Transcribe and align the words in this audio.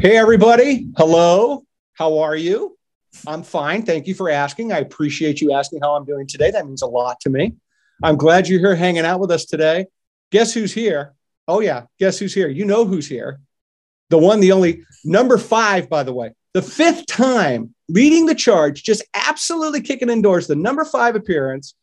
Hey, 0.00 0.16
everybody. 0.16 0.92
Hello. 0.96 1.64
How 1.94 2.18
are 2.18 2.36
you? 2.36 2.78
I'm 3.26 3.42
fine. 3.42 3.82
Thank 3.82 4.06
you 4.06 4.14
for 4.14 4.30
asking. 4.30 4.72
I 4.72 4.78
appreciate 4.78 5.40
you 5.40 5.52
asking 5.52 5.80
how 5.82 5.96
I'm 5.96 6.04
doing 6.04 6.28
today. 6.28 6.52
That 6.52 6.68
means 6.68 6.82
a 6.82 6.86
lot 6.86 7.18
to 7.22 7.30
me. 7.30 7.56
I'm 8.00 8.14
glad 8.14 8.46
you're 8.46 8.60
here 8.60 8.76
hanging 8.76 9.04
out 9.04 9.18
with 9.18 9.32
us 9.32 9.44
today. 9.44 9.86
Guess 10.30 10.54
who's 10.54 10.72
here? 10.72 11.14
Oh, 11.48 11.58
yeah. 11.58 11.86
Guess 11.98 12.20
who's 12.20 12.32
here? 12.32 12.46
You 12.46 12.64
know 12.64 12.84
who's 12.84 13.08
here. 13.08 13.40
The 14.10 14.18
one, 14.18 14.38
the 14.38 14.52
only 14.52 14.84
number 15.04 15.36
five, 15.36 15.88
by 15.88 16.04
the 16.04 16.12
way, 16.12 16.32
the 16.54 16.62
fifth 16.62 17.06
time 17.06 17.74
leading 17.88 18.26
the 18.26 18.36
charge, 18.36 18.84
just 18.84 19.02
absolutely 19.14 19.80
kicking 19.80 20.10
indoors, 20.10 20.46
the 20.46 20.54
number 20.54 20.84
five 20.84 21.16
appearance 21.16 21.74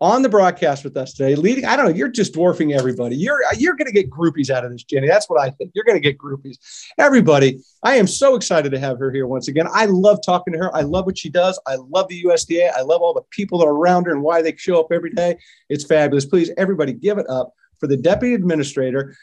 on 0.00 0.22
the 0.22 0.28
broadcast 0.28 0.84
with 0.84 0.96
us 0.96 1.14
today, 1.14 1.34
leading. 1.34 1.64
I 1.64 1.76
don't 1.76 1.86
know. 1.86 1.94
You're 1.94 2.08
just 2.08 2.34
dwarfing 2.34 2.72
everybody. 2.72 3.16
You're 3.16 3.40
you're 3.56 3.74
going 3.74 3.86
to 3.86 3.92
get 3.92 4.10
groupies 4.10 4.50
out 4.50 4.64
of 4.64 4.72
this, 4.72 4.84
Jenny. 4.84 5.08
That's 5.08 5.28
what 5.28 5.40
I 5.40 5.50
think. 5.50 5.72
You're 5.74 5.84
going 5.84 5.96
to 5.96 6.00
get 6.00 6.18
groupies. 6.18 6.58
Everybody, 6.98 7.60
I 7.82 7.96
am 7.96 8.06
so 8.06 8.34
excited 8.34 8.70
to 8.70 8.78
have 8.78 8.98
her 8.98 9.10
here 9.12 9.26
once 9.26 9.48
again. 9.48 9.66
I 9.72 9.86
love 9.86 10.20
talking 10.24 10.52
to 10.52 10.58
her. 10.58 10.76
I 10.76 10.82
love 10.82 11.06
what 11.06 11.18
she 11.18 11.30
does. 11.30 11.60
I 11.66 11.76
love 11.76 12.08
the 12.08 12.22
USDA. 12.24 12.72
I 12.76 12.82
love 12.82 13.02
all 13.02 13.14
the 13.14 13.22
people 13.30 13.58
that 13.58 13.66
are 13.66 13.74
around 13.74 14.06
her 14.06 14.12
and 14.12 14.22
why 14.22 14.42
they 14.42 14.54
show 14.56 14.80
up 14.80 14.88
every 14.92 15.10
day. 15.10 15.38
It's 15.68 15.84
fabulous. 15.84 16.26
Please, 16.26 16.50
everybody, 16.56 16.92
give 16.92 17.18
it 17.18 17.28
up 17.28 17.52
for 17.78 17.86
the 17.86 17.96
deputy 17.96 18.34
administrator 18.34 19.16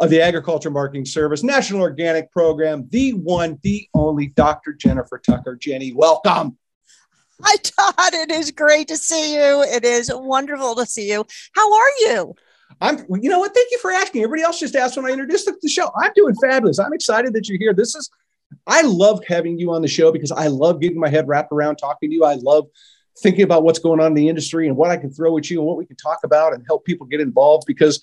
of 0.00 0.10
the 0.10 0.20
Agriculture 0.20 0.70
Marketing 0.70 1.04
Service 1.04 1.42
National 1.42 1.80
Organic 1.80 2.30
Program, 2.30 2.86
the 2.90 3.12
one, 3.12 3.58
the 3.62 3.88
only 3.94 4.28
Dr. 4.28 4.72
Jennifer 4.72 5.18
Tucker. 5.18 5.56
Jenny, 5.56 5.92
welcome. 5.92 6.56
Hi, 7.44 7.56
Todd. 7.56 8.14
It 8.14 8.32
is 8.32 8.50
great 8.50 8.88
to 8.88 8.96
see 8.96 9.34
you. 9.34 9.62
It 9.62 9.84
is 9.84 10.10
wonderful 10.12 10.74
to 10.74 10.84
see 10.84 11.08
you. 11.08 11.24
How 11.54 11.72
are 11.72 11.90
you? 12.00 12.34
I'm, 12.80 12.98
you 13.20 13.30
know 13.30 13.38
what? 13.38 13.54
Thank 13.54 13.70
you 13.70 13.78
for 13.78 13.92
asking. 13.92 14.22
Everybody 14.22 14.42
else 14.42 14.58
just 14.58 14.74
asked 14.74 14.96
when 14.96 15.06
I 15.06 15.10
introduced 15.10 15.48
the 15.60 15.68
show. 15.68 15.90
I'm 15.96 16.10
doing 16.16 16.34
fabulous. 16.42 16.80
I'm 16.80 16.92
excited 16.92 17.32
that 17.34 17.48
you're 17.48 17.58
here. 17.58 17.72
This 17.72 17.94
is, 17.94 18.10
I 18.66 18.82
love 18.82 19.20
having 19.26 19.56
you 19.56 19.72
on 19.72 19.82
the 19.82 19.88
show 19.88 20.10
because 20.10 20.32
I 20.32 20.48
love 20.48 20.80
getting 20.80 20.98
my 20.98 21.08
head 21.08 21.28
wrapped 21.28 21.52
around 21.52 21.76
talking 21.76 22.10
to 22.10 22.14
you. 22.14 22.24
I 22.24 22.34
love 22.34 22.66
thinking 23.20 23.44
about 23.44 23.62
what's 23.62 23.78
going 23.78 24.00
on 24.00 24.08
in 24.08 24.14
the 24.14 24.28
industry 24.28 24.66
and 24.66 24.76
what 24.76 24.90
I 24.90 24.96
can 24.96 25.12
throw 25.12 25.38
at 25.38 25.48
you 25.48 25.58
and 25.58 25.66
what 25.66 25.76
we 25.76 25.86
can 25.86 25.96
talk 25.96 26.20
about 26.24 26.54
and 26.54 26.64
help 26.66 26.84
people 26.84 27.06
get 27.06 27.20
involved 27.20 27.64
because 27.68 28.00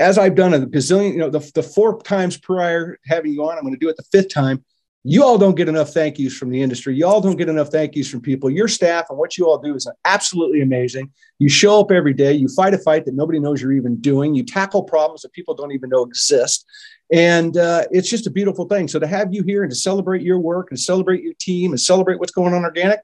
as 0.00 0.18
I've 0.18 0.34
done 0.34 0.54
a 0.54 0.60
gazillion, 0.60 1.12
you 1.12 1.18
know, 1.18 1.30
the, 1.30 1.50
the 1.54 1.62
four 1.62 2.00
times 2.02 2.36
prior 2.36 2.98
having 3.06 3.32
you 3.32 3.44
on, 3.44 3.56
I'm 3.56 3.62
going 3.62 3.74
to 3.74 3.78
do 3.78 3.88
it 3.88 3.96
the 3.96 4.04
fifth 4.10 4.32
time 4.32 4.64
you 5.02 5.24
all 5.24 5.38
don't 5.38 5.54
get 5.54 5.68
enough 5.68 5.90
thank 5.90 6.18
yous 6.18 6.36
from 6.36 6.50
the 6.50 6.60
industry. 6.60 6.94
You 6.94 7.06
all 7.06 7.22
don't 7.22 7.36
get 7.36 7.48
enough 7.48 7.68
thank 7.68 7.96
yous 7.96 8.10
from 8.10 8.20
people. 8.20 8.50
Your 8.50 8.68
staff 8.68 9.06
and 9.08 9.18
what 9.18 9.38
you 9.38 9.48
all 9.48 9.58
do 9.58 9.74
is 9.74 9.90
absolutely 10.04 10.60
amazing. 10.60 11.10
You 11.38 11.48
show 11.48 11.80
up 11.80 11.90
every 11.90 12.12
day. 12.12 12.34
You 12.34 12.48
fight 12.48 12.74
a 12.74 12.78
fight 12.78 13.06
that 13.06 13.14
nobody 13.14 13.40
knows 13.40 13.62
you're 13.62 13.72
even 13.72 13.96
doing. 13.96 14.34
You 14.34 14.44
tackle 14.44 14.82
problems 14.82 15.22
that 15.22 15.32
people 15.32 15.54
don't 15.54 15.72
even 15.72 15.88
know 15.88 16.04
exist. 16.04 16.66
And 17.10 17.56
uh, 17.56 17.84
it's 17.90 18.10
just 18.10 18.26
a 18.26 18.30
beautiful 18.30 18.66
thing. 18.66 18.88
So 18.88 18.98
to 18.98 19.06
have 19.06 19.32
you 19.32 19.42
here 19.42 19.62
and 19.62 19.70
to 19.70 19.76
celebrate 19.76 20.22
your 20.22 20.38
work 20.38 20.68
and 20.70 20.78
celebrate 20.78 21.22
your 21.22 21.34
team 21.40 21.70
and 21.70 21.80
celebrate 21.80 22.20
what's 22.20 22.32
going 22.32 22.52
on 22.52 22.62
organic, 22.64 23.00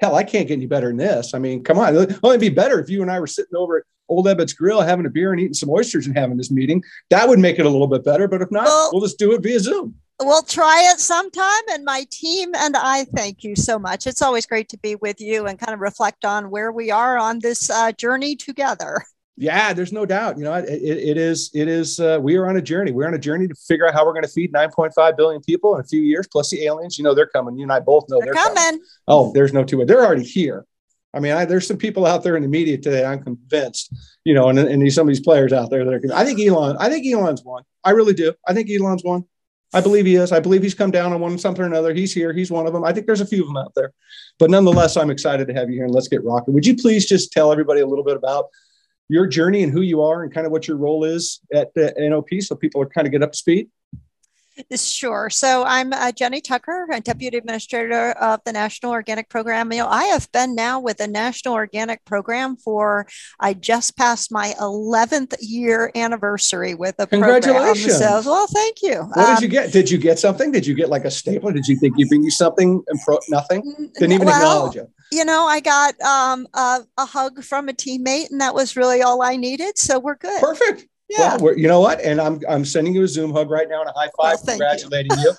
hell, 0.00 0.16
I 0.16 0.24
can't 0.24 0.46
get 0.46 0.54
any 0.54 0.66
better 0.66 0.88
than 0.88 0.98
this. 0.98 1.32
I 1.32 1.38
mean, 1.38 1.64
come 1.64 1.78
on. 1.78 1.96
It'd 1.96 2.18
only 2.22 2.38
be 2.38 2.50
better 2.50 2.80
if 2.80 2.90
you 2.90 3.00
and 3.00 3.10
I 3.10 3.18
were 3.18 3.26
sitting 3.26 3.56
over 3.56 3.78
at 3.78 3.84
Old 4.10 4.26
Ebbitt's 4.26 4.52
Grill 4.52 4.82
having 4.82 5.06
a 5.06 5.10
beer 5.10 5.32
and 5.32 5.40
eating 5.40 5.54
some 5.54 5.70
oysters 5.70 6.06
and 6.06 6.16
having 6.16 6.36
this 6.36 6.50
meeting. 6.50 6.82
That 7.08 7.26
would 7.30 7.38
make 7.38 7.58
it 7.58 7.64
a 7.64 7.70
little 7.70 7.86
bit 7.86 8.04
better. 8.04 8.28
But 8.28 8.42
if 8.42 8.50
not, 8.50 8.66
well, 8.66 8.90
we'll 8.92 9.02
just 9.02 9.18
do 9.18 9.32
it 9.32 9.42
via 9.42 9.58
Zoom 9.58 9.94
we'll 10.20 10.42
try 10.42 10.90
it 10.92 11.00
sometime. 11.00 11.62
And 11.70 11.84
my 11.84 12.06
team 12.10 12.54
and 12.54 12.76
I 12.76 13.04
thank 13.04 13.44
you 13.44 13.56
so 13.56 13.78
much. 13.78 14.06
It's 14.06 14.22
always 14.22 14.46
great 14.46 14.68
to 14.70 14.78
be 14.78 14.94
with 14.96 15.20
you 15.20 15.46
and 15.46 15.58
kind 15.58 15.74
of 15.74 15.80
reflect 15.80 16.24
on 16.24 16.50
where 16.50 16.72
we 16.72 16.90
are 16.90 17.18
on 17.18 17.40
this 17.40 17.70
uh, 17.70 17.92
journey 17.92 18.36
together. 18.36 19.04
Yeah, 19.36 19.72
there's 19.72 19.92
no 19.92 20.06
doubt. 20.06 20.38
You 20.38 20.44
know, 20.44 20.54
it, 20.54 20.68
it 20.68 21.16
is, 21.16 21.50
it 21.54 21.66
is, 21.66 21.98
uh, 21.98 22.18
we 22.22 22.36
are 22.36 22.48
on 22.48 22.56
a 22.56 22.62
journey. 22.62 22.92
We're 22.92 23.08
on 23.08 23.14
a 23.14 23.18
journey 23.18 23.48
to 23.48 23.54
figure 23.54 23.86
out 23.86 23.92
how 23.92 24.06
we're 24.06 24.12
going 24.12 24.24
to 24.24 24.30
feed 24.30 24.52
9.5 24.52 25.16
billion 25.16 25.42
people 25.42 25.74
in 25.74 25.80
a 25.80 25.84
few 25.84 26.00
years, 26.00 26.28
plus 26.30 26.50
the 26.50 26.64
aliens. 26.64 26.98
You 26.98 27.04
know, 27.04 27.14
they're 27.14 27.26
coming. 27.26 27.56
You 27.56 27.64
and 27.64 27.72
I 27.72 27.80
both 27.80 28.04
know 28.08 28.20
they're, 28.20 28.26
they're 28.26 28.34
coming. 28.34 28.56
coming. 28.56 28.80
Oh, 29.08 29.32
there's 29.32 29.52
no 29.52 29.64
two 29.64 29.78
way. 29.78 29.86
They're 29.86 30.04
already 30.04 30.22
here. 30.22 30.64
I 31.12 31.20
mean, 31.20 31.32
I, 31.32 31.44
there's 31.44 31.66
some 31.66 31.76
people 31.76 32.06
out 32.06 32.22
there 32.22 32.36
in 32.36 32.42
the 32.42 32.48
media 32.48 32.76
today. 32.76 33.04
I'm 33.04 33.22
convinced, 33.22 33.92
you 34.24 34.34
know, 34.34 34.48
and, 34.48 34.58
and 34.58 34.92
some 34.92 35.06
of 35.06 35.08
these 35.08 35.20
players 35.20 35.52
out 35.52 35.70
there 35.70 35.84
that 35.84 35.94
are. 35.94 36.00
I 36.14 36.24
think 36.24 36.40
Elon. 36.40 36.76
I 36.78 36.88
think 36.88 37.06
Elon's 37.06 37.44
one. 37.44 37.62
I 37.84 37.90
really 37.90 38.14
do. 38.14 38.34
I 38.46 38.52
think 38.52 38.68
Elon's 38.70 39.04
one. 39.04 39.24
I 39.74 39.80
believe 39.80 40.06
he 40.06 40.14
is. 40.14 40.30
I 40.30 40.38
believe 40.38 40.62
he's 40.62 40.74
come 40.74 40.92
down 40.92 41.12
on 41.12 41.20
one 41.20 41.36
something 41.36 41.64
or 41.64 41.66
another. 41.66 41.92
He's 41.92 42.14
here. 42.14 42.32
He's 42.32 42.50
one 42.50 42.66
of 42.66 42.72
them. 42.72 42.84
I 42.84 42.92
think 42.92 43.06
there's 43.06 43.20
a 43.20 43.26
few 43.26 43.42
of 43.42 43.48
them 43.48 43.56
out 43.56 43.72
there. 43.74 43.92
But 44.38 44.48
nonetheless, 44.48 44.96
I'm 44.96 45.10
excited 45.10 45.48
to 45.48 45.54
have 45.54 45.68
you 45.68 45.74
here 45.74 45.84
and 45.84 45.92
let's 45.92 46.06
get 46.06 46.24
rocking. 46.24 46.54
Would 46.54 46.64
you 46.64 46.76
please 46.76 47.06
just 47.06 47.32
tell 47.32 47.50
everybody 47.50 47.80
a 47.80 47.86
little 47.86 48.04
bit 48.04 48.16
about 48.16 48.46
your 49.08 49.26
journey 49.26 49.64
and 49.64 49.72
who 49.72 49.80
you 49.80 50.00
are 50.00 50.22
and 50.22 50.32
kind 50.32 50.46
of 50.46 50.52
what 50.52 50.68
your 50.68 50.76
role 50.76 51.02
is 51.04 51.40
at 51.52 51.74
the 51.74 51.92
NOP 51.98 52.40
so 52.40 52.54
people 52.54 52.80
are 52.80 52.86
kind 52.86 53.06
of 53.06 53.10
get 53.10 53.24
up 53.24 53.32
to 53.32 53.38
speed? 53.38 53.68
Sure. 54.76 55.30
So 55.30 55.64
I'm 55.64 55.92
uh, 55.92 56.12
Jenny 56.12 56.40
Tucker, 56.40 56.86
Deputy 57.02 57.36
Administrator 57.36 58.12
of 58.12 58.40
the 58.44 58.52
National 58.52 58.92
Organic 58.92 59.28
Program. 59.28 59.72
You 59.72 59.80
know, 59.80 59.88
I 59.88 60.04
have 60.04 60.30
been 60.32 60.54
now 60.54 60.80
with 60.80 60.98
the 60.98 61.08
National 61.08 61.54
Organic 61.54 62.04
Program 62.04 62.56
for, 62.56 63.06
I 63.40 63.54
just 63.54 63.96
passed 63.96 64.30
my 64.30 64.54
11th 64.60 65.34
year 65.40 65.90
anniversary 65.94 66.74
with 66.74 66.96
the 66.96 67.06
Congratulations. 67.06 67.98
program. 67.98 68.22
So, 68.22 68.30
well, 68.30 68.46
thank 68.46 68.82
you. 68.82 69.02
What 69.02 69.28
um, 69.28 69.34
did 69.34 69.42
you 69.42 69.48
get? 69.48 69.72
Did 69.72 69.90
you 69.90 69.98
get 69.98 70.18
something? 70.18 70.52
Did 70.52 70.66
you 70.66 70.74
get 70.74 70.88
like 70.88 71.04
a 71.04 71.10
staple? 71.10 71.50
Did 71.50 71.66
you 71.66 71.76
think 71.76 71.94
you 71.98 72.08
bring 72.08 72.22
you 72.22 72.30
something 72.30 72.82
and 72.86 73.00
pro- 73.04 73.18
nothing? 73.28 73.62
Didn't 73.98 74.12
even 74.12 74.26
well, 74.26 74.36
acknowledge 74.36 74.76
it. 74.76 74.90
You 75.10 75.24
know, 75.24 75.46
I 75.46 75.60
got 75.60 76.00
um, 76.00 76.46
a, 76.54 76.80
a 76.98 77.06
hug 77.06 77.42
from 77.42 77.68
a 77.68 77.72
teammate, 77.72 78.30
and 78.30 78.40
that 78.40 78.54
was 78.54 78.76
really 78.76 79.02
all 79.02 79.22
I 79.22 79.36
needed. 79.36 79.78
So 79.78 79.98
we're 79.98 80.16
good. 80.16 80.40
Perfect. 80.40 80.86
Yeah. 81.08 81.36
Well, 81.36 81.56
you 81.56 81.68
know 81.68 81.80
what? 81.80 82.00
And 82.00 82.20
I'm 82.20 82.40
I'm 82.48 82.64
sending 82.64 82.94
you 82.94 83.02
a 83.02 83.08
Zoom 83.08 83.32
hug 83.32 83.50
right 83.50 83.68
now 83.68 83.80
and 83.80 83.90
a 83.90 83.92
high 83.92 84.10
five, 84.20 84.38
congratulating 84.44 85.18
you. 85.18 85.32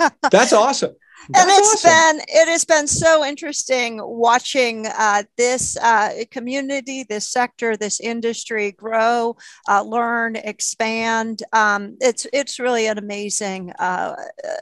you. 0.00 0.08
That's 0.30 0.52
awesome. 0.52 0.94
That's 1.30 1.42
and 1.42 1.50
it's 1.58 1.84
awesome. 1.84 2.18
been 2.18 2.24
it 2.28 2.48
has 2.48 2.64
been 2.64 2.86
so 2.86 3.24
interesting 3.24 4.00
watching 4.02 4.86
uh, 4.86 5.24
this 5.36 5.76
uh, 5.76 6.24
community, 6.30 7.04
this 7.04 7.30
sector, 7.30 7.76
this 7.76 8.00
industry 8.00 8.72
grow, 8.72 9.36
uh, 9.68 9.82
learn, 9.82 10.36
expand. 10.36 11.42
Um, 11.52 11.96
it's 12.00 12.26
it's 12.32 12.58
really 12.58 12.86
an 12.86 12.96
amazing 12.96 13.72
uh, 13.72 14.16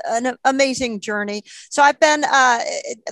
an 0.06 0.37
amazing 0.44 1.00
journey. 1.00 1.43
So 1.71 1.82
I've 1.82 2.00
been 2.00 2.25
uh, 2.25 2.60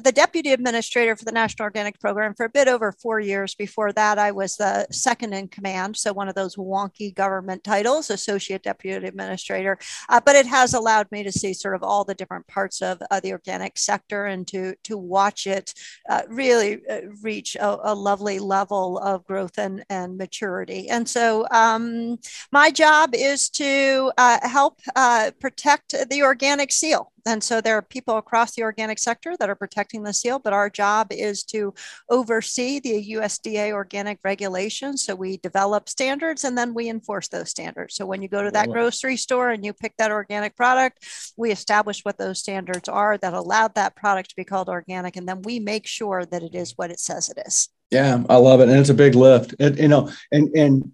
the 0.03 0.13
deputy 0.13 0.53
administrator 0.53 1.15
for 1.15 1.25
the 1.25 1.33
National 1.33 1.65
Organic 1.65 2.01
Program 2.01 2.35
for 2.35 2.47
a 2.47 2.51
bit 2.51 2.67
over 2.67 2.91
four 2.91 3.21
years. 3.21 3.55
Before 3.55 3.93
that, 3.93 4.19
I 4.19 4.33
was 4.33 4.57
the 4.57 4.87
second 4.91 5.33
in 5.33 5.47
command, 5.47 5.97
so 5.97 6.13
one 6.13 6.29
of 6.29 6.35
those 6.35 6.57
wonky 6.57 7.15
government 7.15 7.63
titles, 7.63 8.11
associate 8.11 8.65
deputy 8.65 9.07
administrator. 9.07 9.79
Uh, 10.09 10.21
but 10.25 10.35
it 10.35 10.47
has 10.47 10.75
allowed 10.75 11.07
me 11.13 11.23
to 11.23 11.31
see 11.31 11.55
sort 11.55 11.77
of 11.77 11.85
all 11.85 12.05
the 12.05 12.15
different 12.15 12.49
parts 12.49 12.83
of 12.83 12.99
the 13.23 13.33
organic 13.47 13.77
sector 13.77 14.25
and 14.27 14.47
to 14.47 14.75
to 14.83 14.97
watch 14.97 15.47
it 15.47 15.75
uh, 16.09 16.23
really 16.29 16.81
uh, 16.89 17.01
reach 17.23 17.57
a, 17.57 17.93
a, 17.93 17.95
lovely 17.95 18.39
level 18.39 18.99
of 18.99 19.25
growth 19.27 19.59
and, 19.59 19.85
and 19.91 20.17
maturity. 20.17 20.89
And 20.89 21.09
so 21.09 21.47
um, 21.51 22.19
my 22.53 22.71
job 22.71 23.11
is 23.15 23.49
to 23.51 24.13
uh, 24.19 24.49
help 24.49 24.81
uh, 24.97 25.31
protect 25.41 25.95
the 26.11 26.23
organic 26.23 26.73
seal. 26.73 27.13
And 27.27 27.43
so 27.43 27.61
there 27.61 27.77
are 27.77 27.83
people 27.83 28.19
across 28.19 28.55
the 28.55 28.63
organic 28.63 28.99
sector 28.99 29.35
that 29.39 29.49
are 29.49 29.55
protecting 29.55 30.03
the 30.03 30.13
seal, 30.13 30.39
but 30.39 30.53
our 30.53 30.69
job 30.69 31.09
is 31.11 31.43
to 31.45 31.73
oversee 32.11 32.81
the 32.81 33.13
USDA 33.13 33.73
organic 33.73 34.19
regulations. 34.25 35.05
So 35.05 35.15
we 35.15 35.39
develop 35.39 35.89
standards 35.89 36.45
and 36.45 36.57
then 36.57 36.75
we 36.75 36.89
enforce 36.89 37.29
those 37.29 37.51
standards. 37.51 37.95
So 37.95 38.05
when 38.05 38.21
you 38.21 38.29
go 38.29 38.43
to 38.43 38.51
that 38.51 38.71
grocery 38.71 39.17
store 39.17 39.51
and 39.51 39.65
you 39.65 39.73
pick 39.73 39.97
that 39.97 40.11
organic 40.11 40.55
product, 40.57 41.05
we 41.37 41.51
establish 41.51 42.05
what 42.05 42.19
those 42.19 42.41
standards 42.41 42.89
are 42.89 43.17
that 43.19 43.33
allowed 43.33 43.75
that 43.77 43.97
product 43.97 44.31
to 44.31 44.37
be 44.37 44.45
called 44.45 44.69
organic. 44.69 45.17
And 45.17 45.27
then 45.27 45.43
we 45.43 45.61
make 45.61 45.87
sure 45.87 46.25
that 46.27 46.43
it 46.43 46.55
is 46.55 46.75
what 46.77 46.91
it 46.91 47.01
says 47.01 47.31
it 47.31 47.39
is. 47.47 47.69
Yeah, 47.91 48.23
I 48.29 48.37
love 48.37 48.61
it. 48.61 48.69
And 48.69 48.79
it's 48.79 48.91
a 48.91 48.95
big 48.95 49.15
lift. 49.15 49.55
It, 49.59 49.79
you 49.79 49.89
know, 49.89 50.11
and 50.33 50.49
and 50.57 50.93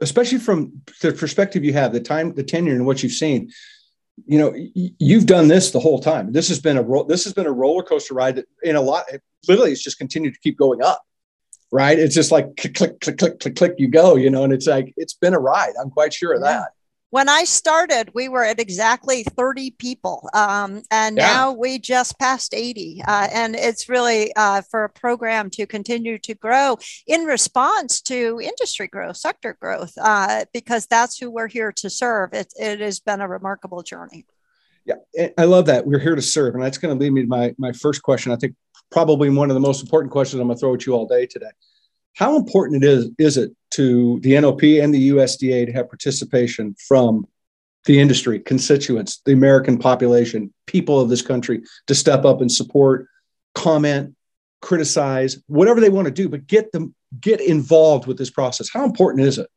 especially 0.00 0.38
from 0.38 0.82
the 1.02 1.12
perspective 1.12 1.64
you 1.64 1.72
have, 1.72 1.92
the 1.92 2.00
time, 2.00 2.32
the 2.34 2.42
tenure 2.42 2.74
and 2.74 2.86
what 2.86 3.02
you've 3.02 3.12
seen 3.12 3.50
you 4.26 4.38
know 4.38 4.54
you've 4.74 5.26
done 5.26 5.48
this 5.48 5.70
the 5.70 5.80
whole 5.80 6.00
time. 6.00 6.32
This 6.32 6.48
has 6.48 6.60
been 6.60 6.76
a 6.76 6.82
ro- 6.82 7.04
this 7.04 7.24
has 7.24 7.32
been 7.32 7.46
a 7.46 7.52
roller 7.52 7.82
coaster 7.82 8.14
ride 8.14 8.36
that 8.36 8.46
in 8.62 8.76
a 8.76 8.80
lot 8.80 9.04
literally 9.46 9.72
it's 9.72 9.82
just 9.82 9.98
continued 9.98 10.34
to 10.34 10.40
keep 10.40 10.58
going 10.58 10.82
up 10.82 11.02
right? 11.70 11.98
It's 11.98 12.14
just 12.14 12.32
like 12.32 12.56
click 12.56 12.74
click 12.74 13.00
click 13.00 13.18
click 13.18 13.40
click 13.40 13.56
click 13.56 13.74
you 13.78 13.88
go 13.88 14.16
you 14.16 14.30
know 14.30 14.44
and 14.44 14.52
it's 14.52 14.66
like 14.66 14.92
it's 14.96 15.14
been 15.14 15.34
a 15.34 15.38
ride. 15.38 15.74
I'm 15.80 15.90
quite 15.90 16.12
sure 16.12 16.32
of 16.32 16.42
that 16.42 16.70
when 17.10 17.28
I 17.28 17.44
started, 17.44 18.10
we 18.14 18.28
were 18.28 18.44
at 18.44 18.60
exactly 18.60 19.22
30 19.22 19.70
people, 19.72 20.28
um, 20.34 20.82
and 20.90 21.16
yeah. 21.16 21.26
now 21.26 21.52
we 21.52 21.78
just 21.78 22.18
passed 22.18 22.52
80. 22.54 23.02
Uh, 23.06 23.28
and 23.32 23.56
it's 23.56 23.88
really 23.88 24.34
uh, 24.36 24.62
for 24.70 24.84
a 24.84 24.90
program 24.90 25.48
to 25.50 25.66
continue 25.66 26.18
to 26.18 26.34
grow 26.34 26.76
in 27.06 27.24
response 27.24 28.02
to 28.02 28.40
industry 28.42 28.88
growth, 28.88 29.16
sector 29.16 29.56
growth, 29.60 29.92
uh, 29.98 30.44
because 30.52 30.86
that's 30.86 31.18
who 31.18 31.30
we're 31.30 31.48
here 31.48 31.72
to 31.72 31.88
serve. 31.88 32.34
It, 32.34 32.52
it 32.56 32.80
has 32.80 33.00
been 33.00 33.22
a 33.22 33.28
remarkable 33.28 33.82
journey. 33.82 34.26
Yeah, 34.84 35.28
I 35.36 35.44
love 35.44 35.66
that. 35.66 35.86
We're 35.86 35.98
here 35.98 36.14
to 36.14 36.22
serve. 36.22 36.54
And 36.54 36.62
that's 36.62 36.78
going 36.78 36.96
to 36.96 37.02
lead 37.02 37.12
me 37.12 37.22
to 37.22 37.28
my, 37.28 37.54
my 37.58 37.72
first 37.72 38.02
question. 38.02 38.32
I 38.32 38.36
think 38.36 38.54
probably 38.90 39.28
one 39.30 39.50
of 39.50 39.54
the 39.54 39.60
most 39.60 39.82
important 39.82 40.12
questions 40.12 40.40
I'm 40.40 40.48
going 40.48 40.56
to 40.56 40.60
throw 40.60 40.74
at 40.74 40.86
you 40.86 40.94
all 40.94 41.06
day 41.06 41.26
today 41.26 41.50
how 42.18 42.36
important 42.36 42.82
it 42.82 42.88
is 42.88 43.10
is 43.16 43.36
it 43.36 43.52
to 43.78 44.18
the 44.24 44.40
NOP 44.40 44.64
and 44.64 44.92
the 44.92 45.10
USDA 45.10 45.66
to 45.66 45.72
have 45.72 45.88
participation 45.88 46.74
from 46.88 47.28
the 47.84 48.00
industry, 48.00 48.40
constituents, 48.40 49.22
the 49.24 49.32
American 49.32 49.78
population, 49.78 50.52
people 50.66 50.98
of 50.98 51.08
this 51.08 51.22
country 51.22 51.62
to 51.86 51.94
step 51.94 52.24
up 52.24 52.40
and 52.40 52.50
support, 52.50 53.06
comment, 53.54 54.16
criticize, 54.60 55.40
whatever 55.46 55.80
they 55.80 55.90
want 55.90 56.06
to 56.06 56.10
do, 56.10 56.28
but 56.28 56.48
get 56.48 56.72
them 56.72 56.92
get 57.20 57.40
involved 57.40 58.08
with 58.08 58.18
this 58.18 58.30
process. 58.30 58.68
How 58.68 58.84
important 58.84 59.24
is 59.24 59.38
it? 59.38 59.48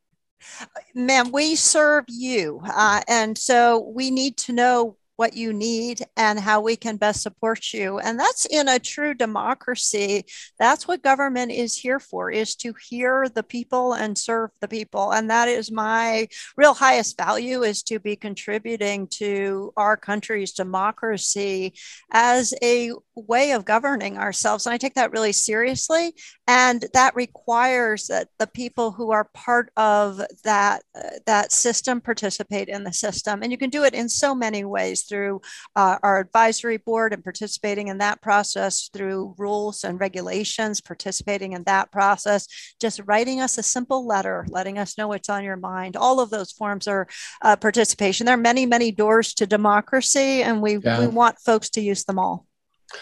Ma'am, 0.94 1.32
we 1.32 1.56
serve 1.56 2.06
you. 2.08 2.62
Uh, 2.64 3.02
and 3.08 3.36
so 3.36 3.80
we 3.80 4.12
need 4.12 4.38
to 4.38 4.54
know 4.54 4.98
what 5.22 5.36
you 5.36 5.54
need 5.54 6.04
and 6.18 6.40
how 6.40 6.60
we 6.60 6.76
can 6.76 6.98
best 6.98 7.22
support 7.22 7.74
you. 7.74 8.00
And 8.00 8.20
that's 8.20 8.48
in 8.48 8.68
a 8.68 8.80
true 8.80 9.14
democracy. 9.14 10.26
That's 10.58 10.88
what 10.88 11.04
government 11.04 11.52
is 11.52 11.78
here 11.78 12.00
for 12.00 12.32
is 12.32 12.56
to 12.56 12.74
hear 12.90 13.28
the 13.30 13.44
people 13.44 13.94
and 13.94 14.18
serve 14.18 14.50
the 14.62 14.68
people. 14.68 15.12
And 15.14 15.30
that 15.30 15.48
is 15.48 15.72
my 15.72 16.28
real 16.58 16.74
highest 16.74 17.20
value 17.20 17.62
is 17.62 17.84
to 17.84 18.00
be 18.00 18.16
contributing 18.16 19.06
to 19.20 19.72
our 19.78 19.96
country's 19.96 20.54
democracy 20.54 21.76
as 22.12 22.56
a 22.64 22.90
way 23.14 23.52
of 23.52 23.64
governing 23.64 24.18
ourselves. 24.18 24.66
And 24.66 24.74
i 24.74 24.78
take 24.78 24.96
that 24.96 25.12
really 25.12 25.34
seriously. 25.34 26.16
And 26.48 26.86
that 26.94 27.16
requires 27.16 28.08
that 28.08 28.30
the 28.40 28.48
people 28.48 28.92
who 28.92 29.12
are 29.12 29.30
part 29.36 29.72
of 29.78 30.20
that 30.44 30.82
uh, 30.96 31.20
that 31.28 31.52
system 31.52 32.02
participate 32.02 32.70
in 32.70 32.84
the 32.84 32.94
system. 32.94 33.44
And 33.44 33.52
you 33.52 33.58
can 33.58 33.70
do 33.70 33.84
it 33.84 33.94
in 33.94 34.10
so 34.10 34.34
many 34.34 34.66
ways 34.66 35.04
through 35.12 35.42
uh, 35.76 35.98
our 36.02 36.20
advisory 36.20 36.78
board 36.78 37.14
and 37.14 37.24
participating 37.24 37.90
in 37.90 37.98
that 37.98 38.22
process 38.22 38.90
through 38.94 39.36
rules 39.38 39.84
and 39.84 40.00
regulations, 40.00 40.80
participating 40.80 41.52
in 41.52 41.64
that 41.64 41.92
process, 41.92 42.48
just 42.80 43.02
writing 43.06 43.42
us 43.42 43.58
a 43.58 43.64
simple 43.64 44.08
letter, 44.08 44.46
letting 44.50 44.78
us 44.78 44.98
know 44.98 45.10
what's 45.10 45.30
on 45.30 45.44
your 45.44 45.58
mind. 45.58 45.98
All 45.98 46.22
of 46.22 46.30
those 46.30 46.52
forms 46.52 46.88
are 46.88 47.08
uh, 47.42 47.58
participation. 47.58 48.26
There 48.26 48.36
are 48.36 48.38
many, 48.38 48.66
many 48.66 48.92
doors 48.92 49.34
to 49.36 49.46
democracy, 49.46 50.42
and 50.44 50.62
we, 50.62 50.78
yeah. 50.78 51.02
we 51.02 51.08
want 51.08 51.38
folks 51.40 51.70
to 51.72 51.82
use 51.82 52.06
them 52.06 52.18
all. 52.18 52.46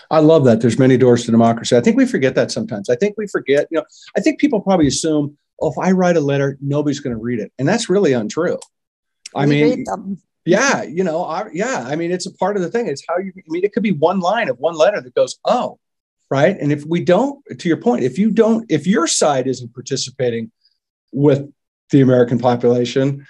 I 0.10 0.20
love 0.20 0.46
that. 0.46 0.62
There's 0.62 0.80
many 0.80 0.98
doors 0.98 1.26
to 1.26 1.32
democracy. 1.32 1.76
I 1.78 1.82
think 1.82 1.96
we 1.98 2.06
forget 2.06 2.34
that 2.36 2.52
sometimes. 2.52 2.90
I 2.90 2.96
think 2.96 3.16
we 3.18 3.28
forget, 3.28 3.68
you 3.70 3.78
know, 3.78 3.86
I 4.18 4.22
think 4.22 4.40
people 4.40 4.60
probably 4.62 4.88
assume, 4.88 5.38
oh, 5.62 5.72
if 5.72 5.78
I 5.78 5.92
write 5.92 6.18
a 6.18 6.22
letter, 6.22 6.58
nobody's 6.60 7.00
going 7.00 7.16
to 7.16 7.22
read 7.22 7.40
it. 7.40 7.52
And 7.60 7.68
that's 7.68 7.90
really 7.90 8.14
untrue. 8.14 8.60
I 9.36 9.46
we 9.46 9.64
mean, 9.64 9.86
yeah, 10.50 10.84
you 10.84 11.04
know, 11.04 11.24
I, 11.24 11.48
yeah. 11.54 11.86
I 11.88 11.96
mean, 11.96 12.12
it's 12.12 12.26
a 12.26 12.34
part 12.34 12.56
of 12.56 12.62
the 12.62 12.70
thing. 12.70 12.88
It's 12.88 13.04
how 13.08 13.18
you. 13.18 13.32
I 13.38 13.42
mean, 13.48 13.64
it 13.64 13.74
could 13.74 13.84
be 13.84 13.92
one 13.92 14.20
line 14.20 14.50
of 14.50 14.58
one 14.58 14.76
letter 14.76 15.00
that 15.02 15.16
goes, 15.16 15.38
"Oh," 15.46 15.80
right. 16.30 16.58
And 16.60 16.72
if 16.72 16.86
we 16.86 17.04
don't, 17.04 17.44
to 17.58 17.68
your 17.68 17.78
point, 17.78 18.04
if 18.04 18.18
you 18.18 18.32
don't, 18.32 18.66
if 18.70 18.88
your 18.88 19.08
side 19.08 19.48
isn't 19.48 19.74
participating 19.74 20.52
with 21.12 21.52
the 21.92 22.02
American 22.02 22.40
population, 22.40 23.26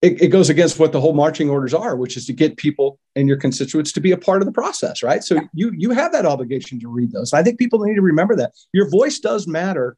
it, 0.00 0.20
it, 0.20 0.28
goes 0.28 0.50
against 0.50 0.80
what 0.80 0.90
the 0.90 1.00
whole 1.00 1.12
marching 1.12 1.48
orders 1.48 1.72
are, 1.72 1.94
which 1.94 2.16
is 2.16 2.26
to 2.26 2.32
get 2.32 2.56
people 2.56 2.98
and 3.14 3.28
your 3.28 3.36
constituents 3.36 3.92
to 3.92 4.00
be 4.00 4.10
a 4.10 4.16
part 4.16 4.42
of 4.42 4.46
the 4.46 4.52
process, 4.52 5.02
right? 5.02 5.22
So 5.22 5.40
you 5.54 5.72
you 5.76 5.90
have 5.90 6.12
that 6.12 6.26
obligation 6.26 6.80
to 6.80 6.88
read 6.88 7.12
those. 7.12 7.32
I 7.32 7.42
think 7.42 7.58
people 7.58 7.78
need 7.80 7.94
to 7.94 8.02
remember 8.02 8.36
that 8.36 8.52
your 8.72 8.90
voice 8.90 9.18
does 9.18 9.46
matter, 9.46 9.96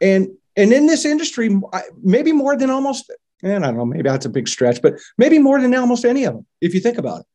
and 0.00 0.28
and 0.56 0.72
in 0.72 0.86
this 0.86 1.04
industry, 1.04 1.60
maybe 2.02 2.32
more 2.32 2.56
than 2.56 2.70
almost 2.70 3.10
and 3.44 3.64
I 3.64 3.68
don't 3.68 3.76
know, 3.76 3.84
maybe 3.84 4.08
that's 4.08 4.26
a 4.26 4.30
big 4.30 4.48
stretch, 4.48 4.80
but 4.82 4.94
maybe 5.18 5.38
more 5.38 5.60
than 5.60 5.74
almost 5.74 6.04
any 6.04 6.24
of 6.24 6.34
them, 6.34 6.46
if 6.60 6.74
you 6.74 6.80
think 6.80 6.98
about 6.98 7.20
it, 7.20 7.26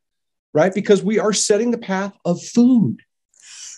right? 0.54 0.74
Because 0.74 1.04
we 1.04 1.20
are 1.20 1.34
setting 1.34 1.72
the 1.72 1.78
path 1.78 2.18
of 2.26 2.42
food. 2.42 3.02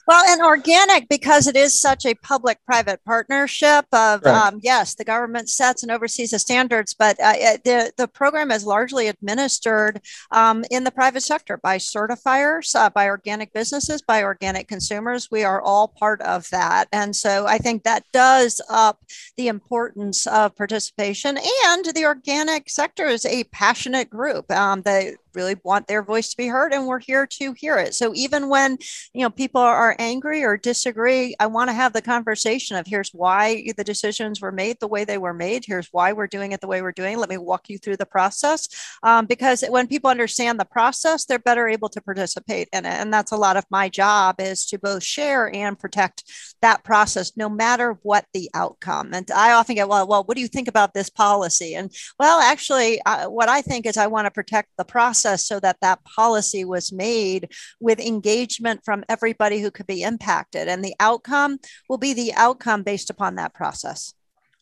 Well, 0.07 0.23
and 0.27 0.41
organic 0.41 1.07
because 1.09 1.47
it 1.47 1.55
is 1.55 1.79
such 1.79 2.05
a 2.05 2.15
public-private 2.15 3.03
partnership. 3.05 3.85
Of 3.93 4.23
right. 4.23 4.47
um, 4.47 4.59
yes, 4.63 4.95
the 4.95 5.03
government 5.03 5.49
sets 5.49 5.83
and 5.83 5.91
oversees 5.91 6.31
the 6.31 6.39
standards, 6.39 6.93
but 6.93 7.19
uh, 7.19 7.57
the 7.63 7.91
the 7.97 8.07
program 8.07 8.51
is 8.51 8.65
largely 8.65 9.07
administered 9.07 10.01
um, 10.31 10.63
in 10.71 10.83
the 10.83 10.91
private 10.91 11.21
sector 11.21 11.57
by 11.57 11.77
certifiers, 11.77 12.75
uh, 12.75 12.89
by 12.89 13.07
organic 13.07 13.53
businesses, 13.53 14.01
by 14.01 14.23
organic 14.23 14.67
consumers. 14.67 15.29
We 15.29 15.43
are 15.43 15.61
all 15.61 15.87
part 15.87 16.21
of 16.21 16.49
that, 16.49 16.87
and 16.91 17.15
so 17.15 17.45
I 17.45 17.57
think 17.57 17.83
that 17.83 18.03
does 18.11 18.59
up 18.69 19.03
the 19.37 19.47
importance 19.47 20.25
of 20.27 20.55
participation. 20.55 21.37
And 21.37 21.85
the 21.85 22.05
organic 22.05 22.69
sector 22.69 23.05
is 23.05 23.25
a 23.25 23.43
passionate 23.45 24.09
group. 24.09 24.51
Um, 24.51 24.81
they 24.81 25.15
really 25.35 25.55
want 25.63 25.87
their 25.87 26.03
voice 26.03 26.29
to 26.29 26.37
be 26.37 26.47
heard 26.47 26.73
and 26.73 26.85
we're 26.85 26.99
here 26.99 27.25
to 27.25 27.53
hear 27.53 27.77
it 27.77 27.93
so 27.93 28.13
even 28.13 28.49
when 28.49 28.77
you 29.13 29.21
know 29.21 29.29
people 29.29 29.61
are 29.61 29.90
angry 29.99 30.43
or 30.43 30.57
disagree 30.57 31.35
i 31.39 31.45
want 31.45 31.69
to 31.69 31.73
have 31.73 31.93
the 31.93 32.01
conversation 32.01 32.75
of 32.77 32.85
here's 32.87 33.11
why 33.13 33.63
the 33.77 33.83
decisions 33.83 34.41
were 34.41 34.51
made 34.51 34.77
the 34.79 34.87
way 34.87 35.03
they 35.05 35.17
were 35.17 35.33
made. 35.33 35.63
Here's 35.65 35.87
why 35.91 36.13
we're 36.13 36.27
doing 36.27 36.51
it 36.51 36.61
the 36.61 36.67
way 36.67 36.81
we're 36.81 36.91
doing 36.91 37.17
let 37.17 37.29
me 37.29 37.37
walk 37.37 37.69
you 37.69 37.77
through 37.77 37.97
the 37.97 38.05
process. 38.05 38.67
Um, 39.03 39.25
because 39.25 39.63
when 39.69 39.87
people 39.87 40.09
understand 40.09 40.59
the 40.59 40.65
process 40.65 41.25
they're 41.25 41.39
better 41.39 41.67
able 41.67 41.89
to 41.89 42.01
participate 42.01 42.67
in 42.73 42.85
it. 42.85 42.89
And 42.89 43.13
that's 43.13 43.31
a 43.31 43.37
lot 43.37 43.57
of 43.57 43.65
my 43.69 43.89
job 43.89 44.35
is 44.39 44.65
to 44.67 44.79
both 44.79 45.03
share 45.03 45.53
and 45.53 45.77
protect 45.77 46.23
that 46.61 46.83
process 46.83 47.33
no 47.35 47.49
matter 47.49 47.97
what 48.03 48.25
the 48.33 48.49
outcome. 48.53 49.13
And 49.13 49.29
i 49.31 49.51
often 49.51 49.75
get 49.75 49.89
well 49.89 50.07
well 50.07 50.23
what 50.23 50.35
do 50.35 50.41
you 50.41 50.47
think 50.47 50.67
about 50.67 50.93
this 50.93 51.09
policy? 51.09 51.75
And 51.75 51.91
well 52.19 52.39
actually 52.39 53.01
uh, 53.05 53.29
what 53.29 53.49
i 53.49 53.61
think 53.61 53.85
is 53.85 53.97
i 53.97 54.07
want 54.07 54.25
to 54.25 54.31
protect 54.31 54.69
the 54.77 54.85
process 54.85 55.45
so 55.45 55.59
that 55.59 55.77
that 55.81 56.03
policy 56.03 56.65
was 56.65 56.91
made 56.91 57.51
with 57.79 57.99
engagement 57.99 58.81
from 58.83 59.03
everybody 59.09 59.59
who 59.59 59.71
could 59.81 59.93
be 59.93 60.03
impacted. 60.03 60.67
And 60.67 60.83
the 60.83 60.95
outcome 60.99 61.59
will 61.89 61.97
be 61.97 62.13
the 62.13 62.33
outcome 62.35 62.83
based 62.83 63.09
upon 63.09 63.35
that 63.35 63.53
process. 63.53 64.13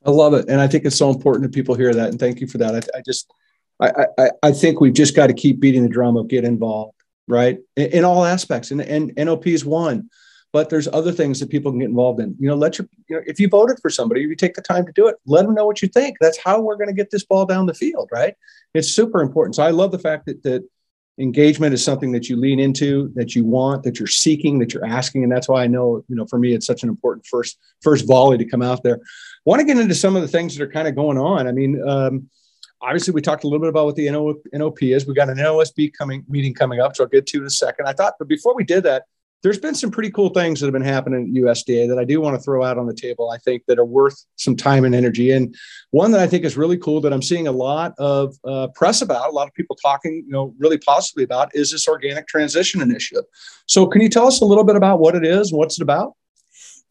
I 0.06 0.12
love 0.12 0.34
it. 0.34 0.48
And 0.48 0.62
I 0.62 0.68
think 0.68 0.86
it's 0.86 0.96
so 0.96 1.10
important 1.10 1.44
that 1.44 1.54
people 1.54 1.76
hear 1.76 1.94
that. 1.94 2.10
And 2.10 2.20
thank 2.20 2.40
you 2.40 2.48
for 2.48 2.58
that. 2.60 2.76
I, 2.76 2.98
I 2.98 3.02
just, 3.06 3.32
I, 3.80 4.06
I, 4.18 4.30
I, 4.44 4.52
think 4.54 4.80
we've 4.80 4.94
just 4.94 5.16
got 5.16 5.28
to 5.28 5.34
keep 5.34 5.60
beating 5.60 5.84
the 5.84 5.90
drum 5.90 6.16
of 6.16 6.30
get 6.30 6.46
involved, 6.46 6.96
right? 7.28 7.60
In, 7.76 7.88
in 7.88 8.06
all 8.06 8.24
aspects. 8.24 8.72
And, 8.72 8.82
and 8.82 9.14
NOP 9.18 9.48
is 9.48 9.66
one 9.66 10.10
but 10.52 10.70
there's 10.70 10.88
other 10.88 11.12
things 11.12 11.40
that 11.40 11.50
people 11.50 11.72
can 11.72 11.80
get 11.80 11.90
involved 11.90 12.20
in. 12.20 12.36
You 12.40 12.48
know, 12.48 12.56
let 12.56 12.80
your, 12.80 12.88
you 13.08 13.16
know, 13.16 13.22
if 13.28 13.40
you 13.40 13.48
voted 13.48 13.78
for 13.82 13.90
somebody, 13.90 14.24
if 14.24 14.30
you 14.30 14.36
take 14.36 14.56
the 14.56 14.62
time 14.62 14.86
to 14.86 14.92
do 14.92 15.08
it, 15.08 15.16
let 15.26 15.46
them 15.46 15.54
know 15.54 15.66
what 15.66 15.82
you 15.82 15.88
think. 15.88 16.18
That's 16.20 16.40
how 16.44 16.60
we're 16.60 16.76
going 16.76 16.88
to 16.88 16.94
get 16.94 17.12
this 17.12 17.24
ball 17.24 17.46
down 17.46 17.68
the 17.68 17.74
field, 17.74 18.10
right? 18.12 18.34
It's 18.74 18.90
super 18.90 19.22
important. 19.22 19.56
So 19.56 19.64
I 19.64 19.70
love 19.70 19.92
the 19.92 20.00
fact 20.00 20.26
that 20.26 20.42
that 20.44 20.64
engagement 21.20 21.74
is 21.74 21.84
something 21.84 22.12
that 22.14 22.30
you 22.30 22.38
lean 22.38 22.60
into, 22.60 23.12
that 23.16 23.36
you 23.36 23.46
want, 23.46 23.84
that 23.84 24.00
you're 24.00 24.08
seeking, 24.08 24.60
that 24.60 24.74
you're 24.74 24.86
asking, 24.86 25.24
and 25.24 25.32
that's 25.32 25.50
why 25.50 25.64
I 25.64 25.68
know, 25.68 26.04
you 26.08 26.16
know, 26.16 26.26
for 26.26 26.40
me, 26.40 26.54
it's 26.54 26.66
such 26.66 26.84
an 26.84 26.90
important 26.90 27.26
first 27.26 27.58
first 27.82 28.08
volley 28.08 28.38
to 28.38 28.46
come 28.46 28.62
out 28.62 28.84
there. 28.84 28.96
I 28.96 29.46
want 29.46 29.60
to 29.60 29.66
get 29.66 29.78
into 29.78 29.96
some 29.96 30.16
of 30.16 30.22
the 30.22 30.28
things 30.28 30.56
that 30.56 30.64
are 30.64 30.72
kind 30.72 30.88
of 30.88 30.96
going 30.96 31.18
on. 31.18 31.48
I 31.48 31.52
mean. 31.52 31.82
Um, 31.88 32.30
obviously 32.82 33.14
we 33.14 33.22
talked 33.22 33.44
a 33.44 33.48
little 33.48 33.60
bit 33.60 33.68
about 33.68 33.86
what 33.86 33.96
the 33.98 34.10
NOP 34.54 34.84
is. 34.84 35.06
We 35.06 35.14
got 35.14 35.30
an 35.30 35.38
NOSB 35.38 35.92
coming 35.98 36.24
meeting 36.30 36.54
coming 36.54 36.80
up, 36.80 36.96
so 36.96 37.04
I'll 37.04 37.10
get 37.10 37.28
to 37.28 37.40
in 37.40 37.46
a 37.46 37.50
second. 37.50 37.88
I 37.88 37.92
thought, 37.94 38.14
but 38.18 38.30
before 38.30 38.56
we 38.56 38.64
did 38.64 38.84
that, 38.84 39.04
there's 39.42 39.60
been 39.60 39.76
some 39.76 39.92
pretty 39.92 40.12
cool 40.12 40.30
things 40.30 40.60
that 40.60 40.66
have 40.66 40.74
been 40.74 40.82
happening 40.82 41.24
at 41.24 41.44
USDA 41.44 41.88
that 41.88 41.98
I 41.98 42.04
do 42.04 42.20
want 42.20 42.36
to 42.36 42.42
throw 42.42 42.64
out 42.64 42.78
on 42.78 42.88
the 42.88 42.94
table. 42.94 43.32
I 43.32 43.38
think 43.38 43.64
that 43.68 43.80
are 43.80 43.86
worth 43.86 44.26
some 44.36 44.56
time 44.56 44.84
and 44.84 44.94
energy. 44.94 45.32
And 45.32 45.56
one 45.92 46.12
that 46.12 46.20
I 46.20 46.28
think 46.28 46.44
is 46.44 46.58
really 46.58 46.78
cool 46.78 47.00
that 47.02 47.14
I'm 47.14 47.22
seeing 47.22 47.48
a 47.48 47.52
lot 47.52 47.94
of 47.98 48.36
uh, 48.44 48.68
press 48.76 49.02
about, 49.02 49.30
a 49.30 49.32
lot 49.32 49.48
of 49.48 49.54
people 49.54 49.78
talking, 49.82 50.24
you 50.26 50.32
know, 50.32 50.54
really 50.60 50.78
positively 50.78 51.24
about, 51.24 51.56
is 51.56 51.72
this 51.72 51.88
organic 51.88 52.28
transition 52.28 52.82
initiative. 52.82 53.24
So, 53.66 53.88
can 53.88 54.02
you 54.02 54.10
tell 54.10 54.28
us 54.28 54.42
a 54.42 54.46
little 54.46 54.64
bit 54.64 54.76
about 54.76 55.00
what 55.00 55.16
it 55.16 55.26
is, 55.26 55.52
and 55.52 55.58
what's 55.58 55.80
it 55.80 55.84
about? 55.84 56.14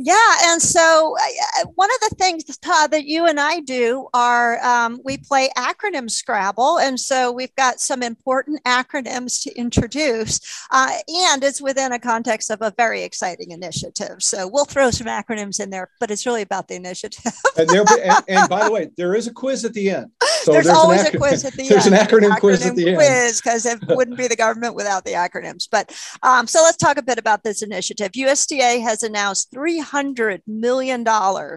Yeah, 0.00 0.36
and 0.44 0.62
so 0.62 1.16
uh, 1.18 1.66
one 1.74 1.90
of 1.90 2.08
the 2.08 2.16
things, 2.16 2.44
Todd, 2.58 2.92
that 2.92 3.06
you 3.06 3.26
and 3.26 3.40
I 3.40 3.58
do 3.58 4.06
are 4.14 4.64
um, 4.64 5.00
we 5.04 5.18
play 5.18 5.50
acronym 5.56 6.08
Scrabble, 6.08 6.78
and 6.78 7.00
so 7.00 7.32
we've 7.32 7.54
got 7.56 7.80
some 7.80 8.04
important 8.04 8.62
acronyms 8.62 9.42
to 9.42 9.52
introduce, 9.58 10.40
uh, 10.70 10.92
and 11.08 11.42
it's 11.42 11.60
within 11.60 11.90
a 11.90 11.98
context 11.98 12.48
of 12.50 12.62
a 12.62 12.72
very 12.76 13.02
exciting 13.02 13.50
initiative. 13.50 14.22
So 14.22 14.46
we'll 14.46 14.66
throw 14.66 14.92
some 14.92 15.08
acronyms 15.08 15.58
in 15.58 15.70
there, 15.70 15.90
but 15.98 16.12
it's 16.12 16.24
really 16.26 16.42
about 16.42 16.68
the 16.68 16.76
initiative. 16.76 17.32
and, 17.56 17.68
there, 17.68 17.84
and, 18.04 18.24
and, 18.28 18.48
by 18.48 18.66
the 18.66 18.70
way, 18.72 18.90
there 18.96 19.16
is 19.16 19.26
a 19.26 19.32
quiz 19.32 19.64
at 19.64 19.74
the 19.74 19.90
end. 19.90 20.12
So 20.42 20.52
there's, 20.52 20.66
there's 20.66 20.76
always 20.76 21.04
a 21.08 21.16
quiz 21.16 21.44
at 21.44 21.54
the 21.54 21.68
there's 21.68 21.86
end. 21.86 21.94
There's 21.94 22.02
an 22.02 22.06
acronym, 22.06 22.30
acronym, 22.30 22.40
quiz 22.40 22.66
at 22.66 22.76
the 22.76 22.94
quiz, 22.94 23.08
end. 23.08 23.40
because 23.42 23.66
it 23.66 23.80
wouldn't 23.88 24.16
be 24.16 24.28
the 24.28 24.36
government 24.36 24.76
without 24.76 25.04
the 25.04 25.14
acronyms. 25.14 25.66
But 25.68 25.92
um, 26.22 26.46
so 26.46 26.62
let's 26.62 26.76
talk 26.76 26.98
a 26.98 27.02
bit 27.02 27.18
about 27.18 27.42
this 27.42 27.62
initiative. 27.62 28.12
USDA 28.12 28.80
has 28.80 29.02
announced 29.02 29.50
three 29.50 29.80
$300 29.88 30.42
million. 30.46 31.04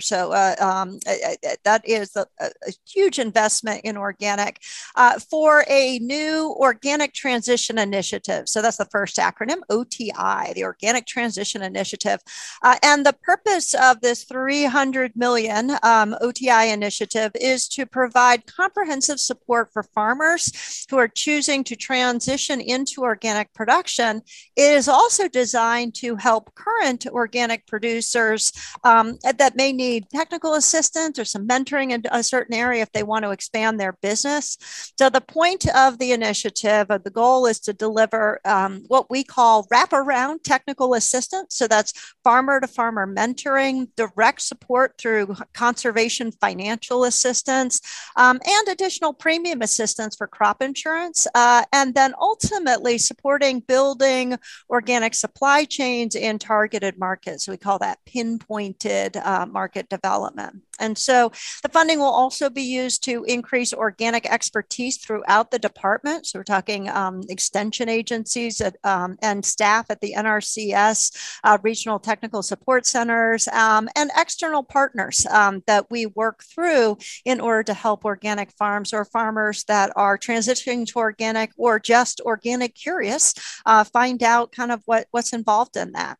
So 0.01 0.31
uh, 0.31 0.55
um, 0.59 0.99
that 1.63 1.81
is 1.85 2.15
a, 2.15 2.25
a, 2.39 2.51
huge 2.87 3.19
investment 3.19 3.81
in 3.83 3.97
organic 3.97 4.61
uh, 4.95 5.19
for 5.19 5.63
a 5.67 5.99
new 5.99 6.55
organic 6.59 7.13
transition 7.13 7.77
initiative. 7.77 8.47
So 8.47 8.61
that's 8.61 8.77
the 8.77 8.85
first 8.85 9.17
acronym, 9.17 9.61
OTI, 9.69 10.53
the 10.53 10.63
Organic 10.63 11.05
Transition 11.05 11.61
Initiative. 11.61 12.19
Uh, 12.63 12.77
and 12.83 13.05
the 13.05 13.15
purpose 13.23 13.73
of 13.73 14.01
this 14.01 14.23
300 14.25 15.13
million 15.15 15.77
um, 15.83 16.15
OTI 16.21 16.71
initiative 16.71 17.31
is 17.35 17.67
to 17.69 17.85
provide 17.85 18.45
comprehensive 18.45 19.19
support 19.19 19.69
for 19.71 19.83
farmers 19.83 20.85
who 20.89 20.97
are 20.97 21.07
choosing 21.07 21.63
to 21.63 21.75
transition 21.75 22.59
into 22.61 23.01
organic 23.01 23.53
production. 23.53 24.21
It 24.55 24.73
is 24.73 24.87
also 24.87 25.27
designed 25.27 25.95
to 25.95 26.15
help 26.15 26.53
current 26.55 27.07
organic 27.07 27.67
producers 27.67 28.20
um, 28.83 29.17
that 29.23 29.55
may 29.55 29.71
need 29.71 30.09
technical 30.09 30.53
assistance 30.55 31.17
or 31.19 31.25
some 31.25 31.47
mentoring 31.47 31.91
in 31.91 32.03
a 32.11 32.23
certain 32.23 32.55
area 32.55 32.81
if 32.81 32.91
they 32.91 33.03
want 33.03 33.23
to 33.25 33.31
expand 33.31 33.79
their 33.79 33.93
business. 34.01 34.57
So 34.97 35.09
the 35.09 35.21
point 35.21 35.67
of 35.75 35.97
the 35.97 36.11
initiative, 36.11 36.87
of 36.89 37.03
the 37.03 37.09
goal 37.09 37.45
is 37.45 37.59
to 37.61 37.73
deliver 37.73 38.39
um, 38.45 38.83
what 38.87 39.09
we 39.09 39.23
call 39.23 39.67
wraparound 39.67 40.43
technical 40.43 40.93
assistance. 40.93 41.55
So 41.55 41.67
that's 41.67 41.93
farmer 42.23 42.59
to 42.59 42.67
farmer 42.67 43.07
mentoring, 43.07 43.87
direct 43.95 44.41
support 44.41 44.95
through 44.97 45.35
conservation 45.53 46.31
financial 46.31 47.03
assistance, 47.03 47.81
um, 48.15 48.39
and 48.45 48.67
additional 48.67 49.13
premium 49.13 49.61
assistance 49.61 50.15
for 50.15 50.27
crop 50.27 50.61
insurance. 50.61 51.27
Uh, 51.35 51.63
and 51.73 51.95
then 51.95 52.13
ultimately 52.19 52.97
supporting 52.97 53.59
building 53.61 54.37
organic 54.69 55.13
supply 55.13 55.65
chains 55.65 56.15
in 56.15 56.39
targeted 56.39 56.97
markets. 56.97 57.47
We 57.47 57.57
call 57.57 57.79
that 57.79 58.03
pinpointed 58.11 59.17
uh, 59.17 59.45
market 59.45 59.89
development. 59.89 60.61
And 60.79 60.97
so 60.97 61.31
the 61.61 61.69
funding 61.69 61.99
will 61.99 62.05
also 62.05 62.49
be 62.49 62.63
used 62.63 63.03
to 63.03 63.23
increase 63.25 63.71
organic 63.71 64.25
expertise 64.25 64.97
throughout 64.97 65.51
the 65.51 65.59
department. 65.59 66.25
So 66.25 66.39
we're 66.39 66.43
talking 66.43 66.89
um, 66.89 67.21
extension 67.29 67.87
agencies 67.87 68.59
at, 68.61 68.75
um, 68.83 69.17
and 69.21 69.45
staff 69.45 69.85
at 69.89 70.01
the 70.01 70.15
NRCS, 70.17 71.39
uh, 71.43 71.57
regional 71.61 71.99
technical 71.99 72.41
support 72.41 72.85
centers, 72.85 73.47
um, 73.49 73.87
and 73.95 74.09
external 74.17 74.63
partners 74.63 75.25
um, 75.27 75.61
that 75.67 75.89
we 75.91 76.07
work 76.07 76.43
through 76.43 76.97
in 77.25 77.39
order 77.39 77.63
to 77.63 77.73
help 77.73 78.03
organic 78.03 78.51
farms 78.51 78.91
or 78.91 79.05
farmers 79.05 79.63
that 79.65 79.91
are 79.95 80.17
transitioning 80.17 80.85
to 80.87 80.97
organic 80.97 81.51
or 81.57 81.79
just 81.79 82.21
organic 82.21 82.73
curious 82.73 83.33
uh, 83.65 83.83
find 83.83 84.23
out 84.23 84.51
kind 84.51 84.71
of 84.71 84.81
what, 84.85 85.05
what's 85.11 85.33
involved 85.33 85.77
in 85.77 85.91
that. 85.91 86.17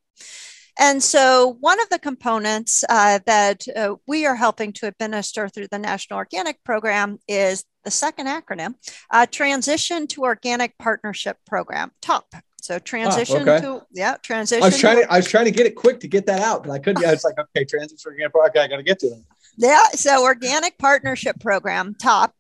And 0.80 1.04
so, 1.04 1.58
one 1.60 1.82
of 1.82 1.90
the 1.90 2.00
components 2.00 2.84
uh, 2.90 3.20
that 3.26 3.66
uh, 3.76 3.96
we 4.08 4.26
are 4.26 4.36
helping 4.36 4.74
to 4.74 4.88
administer 4.88 5.50
through 5.50 5.68
the 5.70 5.80
National 5.80 6.18
Organic 6.18 6.64
Program 6.64 7.20
is 7.28 7.66
the 7.84 7.92
second 7.92 8.28
acronym 8.28 8.76
uh, 9.12 9.26
Transition 9.26 10.08
to 10.08 10.22
Organic 10.22 10.78
Partnership 10.78 11.38
Program, 11.46 11.92
TOP. 12.02 12.26
So 12.62 12.78
transition 12.78 13.50
okay. 13.50 13.60
to 13.62 13.82
yeah, 13.92 14.18
transition. 14.22 14.64
I 14.64 14.68
was 14.68 14.78
trying 14.78 14.98
to, 14.98 15.12
I 15.12 15.18
was 15.18 15.28
trying 15.28 15.46
to 15.46 15.52
get 15.52 15.66
it 15.66 15.76
quick 15.76 16.00
to 16.02 16.08
get 16.08 16.28
that 16.28 16.42
out, 16.42 16.64
but 16.64 16.72
I 16.72 16.80
couldn't. 16.80 17.04
I 17.04 17.12
was 17.12 17.24
like, 17.24 17.36
okay, 17.38 17.66
transition 17.66 18.12
organic. 18.12 18.36
Okay, 18.36 18.60
I 18.60 18.68
got 18.68 18.78
to 18.78 18.84
get 18.84 19.00
to 19.00 19.08
it. 19.08 19.24
Yeah. 19.58 19.82
So 19.96 20.24
organic 20.24 20.78
partnership 20.78 21.40
program, 21.40 21.96
TOP, 21.96 22.34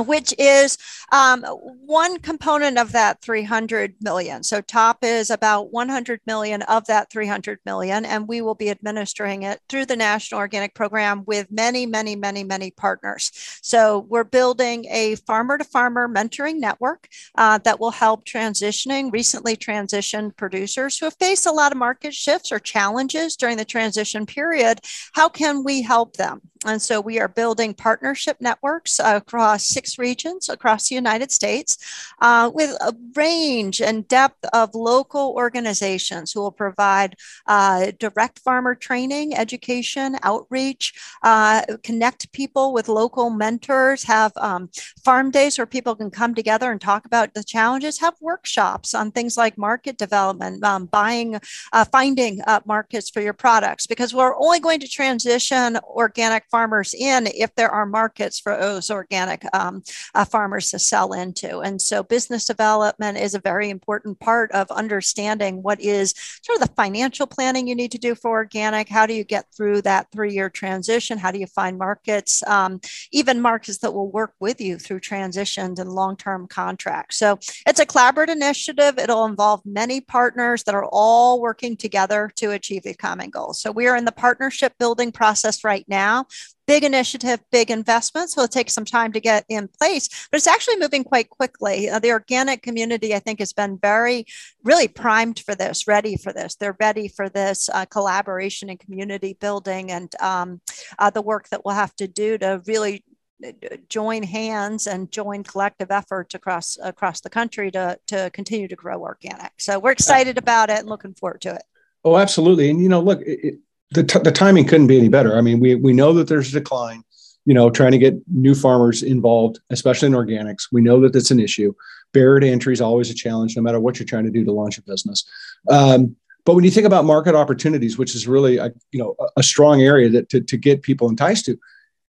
which 0.00 0.34
is 0.38 0.78
um, 1.12 1.42
one 1.42 2.18
component 2.18 2.78
of 2.78 2.92
that 2.92 3.20
300 3.20 3.94
million. 4.00 4.42
So 4.42 4.60
TOP 4.60 4.98
is 5.04 5.30
about 5.30 5.70
100 5.70 6.20
million 6.26 6.62
of 6.62 6.86
that 6.86 7.10
300 7.10 7.60
million, 7.66 8.04
and 8.04 8.26
we 8.26 8.40
will 8.40 8.54
be 8.54 8.70
administering 8.70 9.42
it 9.42 9.60
through 9.68 9.86
the 9.86 9.96
National 9.96 10.38
Organic 10.38 10.74
Program 10.74 11.24
with 11.26 11.50
many, 11.50 11.84
many, 11.84 12.16
many, 12.16 12.44
many 12.44 12.70
partners. 12.70 13.30
So 13.62 14.06
we're 14.08 14.24
building 14.24 14.86
a 14.86 15.16
farmer 15.16 15.58
to 15.58 15.64
farmer 15.64 16.08
mentoring 16.08 16.58
network 16.58 17.08
uh, 17.36 17.58
that 17.58 17.78
will 17.78 17.90
help 17.90 18.24
transitioning, 18.24 19.12
recently 19.12 19.56
transitioned 19.56 20.36
producers 20.36 20.96
who 20.96 21.06
have 21.06 21.16
faced 21.18 21.46
a 21.46 21.52
lot 21.52 21.72
of 21.72 21.78
market 21.78 22.14
shifts 22.14 22.50
or 22.50 22.58
challenges 22.58 23.36
during 23.36 23.58
the 23.58 23.64
transition 23.64 24.24
period. 24.24 24.80
How 25.12 25.28
can 25.28 25.64
we 25.64 25.82
help 25.82 26.16
them? 26.16 26.40
And 26.64 26.80
so 26.80 27.00
we 27.00 27.18
are 27.18 27.28
building 27.28 27.74
partnership 27.74 28.36
networks 28.40 29.00
across 29.00 29.66
six 29.82 29.98
regions 29.98 30.48
across 30.48 30.88
the 30.88 30.94
United 30.94 31.32
States 31.32 31.76
uh, 32.20 32.50
with 32.54 32.70
a 32.80 32.94
range 33.16 33.80
and 33.80 34.06
depth 34.06 34.44
of 34.52 34.74
local 34.74 35.34
organizations 35.36 36.30
who 36.32 36.40
will 36.40 36.52
provide 36.52 37.16
uh, 37.48 37.90
direct 37.98 38.38
farmer 38.38 38.74
training, 38.76 39.34
education, 39.34 40.16
outreach, 40.22 40.94
uh, 41.24 41.62
connect 41.82 42.30
people 42.32 42.72
with 42.72 42.88
local 42.88 43.28
mentors, 43.30 44.04
have 44.04 44.32
um, 44.36 44.70
farm 45.04 45.30
days 45.32 45.58
where 45.58 45.66
people 45.66 45.96
can 45.96 46.10
come 46.10 46.32
together 46.34 46.70
and 46.70 46.80
talk 46.80 47.04
about 47.04 47.34
the 47.34 47.42
challenges, 47.42 47.98
have 47.98 48.14
workshops 48.20 48.94
on 48.94 49.10
things 49.10 49.36
like 49.36 49.58
market 49.58 49.98
development, 49.98 50.62
um, 50.62 50.86
buying, 50.86 51.40
uh, 51.72 51.84
finding 51.84 52.40
uh, 52.46 52.60
markets 52.66 53.10
for 53.10 53.20
your 53.20 53.32
products, 53.32 53.86
because 53.86 54.14
we're 54.14 54.36
only 54.36 54.60
going 54.60 54.78
to 54.78 54.88
transition 54.88 55.76
organic 56.02 56.44
farmers 56.50 56.94
in 56.94 57.26
if 57.26 57.52
there 57.56 57.70
are 57.70 57.86
markets 57.86 58.38
for 58.38 58.56
those 58.56 58.90
organic 58.90 59.42
um, 59.52 59.71
uh, 60.14 60.24
farmers 60.24 60.70
to 60.70 60.78
sell 60.78 61.12
into. 61.12 61.60
And 61.60 61.80
so 61.80 62.02
business 62.02 62.44
development 62.44 63.18
is 63.18 63.34
a 63.34 63.40
very 63.40 63.70
important 63.70 64.20
part 64.20 64.52
of 64.52 64.70
understanding 64.70 65.62
what 65.62 65.80
is 65.80 66.14
sort 66.42 66.60
of 66.60 66.68
the 66.68 66.74
financial 66.74 67.26
planning 67.26 67.66
you 67.66 67.74
need 67.74 67.92
to 67.92 67.98
do 67.98 68.14
for 68.14 68.30
organic. 68.30 68.88
How 68.88 69.06
do 69.06 69.14
you 69.14 69.24
get 69.24 69.46
through 69.56 69.82
that 69.82 70.08
three 70.12 70.32
year 70.32 70.50
transition? 70.50 71.18
How 71.18 71.30
do 71.30 71.38
you 71.38 71.46
find 71.46 71.78
markets, 71.78 72.42
um, 72.46 72.80
even 73.12 73.40
markets 73.40 73.78
that 73.78 73.94
will 73.94 74.10
work 74.10 74.34
with 74.40 74.60
you 74.60 74.78
through 74.78 75.00
transitions 75.00 75.78
and 75.78 75.90
long 75.90 76.16
term 76.16 76.46
contracts? 76.46 77.16
So 77.16 77.38
it's 77.66 77.80
a 77.80 77.86
collaborative 77.86 78.42
initiative. 78.42 78.98
It'll 78.98 79.24
involve 79.24 79.62
many 79.64 80.00
partners 80.00 80.64
that 80.64 80.74
are 80.74 80.86
all 80.86 81.40
working 81.40 81.76
together 81.76 82.30
to 82.36 82.50
achieve 82.50 82.82
a 82.86 82.94
common 82.94 83.30
goal. 83.30 83.52
So 83.54 83.70
we 83.70 83.86
are 83.86 83.96
in 83.96 84.04
the 84.04 84.12
partnership 84.12 84.74
building 84.78 85.12
process 85.12 85.64
right 85.64 85.84
now 85.88 86.26
big 86.66 86.84
initiative, 86.84 87.40
big 87.50 87.70
investment. 87.70 88.30
So 88.30 88.42
it'll 88.42 88.48
take 88.48 88.70
some 88.70 88.84
time 88.84 89.12
to 89.12 89.20
get 89.20 89.44
in 89.48 89.68
place, 89.68 90.08
but 90.30 90.36
it's 90.36 90.46
actually 90.46 90.78
moving 90.78 91.04
quite 91.04 91.28
quickly. 91.30 91.88
Uh, 91.88 91.98
the 91.98 92.12
organic 92.12 92.62
community, 92.62 93.14
I 93.14 93.18
think, 93.18 93.40
has 93.40 93.52
been 93.52 93.78
very, 93.78 94.26
really 94.62 94.88
primed 94.88 95.40
for 95.40 95.54
this, 95.54 95.86
ready 95.86 96.16
for 96.16 96.32
this. 96.32 96.54
They're 96.54 96.76
ready 96.80 97.08
for 97.08 97.28
this 97.28 97.68
uh, 97.72 97.86
collaboration 97.86 98.70
and 98.70 98.78
community 98.78 99.36
building 99.40 99.90
and 99.90 100.14
um, 100.20 100.60
uh, 100.98 101.10
the 101.10 101.22
work 101.22 101.48
that 101.48 101.64
we'll 101.64 101.74
have 101.74 101.94
to 101.96 102.08
do 102.08 102.38
to 102.38 102.62
really 102.66 103.04
uh, 103.44 103.52
join 103.88 104.22
hands 104.22 104.86
and 104.86 105.10
join 105.10 105.42
collective 105.42 105.90
efforts 105.90 106.34
across 106.34 106.78
across 106.82 107.20
the 107.20 107.30
country 107.30 107.70
to 107.72 107.98
to 108.06 108.30
continue 108.32 108.68
to 108.68 108.76
grow 108.76 109.00
organic. 109.00 109.52
So 109.58 109.78
we're 109.78 109.92
excited 109.92 110.38
about 110.38 110.70
it 110.70 110.78
and 110.78 110.88
looking 110.88 111.14
forward 111.14 111.40
to 111.42 111.54
it. 111.54 111.62
Oh, 112.04 112.16
absolutely. 112.16 112.70
And 112.70 112.80
you 112.80 112.88
know, 112.88 113.00
look, 113.00 113.20
it, 113.22 113.58
the, 113.92 114.04
t- 114.04 114.18
the 114.18 114.32
timing 114.32 114.66
couldn't 114.66 114.86
be 114.86 114.98
any 114.98 115.08
better. 115.08 115.36
I 115.36 115.40
mean, 115.40 115.60
we, 115.60 115.74
we 115.74 115.92
know 115.92 116.12
that 116.14 116.28
there's 116.28 116.48
a 116.48 116.60
decline, 116.60 117.02
you 117.44 117.54
know, 117.54 117.70
trying 117.70 117.92
to 117.92 117.98
get 117.98 118.14
new 118.28 118.54
farmers 118.54 119.02
involved, 119.02 119.60
especially 119.70 120.06
in 120.06 120.14
organics. 120.14 120.68
We 120.72 120.82
know 120.82 121.00
that 121.00 121.12
that's 121.12 121.30
an 121.30 121.40
issue. 121.40 121.74
Barrier 122.12 122.40
to 122.40 122.48
entry 122.48 122.72
is 122.72 122.80
always 122.80 123.10
a 123.10 123.14
challenge, 123.14 123.56
no 123.56 123.62
matter 123.62 123.80
what 123.80 123.98
you're 123.98 124.06
trying 124.06 124.24
to 124.24 124.30
do 124.30 124.44
to 124.44 124.52
launch 124.52 124.78
a 124.78 124.82
business. 124.82 125.24
Um, 125.68 126.16
but 126.44 126.54
when 126.54 126.64
you 126.64 126.70
think 126.70 126.86
about 126.86 127.04
market 127.04 127.34
opportunities, 127.34 127.98
which 127.98 128.14
is 128.14 128.26
really 128.26 128.56
a, 128.56 128.72
you 128.90 128.98
know 128.98 129.14
a 129.36 129.42
strong 129.42 129.80
area 129.80 130.08
that 130.10 130.28
to, 130.30 130.40
to 130.40 130.56
get 130.56 130.82
people 130.82 131.08
enticed 131.08 131.44
to, 131.46 131.58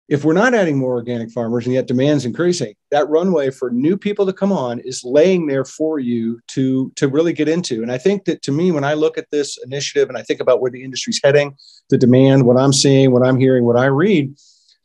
if 0.10 0.26
we're 0.26 0.34
not 0.34 0.56
adding 0.56 0.76
more 0.76 0.94
organic 0.94 1.30
farmers 1.30 1.66
and 1.66 1.74
yet 1.74 1.86
demand's 1.86 2.26
increasing, 2.26 2.74
that 2.90 3.08
runway 3.08 3.52
for 3.52 3.70
new 3.70 3.96
people 3.96 4.26
to 4.26 4.34
come 4.34 4.52
on 4.52 4.80
is 4.80 5.04
laying 5.04 5.46
there 5.46 5.64
for 5.64 6.00
you 6.00 6.40
to, 6.48 6.92
to 6.96 7.08
really 7.08 7.32
get 7.32 7.48
into. 7.48 7.84
And 7.84 7.92
I 7.92 8.00
think 8.00 8.26
that 8.26 8.42
to 8.42 8.52
me, 8.52 8.72
when 8.72 8.84
I 8.84 8.96
look 8.96 9.20
at 9.20 9.30
this 9.30 9.60
initiative 9.64 10.10
and 10.10 10.18
I 10.18 10.24
think 10.24 10.40
about 10.40 10.62
where 10.62 10.72
the 10.72 10.84
industry's 10.84 11.22
heading, 11.24 11.56
the 11.92 11.98
demand, 11.98 12.44
what 12.44 12.58
I'm 12.58 12.74
seeing, 12.74 13.12
what 13.12 13.24
I'm 13.24 13.40
hearing, 13.40 13.66
what 13.66 13.78
I 13.78 13.86
read, 13.86 14.36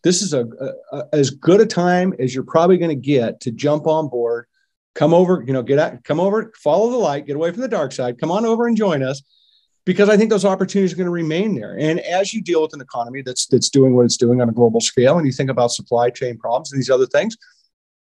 this 0.02 0.20
is 0.20 0.34
a, 0.34 0.44
a, 0.44 0.96
a 0.98 1.04
as 1.14 1.30
good 1.30 1.62
a 1.62 1.66
time 1.66 2.12
as 2.18 2.34
you're 2.34 2.44
probably 2.44 2.76
going 2.76 2.90
to 2.90 2.94
get 2.94 3.40
to 3.40 3.50
jump 3.50 3.86
on 3.86 4.08
board, 4.08 4.44
come 4.94 5.14
over, 5.14 5.42
you 5.46 5.54
know, 5.54 5.62
get 5.62 5.78
out, 5.78 6.04
come 6.04 6.20
over, 6.20 6.52
follow 6.62 6.90
the 6.90 6.98
light, 6.98 7.26
get 7.26 7.36
away 7.36 7.50
from 7.50 7.62
the 7.62 7.68
dark 7.68 7.92
side, 7.92 8.18
come 8.18 8.30
on 8.30 8.44
over 8.44 8.66
and 8.66 8.76
join 8.76 9.02
us 9.02 9.22
because 9.84 10.08
I 10.08 10.16
think 10.16 10.30
those 10.30 10.44
opportunities 10.44 10.92
are 10.92 10.96
going 10.96 11.06
to 11.06 11.10
remain 11.10 11.54
there. 11.54 11.76
And 11.78 12.00
as 12.00 12.32
you 12.32 12.42
deal 12.42 12.62
with 12.62 12.72
an 12.72 12.80
economy 12.80 13.22
that's 13.22 13.46
that's 13.46 13.68
doing 13.68 13.94
what 13.94 14.04
it's 14.04 14.16
doing 14.16 14.40
on 14.40 14.48
a 14.48 14.52
global 14.52 14.80
scale, 14.80 15.18
and 15.18 15.26
you 15.26 15.32
think 15.32 15.50
about 15.50 15.72
supply 15.72 16.10
chain 16.10 16.38
problems 16.38 16.72
and 16.72 16.80
these 16.80 16.90
other 16.90 17.06
things, 17.06 17.36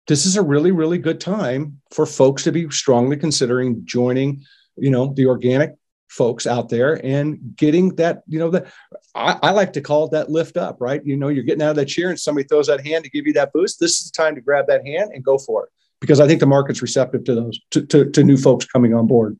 this 0.07 0.27
is 0.27 0.37
a 0.37 0.43
really 0.43 0.73
really 0.73 0.99
good 0.99 1.21
time 1.21 1.81
for 1.91 2.07
folks 2.07 2.45
to 2.45 2.53
be 2.53 2.69
strongly 2.71 3.17
considering 3.17 3.83
joining, 3.85 4.45
you 4.77 4.91
know, 4.91 5.13
the 5.15 5.27
organic 5.27 5.75
folks 6.09 6.47
out 6.47 6.69
there 6.69 7.05
and 7.05 7.57
getting 7.57 7.95
that, 7.97 8.23
you 8.29 8.39
know, 8.39 8.51
that 8.51 8.67
I, 9.15 9.39
I 9.43 9.51
like 9.51 9.73
to 9.75 9.81
call 9.81 10.07
it 10.07 10.13
that 10.13 10.31
lift 10.31 10.57
up, 10.57 10.77
right? 10.81 11.05
You 11.05 11.17
know, 11.17 11.29
you're 11.29 11.45
getting 11.45 11.63
out 11.63 11.71
of 11.71 11.77
that 11.77 11.87
chair 11.87 12.11
and 12.11 12.19
somebody 12.19 12.47
throws 12.47 12.69
that 12.69 12.87
hand 12.87 13.05
to 13.05 13.11
give 13.11 13.27
you 13.27 13.33
that 13.35 13.53
boost. 13.53 13.81
This 13.81 14.01
is 14.01 14.11
the 14.11 14.17
time 14.17 14.35
to 14.35 14.41
grab 14.41 14.67
that 14.69 14.87
hand 14.87 15.11
and 15.13 15.25
go 15.25 15.37
for 15.37 15.65
it 15.65 15.71
because 16.01 16.21
I 16.21 16.27
think 16.27 16.41
the 16.41 16.47
market's 16.47 16.83
receptive 16.83 17.25
to 17.25 17.35
those 17.35 17.61
to, 17.73 17.85
to, 17.87 18.11
to 18.11 18.25
new 18.25 18.37
folks 18.37 18.67
coming 18.67 18.95
on 18.95 19.07
board. 19.07 19.39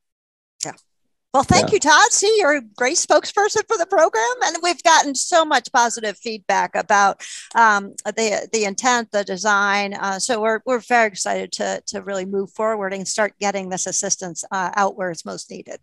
Well, 1.37 1.45
thank 1.45 1.69
yeah. 1.69 1.75
you, 1.75 1.81
Todd. 1.81 2.13
See, 2.13 2.35
you're 2.39 2.57
a 2.57 2.63
great 2.63 2.97
spokesperson 2.97 3.69
for 3.69 3.77
the 3.77 3.85
program, 3.85 4.35
and 4.45 4.57
we've 4.63 4.83
gotten 4.83 5.15
so 5.15 5.45
much 5.45 5.71
positive 5.71 6.17
feedback 6.17 6.75
about 6.75 7.23
um, 7.55 7.93
the 8.07 8.49
the 8.55 8.65
intent, 8.65 9.13
the 9.13 9.23
design. 9.23 9.93
Uh, 9.93 10.19
so 10.19 10.41
we're 10.41 10.61
we're 10.65 10.79
very 10.79 11.09
excited 11.09 11.53
to 11.53 11.83
to 11.89 12.01
really 12.01 12.25
move 12.25 12.51
forward 12.53 12.95
and 12.95 13.07
start 13.07 13.35
getting 13.39 13.69
this 13.69 13.87
assistance 13.87 14.45
uh, 14.51 14.71
out 14.77 14.97
where 14.97 15.11
it's 15.11 15.27
most 15.27 15.51
needed. 15.51 15.79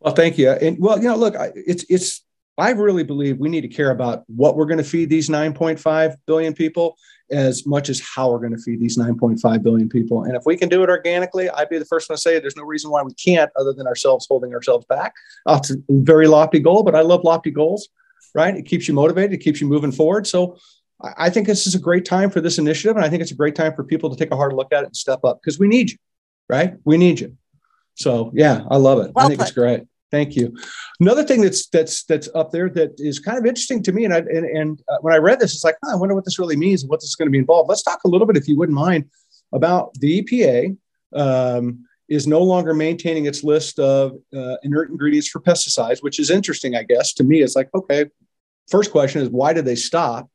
Well, 0.00 0.14
thank 0.14 0.38
you. 0.38 0.52
And 0.52 0.78
well, 0.80 0.96
you 0.96 1.08
know, 1.08 1.16
look, 1.16 1.34
it's 1.54 1.84
it's. 1.90 2.22
I 2.56 2.70
really 2.70 3.04
believe 3.04 3.36
we 3.36 3.50
need 3.50 3.60
to 3.60 3.68
care 3.68 3.90
about 3.90 4.24
what 4.28 4.56
we're 4.56 4.64
going 4.64 4.78
to 4.78 4.84
feed 4.84 5.10
these 5.10 5.28
9.5 5.28 6.14
billion 6.26 6.54
people 6.54 6.96
as 7.30 7.66
much 7.66 7.88
as 7.88 8.00
how 8.00 8.30
we're 8.30 8.38
going 8.38 8.56
to 8.56 8.62
feed 8.62 8.80
these 8.80 8.96
9.5 8.96 9.62
billion 9.62 9.88
people. 9.88 10.24
And 10.24 10.36
if 10.36 10.44
we 10.46 10.56
can 10.56 10.68
do 10.68 10.82
it 10.82 10.88
organically, 10.88 11.50
I'd 11.50 11.68
be 11.68 11.78
the 11.78 11.84
first 11.84 12.08
one 12.08 12.16
to 12.16 12.20
say 12.20 12.38
there's 12.38 12.56
no 12.56 12.62
reason 12.62 12.90
why 12.90 13.02
we 13.02 13.14
can't, 13.14 13.50
other 13.56 13.72
than 13.72 13.86
ourselves 13.86 14.26
holding 14.28 14.54
ourselves 14.54 14.86
back. 14.88 15.12
Uh, 15.44 15.58
it's 15.60 15.70
a 15.70 15.76
very 15.90 16.28
lofty 16.28 16.60
goal, 16.60 16.82
but 16.82 16.94
I 16.94 17.00
love 17.00 17.24
lofty 17.24 17.50
goals. 17.50 17.88
right? 18.34 18.56
It 18.56 18.66
keeps 18.66 18.86
you 18.86 18.94
motivated, 18.94 19.32
it 19.32 19.38
keeps 19.38 19.60
you 19.60 19.66
moving 19.66 19.92
forward. 19.92 20.26
So 20.26 20.56
I 21.16 21.30
think 21.30 21.46
this 21.46 21.66
is 21.66 21.74
a 21.74 21.78
great 21.78 22.04
time 22.04 22.30
for 22.30 22.40
this 22.40 22.58
initiative. 22.58 22.96
And 22.96 23.04
I 23.04 23.08
think 23.08 23.22
it's 23.22 23.32
a 23.32 23.36
great 23.36 23.54
time 23.54 23.74
for 23.74 23.84
people 23.84 24.10
to 24.10 24.16
take 24.16 24.30
a 24.30 24.36
hard 24.36 24.52
look 24.52 24.72
at 24.72 24.82
it 24.82 24.86
and 24.86 24.96
step 24.96 25.20
up 25.24 25.40
because 25.42 25.58
we 25.58 25.68
need 25.68 25.90
you, 25.90 25.98
right? 26.48 26.74
We 26.84 26.96
need 26.96 27.20
you. 27.20 27.36
So 27.94 28.30
yeah, 28.34 28.62
I 28.70 28.76
love 28.76 29.00
it. 29.00 29.12
Well 29.14 29.24
I 29.24 29.28
think 29.28 29.40
put. 29.40 29.48
it's 29.48 29.56
great. 29.56 29.82
Thank 30.10 30.36
you. 30.36 30.56
Another 31.00 31.24
thing 31.24 31.40
that's 31.40 31.66
that's 31.68 32.04
that's 32.04 32.28
up 32.34 32.52
there 32.52 32.70
that 32.70 32.92
is 32.98 33.18
kind 33.18 33.38
of 33.38 33.44
interesting 33.44 33.82
to 33.82 33.92
me, 33.92 34.04
and 34.04 34.14
I, 34.14 34.18
and, 34.18 34.46
and 34.46 34.82
uh, 34.88 34.98
when 35.00 35.12
I 35.12 35.18
read 35.18 35.40
this, 35.40 35.54
it's 35.54 35.64
like, 35.64 35.76
I 35.90 35.96
wonder 35.96 36.14
what 36.14 36.24
this 36.24 36.38
really 36.38 36.56
means 36.56 36.82
and 36.82 36.90
what 36.90 37.00
this 37.00 37.08
is 37.08 37.16
going 37.16 37.26
to 37.26 37.32
be 37.32 37.38
involved. 37.38 37.68
Let's 37.68 37.82
talk 37.82 38.00
a 38.04 38.08
little 38.08 38.26
bit, 38.26 38.36
if 38.36 38.46
you 38.46 38.56
wouldn't 38.56 38.76
mind, 38.76 39.06
about 39.52 39.94
the 39.94 40.22
EPA 40.22 40.76
um, 41.14 41.86
is 42.08 42.26
no 42.26 42.40
longer 42.40 42.72
maintaining 42.72 43.26
its 43.26 43.42
list 43.42 43.80
of 43.80 44.12
uh, 44.34 44.56
inert 44.62 44.90
ingredients 44.90 45.28
for 45.28 45.40
pesticides, 45.40 46.02
which 46.02 46.20
is 46.20 46.30
interesting, 46.30 46.76
I 46.76 46.84
guess. 46.84 47.12
To 47.14 47.24
me, 47.24 47.42
it's 47.42 47.56
like, 47.56 47.68
okay, 47.74 48.06
first 48.70 48.92
question 48.92 49.22
is 49.22 49.28
why 49.28 49.52
did 49.52 49.64
they 49.64 49.74
stop? 49.74 50.30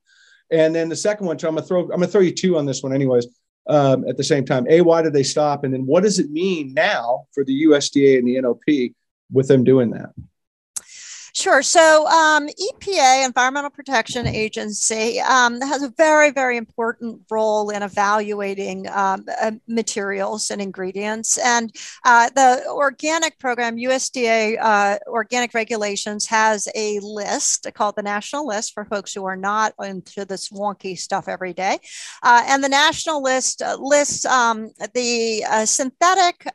And 0.52 0.76
then 0.76 0.90
the 0.90 0.98
second 0.98 1.28
one, 1.28 1.40
so 1.40 1.48
I'm 1.48 1.56
gonna 1.56 1.66
throw 1.66 1.84
I'm 1.84 1.92
gonna 1.92 2.08
throw 2.08 2.22
you 2.22 2.34
two 2.34 2.58
on 2.58 2.66
this 2.66 2.84
one, 2.84 2.94
anyways. 2.94 3.28
Um, 3.70 4.06
at 4.08 4.18
the 4.18 4.24
same 4.24 4.44
time, 4.44 4.66
a 4.70 4.82
why 4.82 5.02
did 5.02 5.14
they 5.14 5.24
stop, 5.24 5.64
and 5.64 5.74
then 5.74 5.86
what 5.86 6.04
does 6.04 6.20
it 6.20 6.30
mean 6.30 6.74
now 6.74 7.28
for 7.32 7.46
the 7.46 7.64
USDA 7.64 8.18
and 8.18 8.28
the 8.28 8.42
NOP 8.42 8.92
with 9.32 9.48
them 9.48 9.64
doing 9.64 9.92
that? 9.92 10.10
Sure. 11.42 11.64
So, 11.64 12.06
um, 12.06 12.48
EPA, 12.50 13.26
Environmental 13.26 13.72
Protection 13.72 14.28
Agency, 14.28 15.20
um, 15.22 15.60
has 15.62 15.82
a 15.82 15.90
very, 15.98 16.30
very 16.30 16.56
important 16.56 17.20
role 17.32 17.72
in 17.72 17.82
evaluating 17.82 18.88
um, 18.90 19.26
uh, 19.42 19.50
materials 19.68 20.52
and 20.52 20.62
ingredients. 20.62 21.40
And 21.40 21.76
uh, 22.06 22.30
the 22.36 22.66
organic 22.68 23.40
program, 23.40 23.78
USDA 23.78 24.60
uh, 24.62 25.00
Organic 25.08 25.56
Regulations, 25.56 26.28
has 26.28 26.68
a 26.76 27.00
list 27.00 27.66
called 27.74 27.96
the 27.96 28.04
National 28.04 28.46
List 28.46 28.76
for 28.76 28.86
folks 28.86 29.12
who 29.12 29.26
are 29.26 29.36
not 29.36 29.74
into 29.82 30.26
this 30.26 30.50
wonky 30.50 30.96
stuff 30.96 31.28
every 31.28 31.54
day. 31.54 31.80
Uh, 32.22 32.44
and 32.46 32.64
the 32.64 32.70
National 32.70 33.24
List 33.24 33.64
uh, 33.64 33.78
lists 33.80 34.26
um, 34.26 34.70
the 34.94 35.44
uh, 35.50 35.66
synthetic 35.66 36.46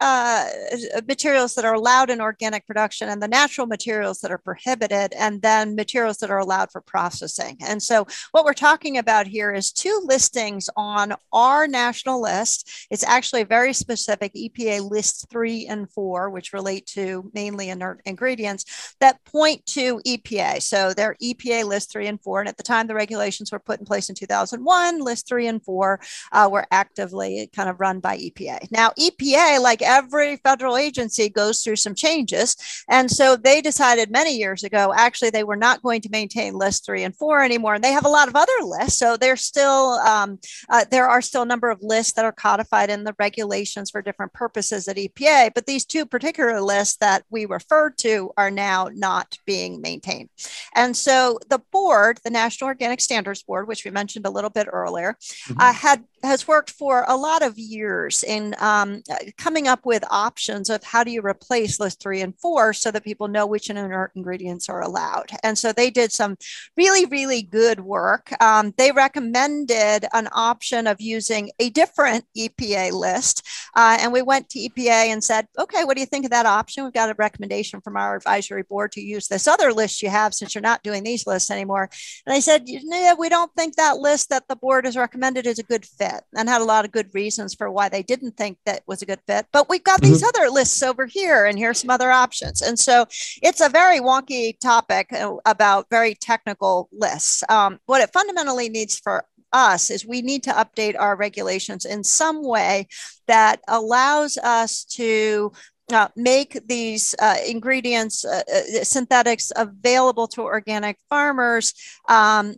materials 1.08 1.56
that 1.56 1.64
are 1.64 1.74
allowed 1.74 2.08
in 2.08 2.20
organic 2.20 2.64
production 2.68 3.08
and 3.08 3.20
the 3.20 3.26
natural 3.26 3.66
materials 3.66 4.20
that 4.20 4.30
are 4.30 4.38
prohibited 4.38 4.75
prohibited, 4.76 5.16
and 5.18 5.42
then 5.42 5.74
materials 5.74 6.18
that 6.18 6.30
are 6.30 6.38
allowed 6.38 6.70
for 6.70 6.80
processing. 6.80 7.56
And 7.60 7.82
so, 7.82 8.06
what 8.32 8.44
we're 8.44 8.52
talking 8.52 8.98
about 8.98 9.26
here 9.26 9.52
is 9.52 9.72
two 9.72 10.02
listings 10.04 10.68
on 10.76 11.14
our 11.32 11.66
national 11.66 12.20
list. 12.20 12.86
It's 12.90 13.04
actually 13.04 13.44
very 13.44 13.72
specific 13.72 14.34
EPA 14.34 14.88
list 14.90 15.28
three 15.30 15.66
and 15.66 15.90
four, 15.90 16.30
which 16.30 16.52
relate 16.52 16.86
to 16.88 17.30
mainly 17.34 17.70
inert 17.70 18.00
ingredients 18.04 18.94
that 19.00 19.24
point 19.24 19.64
to 19.66 20.00
EPA. 20.06 20.62
So, 20.62 20.92
they're 20.92 21.16
EPA 21.22 21.64
list 21.64 21.90
three 21.92 22.06
and 22.06 22.20
four. 22.20 22.40
And 22.40 22.48
at 22.48 22.56
the 22.56 22.62
time 22.62 22.86
the 22.86 22.94
regulations 22.94 23.52
were 23.52 23.58
put 23.58 23.80
in 23.80 23.86
place 23.86 24.08
in 24.08 24.14
2001, 24.14 25.00
list 25.00 25.26
three 25.26 25.46
and 25.46 25.62
four 25.62 26.00
uh, 26.32 26.48
were 26.50 26.66
actively 26.70 27.48
kind 27.54 27.68
of 27.68 27.80
run 27.80 28.00
by 28.00 28.18
EPA. 28.18 28.70
Now, 28.70 28.90
EPA, 28.98 29.60
like 29.60 29.82
every 29.82 30.36
federal 30.36 30.76
agency, 30.76 31.28
goes 31.28 31.62
through 31.62 31.76
some 31.76 31.94
changes. 31.94 32.56
And 32.88 33.10
so, 33.10 33.36
they 33.36 33.60
decided 33.60 34.10
many 34.10 34.36
years 34.36 34.64
ago, 34.66 34.92
actually, 34.94 35.30
they 35.30 35.44
were 35.44 35.56
not 35.56 35.82
going 35.82 36.00
to 36.02 36.10
maintain 36.10 36.54
list 36.54 36.84
three 36.84 37.04
and 37.04 37.16
four 37.16 37.42
anymore. 37.42 37.74
And 37.74 37.84
they 37.84 37.92
have 37.92 38.04
a 38.04 38.10
lot 38.10 38.28
of 38.28 38.36
other 38.36 38.52
lists. 38.62 38.98
So 38.98 39.16
there's 39.16 39.42
still, 39.42 39.92
um, 40.04 40.38
uh, 40.68 40.84
there 40.90 41.08
are 41.08 41.22
still 41.22 41.42
a 41.42 41.46
number 41.46 41.70
of 41.70 41.82
lists 41.82 42.12
that 42.14 42.24
are 42.24 42.32
codified 42.32 42.90
in 42.90 43.04
the 43.04 43.14
regulations 43.18 43.90
for 43.90 44.02
different 44.02 44.32
purposes 44.32 44.88
at 44.88 44.96
EPA. 44.96 45.52
But 45.54 45.66
these 45.66 45.84
two 45.84 46.04
particular 46.04 46.60
lists 46.60 46.96
that 46.98 47.24
we 47.30 47.46
referred 47.46 47.96
to 47.98 48.32
are 48.36 48.50
now 48.50 48.90
not 48.92 49.38
being 49.46 49.80
maintained. 49.80 50.28
And 50.74 50.96
so 50.96 51.38
the 51.48 51.60
board, 51.72 52.20
the 52.24 52.30
National 52.30 52.68
Organic 52.68 53.00
Standards 53.00 53.42
Board, 53.42 53.68
which 53.68 53.84
we 53.84 53.90
mentioned 53.90 54.26
a 54.26 54.30
little 54.30 54.50
bit 54.50 54.68
earlier, 54.70 55.16
mm-hmm. 55.48 55.60
uh, 55.60 55.72
had 55.72 56.04
has 56.26 56.46
worked 56.46 56.70
for 56.70 57.04
a 57.08 57.16
lot 57.16 57.42
of 57.42 57.58
years 57.58 58.22
in 58.22 58.54
um, 58.58 59.02
coming 59.38 59.68
up 59.68 59.86
with 59.86 60.04
options 60.10 60.68
of 60.68 60.82
how 60.84 61.02
do 61.04 61.10
you 61.10 61.22
replace 61.22 61.80
list 61.80 62.00
three 62.00 62.20
and 62.20 62.38
four 62.38 62.72
so 62.72 62.90
that 62.90 63.04
people 63.04 63.28
know 63.28 63.46
which 63.46 63.70
ingredients 63.70 64.68
are 64.68 64.82
allowed. 64.82 65.30
And 65.42 65.56
so 65.56 65.72
they 65.72 65.90
did 65.90 66.12
some 66.12 66.36
really, 66.76 67.06
really 67.06 67.42
good 67.42 67.80
work. 67.80 68.30
Um, 68.42 68.74
they 68.76 68.92
recommended 68.92 70.06
an 70.12 70.28
option 70.32 70.86
of 70.86 71.00
using 71.00 71.50
a 71.58 71.70
different 71.70 72.24
EPA 72.36 72.92
list. 72.92 73.46
Uh, 73.74 73.98
and 74.00 74.12
we 74.12 74.22
went 74.22 74.48
to 74.50 74.58
EPA 74.58 75.12
and 75.12 75.22
said, 75.22 75.46
okay, 75.58 75.84
what 75.84 75.94
do 75.94 76.00
you 76.00 76.06
think 76.06 76.24
of 76.24 76.30
that 76.30 76.46
option? 76.46 76.84
We've 76.84 76.92
got 76.92 77.10
a 77.10 77.14
recommendation 77.18 77.80
from 77.80 77.96
our 77.96 78.16
advisory 78.16 78.62
board 78.62 78.92
to 78.92 79.00
use 79.00 79.28
this 79.28 79.46
other 79.46 79.72
list 79.72 80.02
you 80.02 80.10
have 80.10 80.34
since 80.34 80.54
you're 80.54 80.62
not 80.62 80.82
doing 80.82 81.04
these 81.04 81.26
lists 81.26 81.50
anymore. 81.50 81.88
And 82.26 82.34
they 82.34 82.40
said, 82.40 82.62
yeah, 82.66 83.14
we 83.14 83.28
don't 83.28 83.52
think 83.54 83.76
that 83.76 83.98
list 83.98 84.30
that 84.30 84.48
the 84.48 84.56
board 84.56 84.84
has 84.84 84.96
recommended 84.96 85.46
is 85.46 85.58
a 85.58 85.62
good 85.62 85.84
fit 85.84 86.15
fit 86.16 86.24
and 86.36 86.48
had 86.48 86.60
a 86.60 86.64
lot 86.64 86.84
of 86.84 86.92
good 86.92 87.14
reasons 87.14 87.54
for 87.54 87.70
why 87.70 87.88
they 87.88 88.02
didn't 88.02 88.36
think 88.36 88.58
that 88.66 88.82
was 88.86 89.02
a 89.02 89.06
good 89.06 89.20
fit. 89.26 89.46
But 89.52 89.68
we've 89.68 89.84
got 89.84 90.00
mm-hmm. 90.00 90.12
these 90.12 90.22
other 90.22 90.48
lists 90.50 90.82
over 90.82 91.06
here, 91.06 91.46
and 91.46 91.58
here's 91.58 91.80
some 91.80 91.90
other 91.90 92.10
options. 92.10 92.62
And 92.62 92.78
so 92.78 93.06
it's 93.42 93.60
a 93.60 93.68
very 93.68 94.00
wonky 94.00 94.58
topic 94.58 95.12
uh, 95.12 95.34
about 95.44 95.86
very 95.90 96.14
technical 96.14 96.88
lists. 96.92 97.42
Um, 97.48 97.78
what 97.86 98.02
it 98.02 98.12
fundamentally 98.12 98.68
needs 98.68 98.98
for 98.98 99.24
us 99.52 99.90
is 99.90 100.04
we 100.04 100.22
need 100.22 100.42
to 100.44 100.50
update 100.50 100.96
our 100.98 101.16
regulations 101.16 101.84
in 101.84 102.02
some 102.04 102.42
way 102.42 102.88
that 103.26 103.60
allows 103.68 104.38
us 104.38 104.84
to 104.84 105.52
uh, 105.92 106.08
make 106.16 106.58
these 106.66 107.14
uh, 107.20 107.36
ingredients, 107.46 108.24
uh, 108.24 108.42
uh 108.52 108.82
synthetics, 108.82 109.52
available 109.54 110.26
to 110.26 110.42
organic 110.42 110.98
farmers 111.08 111.74
um, 112.08 112.56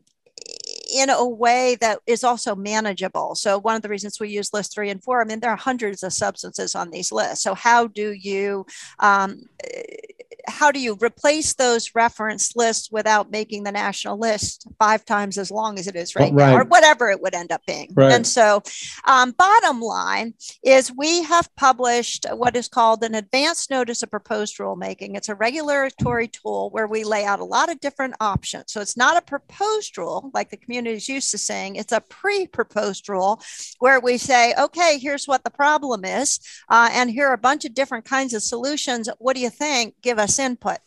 in 0.88 1.11
a 1.11 1.27
way 1.27 1.77
that 1.81 2.01
is 2.07 2.24
also 2.24 2.55
manageable. 2.55 3.35
So 3.35 3.59
one 3.59 3.77
of 3.77 3.83
the 3.83 3.88
reasons 3.88 4.18
we 4.18 4.31
use 4.31 4.53
list 4.53 4.74
three 4.74 4.90
and 4.90 5.03
four, 5.03 5.20
I 5.20 5.24
mean, 5.24 5.40
there 5.40 5.51
are 5.51 5.57
hundreds 5.57 6.03
of 6.03 6.12
substances 6.12 6.74
on 6.74 6.90
these 6.90 7.12
lists. 7.12 7.42
So 7.42 7.55
how 7.55 7.87
do 7.88 8.12
you 8.12 8.66
um, 8.98 9.42
how 10.48 10.70
do 10.70 10.81
you 10.81 10.96
replace 11.01 11.55
those 11.55 11.94
reference 11.94 12.57
lists 12.57 12.90
without 12.90 13.31
making 13.31 13.64
the 13.64 13.72
national 13.72 14.18
list 14.18 14.66
five 14.79 15.05
times 15.05 15.37
as 15.37 15.51
long 15.51 15.79
as 15.79 15.87
it 15.87 15.94
is 15.94 16.14
right, 16.16 16.33
right. 16.33 16.53
now, 16.53 16.57
or 16.57 16.64
whatever 16.64 17.11
it 17.11 17.20
would 17.20 17.35
end 17.35 17.53
up 17.53 17.64
being? 17.66 17.92
Right. 17.94 18.12
And 18.12 18.27
so, 18.27 18.62
um, 19.05 19.33
bottom 19.33 19.81
line 19.81 20.35
is 20.62 20.92
we 20.96 21.22
have 21.24 21.55
published 21.57 22.27
what 22.33 22.57
is 22.57 22.68
called 22.68 23.05
an 23.05 23.14
advance 23.14 23.70
notice 23.70 24.03
of 24.03 24.11
proposed 24.11 24.59
rulemaking. 24.59 25.16
It's 25.16 25.29
a 25.29 25.35
regulatory 25.35 26.29
tool 26.29 26.70
where 26.70 26.87
we 26.87 27.05
lay 27.05 27.24
out 27.24 27.40
a 27.40 27.44
lot 27.44 27.70
of 27.70 27.81
different 27.81 28.14
options. 28.20 28.72
So 28.72 28.81
it's 28.81 28.96
not 28.96 29.16
a 29.16 29.22
proposed 29.22 29.98
rule 29.98 30.31
like 30.33 30.51
the 30.51 30.57
community 30.57 30.78
is 30.87 31.09
used 31.09 31.31
to 31.31 31.38
saying, 31.38 31.77
it's 31.77 31.93
a 31.93 32.01
pre 32.01 32.47
proposed 32.47 33.09
rule 33.09 33.41
where 33.79 34.01
we 34.01 34.19
say, 34.19 34.55
okay, 34.59 34.99
here's 34.99 35.27
what 35.27 35.45
the 35.45 35.51
problem 35.51 36.05
is, 36.05 36.41
uh, 36.69 36.91
and 36.93 37.11
here 37.11 37.29
are 37.29 37.35
a 37.35 37.38
bunch 37.38 37.64
of 37.64 37.75
different 37.75 38.05
kinds 38.05 38.35
of 38.35 38.43
solutions. 38.43 39.09
What 39.19 39.35
do 39.35 39.43
you 39.43 39.51
think? 39.51 39.95
Give 40.03 40.19
us 40.19 40.38
input. 40.38 40.79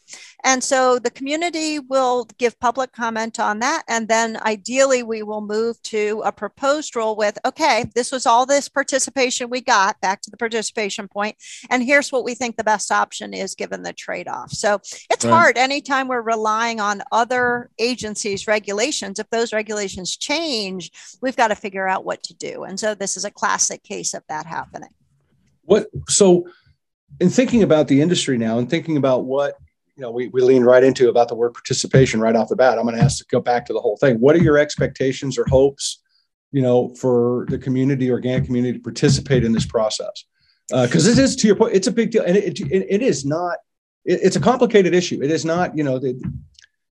And 0.44 0.64
so 0.64 1.00
the 1.00 1.12
community 1.12 1.80
will 1.80 2.26
give 2.38 2.60
public 2.60 2.92
comment 2.92 3.40
on 3.40 3.60
that. 3.60 3.84
And 3.88 4.08
then 4.08 4.38
ideally, 4.38 5.04
we 5.04 5.24
will 5.24 5.42
move 5.42 5.82
to 5.84 6.22
a 6.26 6.32
proposed 6.32 6.96
rule 6.96 7.16
with 7.16 7.38
okay, 7.46 7.86
this 7.96 8.12
was 8.12 8.26
all 8.26 8.46
this 8.46 8.70
participation 8.70 9.50
we 9.50 9.62
got, 9.62 10.00
back 10.02 10.22
to 10.22 10.32
the 10.32 10.38
participation 10.38 11.08
point, 11.08 11.36
And 11.70 11.84
here's 11.84 12.12
what 12.12 12.24
we 12.24 12.34
think 12.34 12.58
the 12.58 12.64
best 12.64 12.92
option 12.92 13.34
is 13.34 13.56
given 13.56 13.84
the 13.84 13.94
trade 13.94 14.28
off. 14.28 14.52
So 14.52 14.76
it's 15.10 15.26
right. 15.26 15.32
hard 15.32 15.58
anytime 15.58 16.08
we're 16.08 16.22
relying 16.22 16.80
on 16.80 17.04
other 17.12 17.70
agencies' 17.80 18.48
regulations. 18.48 19.20
If 19.20 19.30
those 19.30 19.54
regulations 19.54 19.81
change, 19.88 20.92
we've 21.22 21.36
got 21.36 21.50
to 21.50 21.56
figure 21.56 21.88
out 21.88 22.06
what 22.06 22.24
to 22.24 22.34
do. 22.34 22.64
And 22.64 22.80
so 22.80 22.96
this 22.96 23.18
is 23.18 23.26
a 23.26 23.32
classic 23.32 23.84
case 23.84 24.14
of 24.14 24.24
that 24.30 24.46
happening. 24.46 24.90
What 25.64 25.88
so 26.10 26.46
in 27.20 27.30
thinking 27.30 27.64
about 27.64 27.88
the 27.88 28.02
industry 28.02 28.38
now 28.38 28.58
and 28.58 28.70
thinking 28.70 28.98
about 28.98 29.26
what 29.26 29.58
you 29.96 30.02
know 30.02 30.12
we, 30.12 30.28
we 30.30 30.42
lean 30.42 30.64
right 30.64 30.84
into 30.84 31.10
about 31.10 31.28
the 31.28 31.36
word 31.36 31.54
participation 31.54 32.20
right 32.20 32.36
off 32.36 32.50
the 32.50 32.56
bat 32.56 32.78
i'm 32.78 32.86
going 32.86 32.96
to 32.96 33.02
ask 33.02 33.18
to 33.20 33.26
go 33.30 33.40
back 33.40 33.66
to 33.66 33.74
the 33.74 33.80
whole 33.80 33.98
thing 33.98 34.18
what 34.18 34.36
are 34.36 34.42
your 34.42 34.58
expectations 34.58 35.38
or 35.38 35.46
hopes 35.48 36.02
you 36.52 36.62
know 36.62 36.90
for 36.96 37.46
the 37.50 37.58
community 37.58 38.10
organic 38.10 38.46
community 38.46 38.78
to 38.78 38.84
participate 38.84 39.44
in 39.44 39.52
this 39.52 39.66
process 39.66 40.26
because 40.70 41.08
uh, 41.08 41.22
is, 41.22 41.36
to 41.36 41.48
your 41.48 41.56
point 41.56 41.76
it's 41.76 41.88
a 41.88 41.92
big 41.92 42.12
deal 42.12 42.24
and 42.24 42.38
it, 42.38 42.60
it, 42.60 42.86
it 42.90 43.02
is 43.02 43.26
not 43.26 43.58
it, 44.06 44.20
it's 44.24 44.36
a 44.36 44.40
complicated 44.40 44.94
issue 44.94 45.22
it 45.22 45.32
is 45.32 45.46
not 45.46 45.76
you 45.78 45.84
know 45.84 46.00
the, 46.00 46.20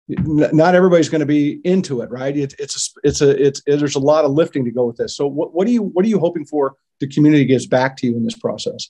not 0.09 0.75
everybody's 0.75 1.09
going 1.09 1.21
to 1.21 1.27
be 1.27 1.61
into 1.65 2.01
it 2.01 2.11
right? 2.11 2.37
It, 2.37 2.55
it's 2.59 2.77
a, 2.77 3.01
it's 3.09 3.21
a 3.21 3.47
it's 3.47 3.63
it, 3.67 3.79
there's 3.79 3.97
a 3.97 4.01
lot 4.01 4.25
of 4.25 4.33
lifting 4.33 4.65
to 4.65 4.71
go 4.71 4.87
with 4.87 4.97
this. 4.97 5.17
So 5.17 5.27
what, 5.27 5.53
what 5.55 5.67
are 5.67 5.71
you 5.71 5.83
what 5.83 6.05
are 6.05 6.09
you 6.09 6.19
hoping 6.19 6.45
for 6.45 6.77
the 7.01 7.09
community 7.09 7.45
gives 7.45 7.67
back 7.67 7.97
to 7.99 8.07
you 8.07 8.17
in 8.17 8.25
this 8.25 8.37
process 8.37 8.89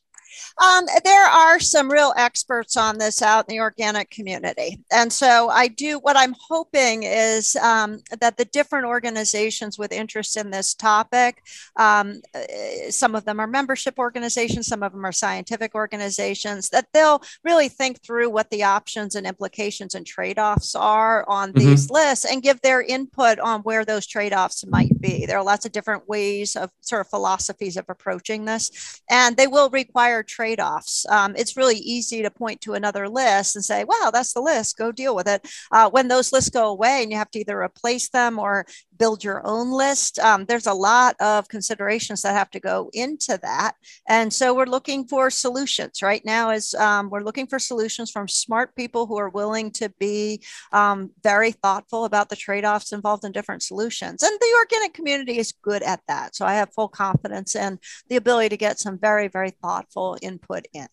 Um, 0.58 0.86
there 1.04 1.26
are 1.26 1.60
some 1.60 1.90
real 1.90 2.14
experts 2.16 2.76
on 2.76 2.96
this 2.98 3.20
out 3.20 3.44
in 3.48 3.56
the 3.56 3.60
organic 3.60 4.10
community. 4.10 4.82
And 4.90 5.12
so 5.12 5.50
I 5.50 5.68
do 5.68 5.98
what 5.98 6.16
I'm 6.16 6.34
hoping 6.48 7.02
is 7.02 7.56
um, 7.56 8.00
that 8.20 8.38
the 8.38 8.46
different 8.46 8.86
organizations 8.86 9.78
with 9.78 9.92
interest 9.92 10.36
in 10.36 10.50
this 10.50 10.74
topic, 10.74 11.42
um, 11.76 12.20
eh, 12.34 12.90
some 12.90 13.14
of 13.14 13.26
them 13.26 13.38
are 13.38 13.46
membership 13.46 13.98
organizations, 13.98 14.66
some 14.66 14.82
of 14.82 14.92
them 14.92 15.04
are 15.04 15.12
scientific 15.12 15.74
organizations, 15.74 16.70
that 16.70 16.86
they'll 16.94 17.22
really 17.44 17.68
think 17.68 18.02
through 18.02 18.30
what 18.30 18.48
the 18.48 18.62
options 18.62 19.14
and 19.14 19.26
implications 19.26 19.94
and 19.94 20.06
trade 20.06 20.38
offs 20.38 20.74
are 20.74 21.28
on 21.28 21.50
mm-hmm. 21.50 21.58
these 21.58 21.90
lists 21.90 22.24
and 22.24 22.42
give 22.42 22.60
their 22.62 22.80
input 22.80 23.38
on 23.40 23.60
where 23.60 23.84
those 23.84 24.06
trade 24.06 24.32
offs 24.32 24.64
might 24.66 24.98
be. 25.00 25.26
There 25.26 25.36
are 25.36 25.44
lots 25.44 25.66
of 25.66 25.72
different 25.72 26.08
ways 26.08 26.56
of 26.56 26.70
sort 26.80 27.02
of 27.02 27.10
philosophies 27.10 27.76
of 27.76 27.84
approaching 27.88 28.46
this, 28.46 29.02
and 29.10 29.36
they 29.36 29.46
will 29.46 29.68
require 29.68 30.22
trade 30.22 30.45
offs. 30.54 31.04
Um, 31.08 31.34
it's 31.36 31.56
really 31.56 31.76
easy 31.76 32.22
to 32.22 32.30
point 32.30 32.60
to 32.62 32.74
another 32.74 33.08
list 33.08 33.56
and 33.56 33.64
say, 33.64 33.84
wow, 33.84 34.10
that's 34.12 34.32
the 34.32 34.40
list, 34.40 34.78
go 34.78 34.92
deal 34.92 35.14
with 35.16 35.26
it. 35.26 35.46
Uh, 35.72 35.90
when 35.90 36.08
those 36.08 36.32
lists 36.32 36.50
go 36.50 36.68
away 36.68 37.02
and 37.02 37.10
you 37.10 37.18
have 37.18 37.30
to 37.32 37.40
either 37.40 37.60
replace 37.60 38.08
them 38.08 38.38
or 38.38 38.66
build 38.98 39.22
your 39.22 39.46
own 39.46 39.70
list, 39.70 40.18
um, 40.18 40.44
there's 40.46 40.66
a 40.66 40.72
lot 40.72 41.16
of 41.20 41.48
considerations 41.48 42.22
that 42.22 42.34
have 42.34 42.50
to 42.50 42.60
go 42.60 42.90
into 42.92 43.38
that. 43.42 43.74
And 44.08 44.32
so 44.32 44.54
we're 44.54 44.66
looking 44.66 45.06
for 45.06 45.30
solutions 45.30 46.02
right 46.02 46.24
now 46.24 46.50
is 46.50 46.74
um, 46.74 47.10
we're 47.10 47.22
looking 47.22 47.46
for 47.46 47.58
solutions 47.58 48.10
from 48.10 48.28
smart 48.28 48.74
people 48.74 49.06
who 49.06 49.18
are 49.18 49.28
willing 49.28 49.70
to 49.72 49.88
be 49.98 50.42
um, 50.72 51.10
very 51.22 51.52
thoughtful 51.52 52.04
about 52.04 52.28
the 52.28 52.36
trade-offs 52.36 52.92
involved 52.92 53.24
in 53.24 53.32
different 53.32 53.62
solutions. 53.62 54.22
And 54.22 54.38
the 54.40 54.54
organic 54.58 54.94
community 54.94 55.38
is 55.38 55.52
good 55.62 55.82
at 55.82 56.00
that. 56.08 56.36
So 56.36 56.46
I 56.46 56.54
have 56.54 56.72
full 56.74 56.88
confidence 56.88 57.54
in 57.56 57.78
the 58.08 58.16
ability 58.16 58.50
to 58.50 58.56
get 58.56 58.78
some 58.78 58.98
very, 58.98 59.28
very 59.28 59.50
thoughtful 59.50 60.16
input 60.22 60.66
in. 60.72 60.86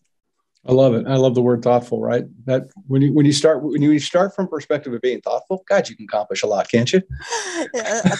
I 0.66 0.72
love 0.72 0.94
it. 0.94 1.06
I 1.06 1.16
love 1.16 1.34
the 1.34 1.42
word 1.42 1.62
thoughtful, 1.62 2.00
right? 2.00 2.24
That 2.46 2.68
when 2.86 3.02
you 3.02 3.12
when 3.12 3.26
you 3.26 3.32
start 3.32 3.62
when 3.62 3.82
you 3.82 3.98
start 3.98 4.34
from 4.34 4.48
perspective 4.48 4.94
of 4.94 5.02
being 5.02 5.20
thoughtful, 5.20 5.62
God, 5.68 5.88
you 5.88 5.96
can 5.96 6.04
accomplish 6.04 6.42
a 6.42 6.46
lot, 6.46 6.70
can't 6.70 6.90
you? 6.90 7.02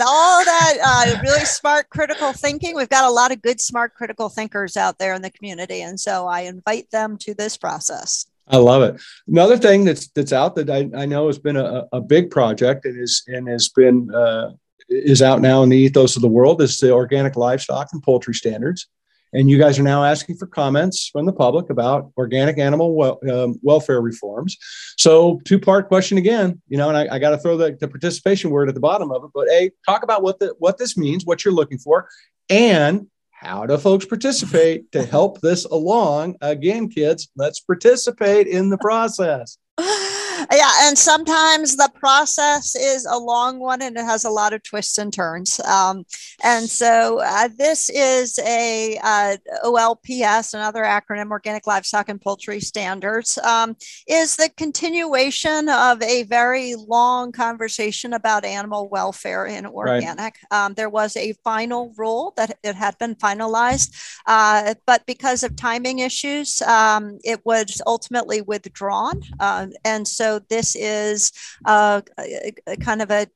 All 0.07 0.44
that 0.44 0.78
uh, 0.85 1.20
really 1.22 1.46
smart 1.46 1.88
critical 1.88 2.35
thinking. 2.35 2.76
We've 2.76 2.88
got 2.88 3.04
a 3.04 3.11
lot 3.11 3.33
of 3.33 3.40
good 3.40 3.61
smart 3.61 3.94
critical 3.94 4.28
thinkers 4.28 4.76
out 4.76 4.98
there 4.98 5.14
in 5.14 5.22
the 5.22 5.30
community, 5.30 5.80
and 5.80 5.98
so 5.98 6.26
I 6.26 6.40
invite 6.40 6.90
them 6.90 7.16
to 7.18 7.35
this 7.35 7.57
process. 7.57 8.26
I 8.48 8.59
love 8.59 8.83
it. 8.83 9.00
Another 9.26 9.57
thing 9.57 9.85
that's 9.85 10.09
that's 10.09 10.33
out 10.33 10.54
that 10.57 10.68
I, 10.68 10.90
I 10.94 11.07
know 11.07 11.28
has 11.28 11.38
been 11.38 11.57
a, 11.57 11.87
a 11.92 12.00
big 12.00 12.30
project 12.30 12.85
and 12.85 13.00
is 13.00 13.22
and 13.26 13.48
has 13.48 13.70
been 13.70 14.14
uh, 14.14 14.50
is 14.90 15.22
out 15.22 15.40
now 15.40 15.62
in 15.62 15.70
the 15.70 15.78
ethos 15.78 16.16
of 16.16 16.22
the 16.22 16.28
world 16.28 16.61
is 16.61 16.76
the 16.76 16.90
organic 16.92 17.37
livestock 17.37 17.88
and 17.92 18.02
poultry 18.02 18.35
standards. 18.35 18.87
And 19.34 19.50
you 19.50 19.58
guys 19.58 19.78
are 19.78 19.82
now 19.82 20.04
asking 20.04 20.36
for 20.36 20.46
comments 20.46 21.08
from 21.08 21.26
the 21.26 21.32
public 21.32 21.68
about 21.68 22.12
organic 22.16 22.58
animal 22.58 22.94
wel- 22.94 23.18
um, 23.30 23.58
welfare 23.62 24.00
reforms. 24.00 24.56
So, 24.96 25.40
two 25.44 25.58
part 25.58 25.88
question 25.88 26.16
again, 26.16 26.62
you 26.68 26.78
know, 26.78 26.88
and 26.88 26.96
I, 26.96 27.16
I 27.16 27.18
got 27.18 27.30
to 27.30 27.38
throw 27.38 27.56
the, 27.56 27.76
the 27.78 27.88
participation 27.88 28.50
word 28.50 28.68
at 28.68 28.74
the 28.74 28.80
bottom 28.80 29.10
of 29.10 29.24
it. 29.24 29.30
But 29.34 29.48
a 29.50 29.70
talk 29.84 30.04
about 30.04 30.22
what 30.22 30.38
the 30.38 30.54
what 30.58 30.78
this 30.78 30.96
means, 30.96 31.26
what 31.26 31.44
you're 31.44 31.52
looking 31.52 31.78
for, 31.78 32.08
and 32.48 33.08
how 33.30 33.66
do 33.66 33.76
folks 33.76 34.06
participate 34.06 34.90
to 34.92 35.04
help 35.04 35.40
this 35.40 35.64
along? 35.64 36.36
Again, 36.40 36.88
kids, 36.88 37.28
let's 37.36 37.60
participate 37.60 38.46
in 38.46 38.70
the 38.70 38.78
process. 38.78 39.58
yeah 40.52 40.70
and 40.83 40.98
sometimes 40.98 41.76
the 41.76 41.90
process 41.94 42.74
is 42.74 43.07
a 43.07 43.16
long 43.16 43.59
one 43.59 43.83
and 43.83 43.96
it 43.96 44.04
has 44.04 44.24
a 44.24 44.30
lot 44.30 44.52
of 44.52 44.62
twists 44.62 44.98
and 44.98 45.12
turns 45.12 45.61
um, 45.61 46.04
and 46.42 46.68
so 46.68 47.20
uh, 47.20 47.48
this 47.57 47.90
is 47.90 48.38
a 48.40 48.98
uh, 49.02 49.37
OLPS 49.64 50.54
another 50.54 50.83
acronym 50.83 51.30
organic 51.30 51.66
livestock 51.66 52.09
and 52.09 52.20
poultry 52.20 52.61
standards 52.61 53.38
um, 53.38 53.76
is 54.09 54.37
the 54.37 54.50
continuation 54.57 55.68
of 55.68 56.02
a 56.02 56.24
very 56.24 56.74
long 56.74 57.33
conversation 57.33 58.12
about 58.12 58.44
animal 58.44 58.88
welfare 58.88 59.46
in 59.46 59.66
organic 59.66 60.18
right. 60.18 60.66
um, 60.66 60.74
there 60.74 60.90
was 60.90 61.16
a 61.16 61.33
final 61.44 61.92
rule 61.96 62.33
that 62.37 62.59
it 62.62 62.74
had 62.74 62.96
been 62.98 63.14
finalized 63.14 63.94
uh, 64.26 64.74
but 64.87 65.04
because 65.07 65.42
of 65.42 65.57
timing 65.57 66.00
issues 66.00 66.61
um, 66.62 67.18
it 67.24 67.40
was 67.44 67.80
ultimately 67.87 68.42
withdrawn 68.42 69.22
uh, 69.40 69.66
and 69.85 70.07
so 70.07 70.33
this 70.38 70.76
is 70.76 71.32
uh, 71.64 72.00
a, 72.18 72.52
a 72.66 72.76
kind 72.76 73.02
of 73.02 73.10
a 73.10 73.26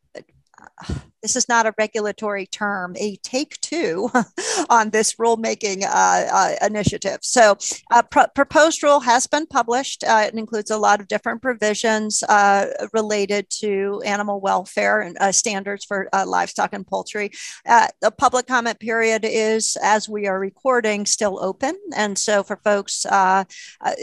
this 1.28 1.36
is 1.36 1.48
not 1.48 1.66
a 1.66 1.74
regulatory 1.76 2.46
term, 2.46 2.96
a 2.96 3.16
take 3.16 3.60
two 3.60 4.08
on 4.70 4.88
this 4.88 5.16
rulemaking 5.16 5.84
uh, 5.84 6.26
uh, 6.32 6.54
initiative. 6.64 7.18
So, 7.20 7.58
uh, 7.90 8.00
proposed 8.34 8.82
rule 8.82 9.00
has 9.00 9.26
been 9.26 9.46
published. 9.46 10.04
Uh, 10.04 10.24
it 10.26 10.32
includes 10.32 10.70
a 10.70 10.78
lot 10.78 11.00
of 11.00 11.08
different 11.08 11.42
provisions 11.42 12.22
uh, 12.22 12.68
related 12.94 13.50
to 13.60 14.00
animal 14.06 14.40
welfare 14.40 15.02
and 15.02 15.18
uh, 15.20 15.30
standards 15.30 15.84
for 15.84 16.08
livestock 16.26 16.72
and 16.72 16.86
poultry. 16.86 17.30
the 17.66 18.10
public 18.16 18.46
comment 18.46 18.80
period 18.80 19.26
is, 19.26 19.76
as 19.82 20.08
we 20.08 20.26
are 20.26 20.40
recording, 20.40 21.04
still 21.04 21.38
open. 21.44 21.76
And 21.94 22.18
so, 22.18 22.42
for 22.42 22.56
folks 22.64 23.04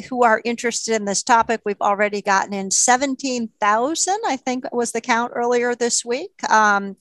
who 0.10 0.24
are 0.24 0.44
interested 0.46 0.94
in 0.94 1.06
this 1.06 1.24
topic, 1.24 1.62
we've 1.66 1.82
already 1.82 2.22
gotten 2.22 2.54
in 2.54 2.70
17,000, 2.70 4.18
I 4.28 4.38
think 4.38 4.72
was 4.72 4.92
the 4.92 5.02
count 5.02 5.32
earlier 5.34 5.74
this 5.74 6.06
week. 6.06 6.32
Um, 6.52 6.96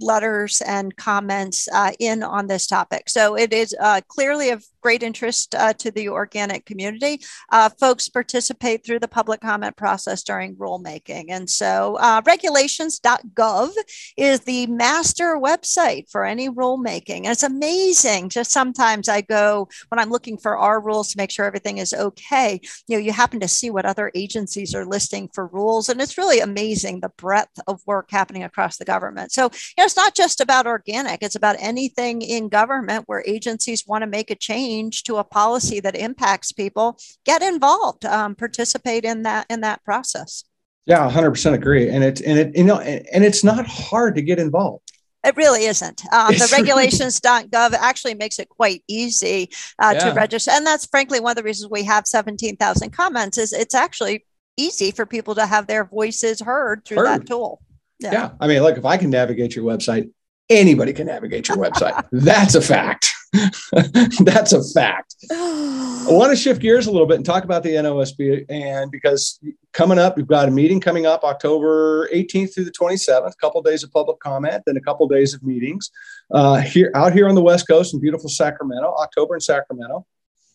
letters 0.00 0.60
and 0.62 0.96
comments 0.96 1.68
uh, 1.72 1.92
in 1.98 2.22
on 2.22 2.46
this 2.46 2.66
topic. 2.66 3.08
So 3.08 3.36
it 3.36 3.52
is 3.52 3.74
uh, 3.80 4.00
clearly 4.08 4.50
of 4.50 4.64
great 4.88 5.02
interest 5.02 5.54
uh, 5.54 5.74
to 5.74 5.90
the 5.90 6.08
organic 6.08 6.64
community. 6.64 7.20
Uh, 7.52 7.68
folks 7.68 8.08
participate 8.08 8.82
through 8.82 8.98
the 8.98 9.06
public 9.06 9.38
comment 9.38 9.76
process 9.76 10.22
during 10.22 10.56
rulemaking. 10.56 11.26
And 11.28 11.50
so 11.50 11.98
uh, 12.00 12.22
regulations.gov 12.24 13.68
is 14.16 14.40
the 14.40 14.66
master 14.68 15.38
website 15.38 16.10
for 16.10 16.24
any 16.24 16.48
rulemaking. 16.48 17.18
And 17.18 17.26
it's 17.26 17.42
amazing. 17.42 18.30
Just 18.30 18.50
sometimes 18.50 19.10
I 19.10 19.20
go 19.20 19.68
when 19.90 19.98
I'm 19.98 20.08
looking 20.08 20.38
for 20.38 20.56
our 20.56 20.80
rules 20.80 21.12
to 21.12 21.18
make 21.18 21.30
sure 21.30 21.44
everything 21.44 21.76
is 21.76 21.92
okay. 21.92 22.58
You 22.86 22.96
know, 22.96 23.02
you 23.04 23.12
happen 23.12 23.40
to 23.40 23.48
see 23.48 23.68
what 23.68 23.84
other 23.84 24.10
agencies 24.14 24.74
are 24.74 24.86
listing 24.86 25.28
for 25.34 25.48
rules. 25.48 25.90
And 25.90 26.00
it's 26.00 26.16
really 26.16 26.40
amazing 26.40 27.00
the 27.00 27.12
breadth 27.18 27.60
of 27.66 27.82
work 27.86 28.10
happening 28.10 28.42
across 28.42 28.78
the 28.78 28.86
government. 28.86 29.32
So, 29.32 29.42
you 29.42 29.74
know, 29.76 29.84
it's 29.84 29.96
not 29.96 30.14
just 30.14 30.40
about 30.40 30.66
organic, 30.66 31.22
it's 31.22 31.36
about 31.36 31.56
anything 31.58 32.22
in 32.22 32.48
government 32.48 33.04
where 33.06 33.22
agencies 33.26 33.86
want 33.86 34.00
to 34.00 34.06
make 34.06 34.30
a 34.30 34.34
change 34.34 34.77
change 34.78 35.02
to 35.04 35.16
a 35.16 35.24
policy 35.24 35.80
that 35.80 35.96
impacts 35.96 36.52
people, 36.52 36.98
get 37.24 37.42
involved, 37.42 38.04
um, 38.04 38.34
participate 38.34 39.04
in 39.04 39.22
that 39.22 39.46
in 39.50 39.60
that 39.62 39.82
process. 39.84 40.44
Yeah, 40.86 41.10
100% 41.10 41.52
agree. 41.52 41.90
And 41.90 42.02
it's 42.02 42.20
and 42.20 42.38
it 42.38 42.56
you 42.56 42.64
know 42.64 42.80
and 42.80 43.24
it's 43.24 43.44
not 43.44 43.66
hard 43.66 44.14
to 44.16 44.22
get 44.22 44.38
involved. 44.38 44.92
It 45.24 45.36
really 45.36 45.64
isn't. 45.64 46.02
Um, 46.12 46.32
the 46.32 46.48
regulations.gov 46.56 47.72
actually 47.74 48.14
makes 48.14 48.38
it 48.38 48.48
quite 48.48 48.82
easy 48.88 49.50
uh, 49.78 49.94
yeah. 49.94 50.08
to 50.08 50.14
register. 50.14 50.52
And 50.52 50.64
that's 50.64 50.86
frankly 50.86 51.20
one 51.20 51.32
of 51.32 51.36
the 51.36 51.42
reasons 51.42 51.70
we 51.70 51.82
have 51.84 52.06
17,000 52.06 52.90
comments 52.90 53.36
is 53.36 53.52
it's 53.52 53.74
actually 53.74 54.24
easy 54.56 54.92
for 54.92 55.06
people 55.06 55.34
to 55.34 55.44
have 55.44 55.66
their 55.66 55.84
voices 55.84 56.40
heard 56.40 56.84
through 56.84 56.98
heard. 56.98 57.06
that 57.06 57.26
tool. 57.26 57.60
Yeah. 57.98 58.12
yeah. 58.12 58.30
I 58.40 58.46
mean, 58.46 58.62
look, 58.62 58.78
if 58.78 58.84
I 58.84 58.96
can 58.96 59.10
navigate 59.10 59.56
your 59.56 59.64
website, 59.64 60.08
anybody 60.50 60.92
can 60.92 61.06
navigate 61.06 61.48
your 61.48 61.56
website. 61.56 62.06
That's 62.12 62.54
a 62.54 62.60
fact. 62.60 63.12
That's 64.20 64.52
a 64.52 64.62
fact. 64.72 65.14
I 65.30 66.06
want 66.08 66.30
to 66.30 66.36
shift 66.42 66.62
gears 66.62 66.86
a 66.86 66.90
little 66.90 67.06
bit 67.06 67.16
and 67.16 67.26
talk 67.26 67.44
about 67.44 67.62
the 67.62 67.70
NOSB. 67.70 68.46
And 68.48 68.90
because 68.90 69.38
coming 69.72 69.98
up, 69.98 70.16
we've 70.16 70.26
got 70.26 70.48
a 70.48 70.50
meeting 70.50 70.80
coming 70.80 71.06
up 71.06 71.24
October 71.24 72.08
18th 72.08 72.54
through 72.54 72.64
the 72.64 72.70
27th, 72.70 73.30
a 73.30 73.36
couple 73.40 73.60
of 73.60 73.66
days 73.66 73.82
of 73.82 73.92
public 73.92 74.18
comment, 74.20 74.62
then 74.66 74.76
a 74.76 74.80
couple 74.80 75.04
of 75.04 75.12
days 75.12 75.34
of 75.34 75.42
meetings 75.42 75.90
uh, 76.32 76.56
here 76.56 76.90
out 76.94 77.12
here 77.12 77.28
on 77.28 77.34
the 77.34 77.42
West 77.42 77.68
Coast 77.68 77.92
in 77.92 78.00
beautiful 78.00 78.30
Sacramento, 78.30 78.94
October 78.98 79.34
in 79.34 79.40
Sacramento. 79.40 80.06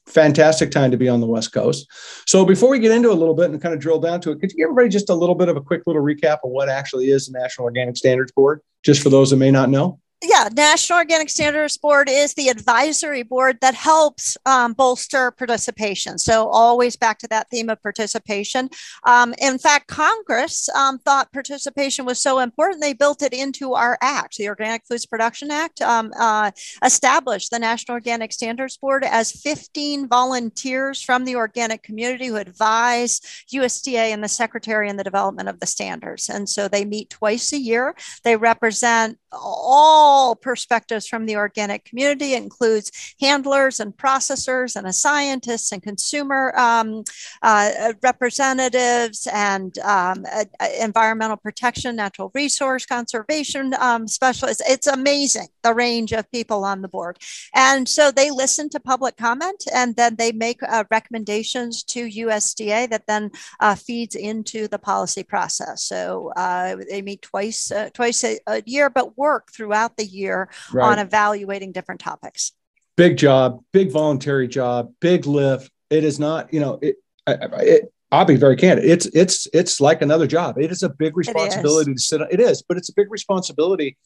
Fantastic 0.06 0.70
time 0.70 0.92
to 0.92 0.98
be 0.98 1.08
on 1.08 1.22
the 1.22 1.28
West 1.28 1.54
Coast. 1.54 1.90
So 2.28 2.44
before 2.44 2.70
we 2.70 2.80
get 2.80 2.92
into 2.92 3.10
a 3.10 3.14
little 3.14 3.34
bit 3.34 3.52
and 3.52 3.62
kind 3.62 3.74
of 3.74 3.80
drill 3.80 4.00
down 4.00 4.20
to 4.22 4.32
it, 4.32 4.40
could 4.42 4.52
you 4.52 4.58
give 4.58 4.66
everybody 4.66 4.90
just 4.90 5.10
a 5.10 5.14
little 5.14 5.36
bit 5.36 5.48
of 5.48 5.56
a 5.56 5.62
quick 5.62 5.84
little 5.86 6.02
recap 6.02 6.40
of 6.44 6.52
what 6.52 6.68
actually 6.68 7.10
is 7.10 7.28
the 7.28 7.40
National 7.40 7.66
Organic 7.66 7.96
Standards 7.96 8.32
Board, 8.34 8.60
just 8.84 9.02
for 9.02 9.10
those 9.10 9.32
that 9.32 9.38
may 9.38 9.52
not 9.52 9.70
know? 9.70 10.00
Yeah, 10.24 10.48
National 10.56 11.00
Organic 11.00 11.30
Standards 11.30 11.78
Board 11.78 12.08
is 12.10 12.34
the 12.34 12.48
advisory 12.48 13.24
board 13.24 13.58
that 13.62 13.76
helps 13.76 14.38
um, 14.46 14.74
bolster 14.74 15.32
participation. 15.32 16.18
So, 16.18 16.48
always 16.48 16.96
back 16.96 17.20
to 17.20 17.28
that 17.28 17.50
theme 17.50 17.70
of 17.70 17.82
participation. 17.84 18.70
Um, 19.04 19.34
in 19.40 19.58
fact, 19.58 19.88
Congress 19.88 20.70
um, 20.70 21.00
thought 21.00 21.34
participation 21.34 22.06
was 22.06 22.22
so 22.22 22.40
important, 22.40 22.82
they 22.82 22.94
built 22.94 23.22
it 23.22 23.34
into 23.34 23.74
our 23.74 23.98
act. 24.02 24.38
The 24.38 24.48
Organic 24.48 24.86
Foods 24.86 25.06
Production 25.06 25.52
Act 25.52 25.82
um, 25.82 26.12
uh, 26.18 26.52
established 26.84 27.52
the 27.52 27.60
National 27.60 27.96
Organic 27.96 28.32
Standards 28.32 28.78
Board 28.78 29.04
as 29.04 29.32
15 29.32 30.08
volunteers 30.08 31.02
from 31.02 31.26
the 31.26 31.36
organic 31.36 31.84
community 31.84 32.28
who 32.28 32.38
advise 32.38 33.20
USDA 33.54 34.14
and 34.14 34.24
the 34.24 34.30
Secretary 34.30 34.90
in 34.90 34.96
the 34.96 35.04
development 35.04 35.50
of 35.50 35.60
the 35.60 35.68
standards. 35.68 36.30
And 36.30 36.48
so, 36.48 36.70
they 36.70 36.86
meet 36.86 37.10
twice 37.10 37.52
a 37.52 37.60
year. 37.60 37.96
They 38.24 38.38
represent 38.38 39.18
all 39.32 40.13
all 40.14 40.36
perspectives 40.36 41.08
from 41.08 41.26
the 41.26 41.36
organic 41.36 41.86
community. 41.86 42.34
It 42.34 42.44
includes 42.44 42.92
handlers 43.20 43.80
and 43.80 43.98
processors 43.98 44.76
and 44.76 44.94
scientists 44.94 45.72
and 45.72 45.82
consumer 45.82 46.54
um, 46.56 47.04
uh, 47.42 47.94
representatives 48.04 49.28
and 49.34 49.76
um, 49.80 50.24
uh, 50.32 50.46
environmental 50.80 51.38
protection, 51.38 51.96
natural 51.96 52.32
resource 52.36 52.86
conservation 52.86 53.74
um, 53.80 54.08
specialists. 54.08 54.62
It's 54.68 54.86
amazing 54.86 55.48
the 55.64 55.74
range 55.74 56.12
of 56.14 56.30
people 56.32 56.64
on 56.64 56.84
the 56.84 56.88
board. 56.88 57.18
And 57.56 57.90
so 57.90 58.12
they 58.12 58.30
listen 58.30 58.70
to 58.70 58.80
public 58.80 59.18
comment 59.18 59.64
and 59.74 59.96
then 59.96 60.16
they 60.16 60.32
make 60.32 60.62
uh, 60.62 60.84
recommendations 60.92 61.84
to 61.94 62.08
USDA 62.08 62.90
that 62.92 63.08
then 63.08 63.32
uh, 63.60 63.74
feeds 63.74 64.16
into 64.16 64.68
the 64.68 64.78
policy 64.78 65.24
process. 65.24 65.84
So 65.84 66.32
uh, 66.36 66.76
they 66.90 67.02
meet 67.02 67.24
twice 67.24 67.72
uh, 67.72 67.90
twice 67.94 68.24
a, 68.24 68.38
a, 68.48 68.62
year, 68.66 68.90
but 68.90 69.18
work 69.18 69.52
throughout 69.52 69.98
the 69.98 70.03
year 70.06 70.50
right. 70.72 70.92
on 70.92 71.00
evaluating 71.00 71.72
different 71.72 72.02
topics. 72.02 72.52
Big 72.96 73.18
job, 73.18 73.64
big 73.72 73.92
voluntary 73.92 74.48
job, 74.48 74.94
big 75.00 75.26
lift. 75.26 75.72
It 75.90 76.04
is 76.04 76.20
not, 76.20 76.54
you 76.54 76.60
know, 76.60 76.80
it, 76.82 76.98
it 77.28 77.94
I'll 78.12 78.26
be 78.26 78.36
very 78.36 78.56
candid. 78.56 78.86
It's 78.86 79.08
it's 79.08 79.48
it's 79.54 79.82
like 79.82 80.04
another 80.04 80.28
job. 80.28 80.60
It 80.60 80.72
is 80.72 80.84
a 80.84 80.90
big 80.90 81.18
responsibility 81.18 81.94
to 81.94 82.00
sit. 82.00 82.22
On, 82.22 82.28
it 82.30 82.40
is, 82.40 82.62
but 82.62 82.78
it's 82.78 82.90
a 82.90 82.94
big 82.94 83.12
responsibility 83.12 83.98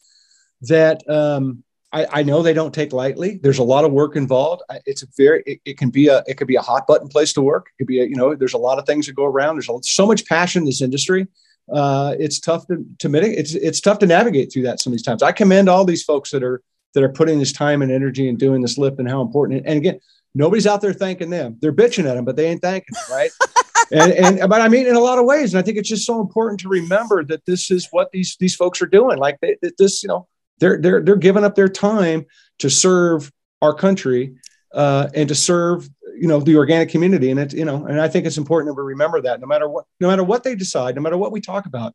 that 0.62 1.08
um, 1.10 1.62
I, 1.92 2.06
I, 2.10 2.22
know 2.22 2.42
they 2.42 2.52
don't 2.52 2.74
take 2.74 2.92
lightly. 2.92 3.38
There's 3.42 3.58
a 3.58 3.64
lot 3.64 3.84
of 3.84 3.92
work 3.92 4.16
involved. 4.16 4.62
It's 4.84 5.02
a 5.02 5.06
very, 5.16 5.42
it, 5.46 5.60
it, 5.64 5.78
can 5.78 5.90
be 5.90 6.08
a, 6.08 6.22
it 6.26 6.36
could 6.36 6.46
be 6.46 6.56
a 6.56 6.60
hot 6.60 6.86
button 6.86 7.08
place 7.08 7.32
to 7.34 7.42
work. 7.42 7.68
It 7.68 7.78
could 7.78 7.86
be, 7.86 8.00
a, 8.00 8.04
you 8.04 8.16
know, 8.16 8.34
there's 8.34 8.54
a 8.54 8.58
lot 8.58 8.78
of 8.78 8.86
things 8.86 9.06
that 9.06 9.14
go 9.14 9.24
around. 9.24 9.56
There's 9.56 9.68
a, 9.68 9.78
so 9.82 10.06
much 10.06 10.26
passion 10.26 10.62
in 10.62 10.66
this 10.66 10.82
industry. 10.82 11.26
Uh, 11.72 12.14
it's 12.18 12.40
tough 12.40 12.66
to, 12.66 12.84
to 12.98 13.08
mitigate. 13.08 13.38
It's, 13.38 13.54
it's 13.54 13.80
tough 13.80 13.98
to 14.00 14.06
navigate 14.06 14.52
through 14.52 14.62
that 14.62 14.80
some 14.80 14.92
of 14.92 14.98
these 14.98 15.04
times. 15.04 15.22
I 15.22 15.32
commend 15.32 15.68
all 15.68 15.84
these 15.84 16.02
folks 16.02 16.30
that 16.30 16.42
are, 16.42 16.62
that 16.94 17.02
are 17.02 17.08
putting 17.08 17.38
this 17.38 17.52
time 17.52 17.82
and 17.82 17.92
energy 17.92 18.28
and 18.28 18.38
doing 18.38 18.62
this 18.62 18.78
lift 18.78 18.98
and 18.98 19.08
how 19.08 19.20
important. 19.20 19.62
And 19.66 19.78
again, 19.78 20.00
nobody's 20.34 20.66
out 20.66 20.80
there 20.80 20.92
thanking 20.92 21.30
them. 21.30 21.56
They're 21.60 21.72
bitching 21.72 22.08
at 22.08 22.14
them, 22.14 22.24
but 22.24 22.36
they 22.36 22.46
ain't 22.46 22.62
thanking 22.62 22.94
them, 22.94 23.16
right? 23.16 23.30
and, 23.92 24.12
and 24.12 24.48
but 24.50 24.60
I 24.60 24.68
mean, 24.68 24.86
in 24.86 24.96
a 24.96 25.00
lot 25.00 25.18
of 25.18 25.24
ways, 25.24 25.52
and 25.52 25.58
I 25.58 25.62
think 25.62 25.78
it's 25.78 25.88
just 25.88 26.06
so 26.06 26.20
important 26.20 26.60
to 26.60 26.68
remember 26.68 27.24
that 27.24 27.44
this 27.46 27.70
is 27.70 27.88
what 27.90 28.10
these 28.12 28.36
these 28.38 28.54
folks 28.54 28.82
are 28.82 28.86
doing. 28.86 29.18
Like 29.18 29.38
they, 29.40 29.56
this, 29.78 30.02
you 30.02 30.08
know, 30.08 30.26
they're 30.58 30.78
they're 30.80 31.02
they're 31.02 31.16
giving 31.16 31.44
up 31.44 31.54
their 31.54 31.68
time 31.68 32.26
to 32.58 32.70
serve 32.70 33.32
our 33.62 33.74
country 33.74 34.36
uh, 34.74 35.08
and 35.14 35.28
to 35.28 35.34
serve 35.34 35.88
you 36.20 36.28
know 36.28 36.40
the 36.40 36.56
organic 36.56 36.88
community. 36.88 37.30
And 37.30 37.40
it's 37.40 37.54
you 37.54 37.64
know 37.64 37.86
and 37.86 38.00
i 38.00 38.08
think 38.08 38.26
it's 38.26 38.38
important 38.38 38.68
that 38.68 38.80
we 38.80 38.86
remember 38.86 39.20
that 39.22 39.40
no 39.40 39.46
matter 39.46 39.68
what 39.68 39.84
no 40.00 40.08
matter 40.08 40.24
what 40.24 40.44
they 40.44 40.54
decide 40.54 40.94
no 40.94 41.02
matter 41.02 41.18
what 41.18 41.32
we 41.32 41.40
talk 41.40 41.66
about 41.66 41.94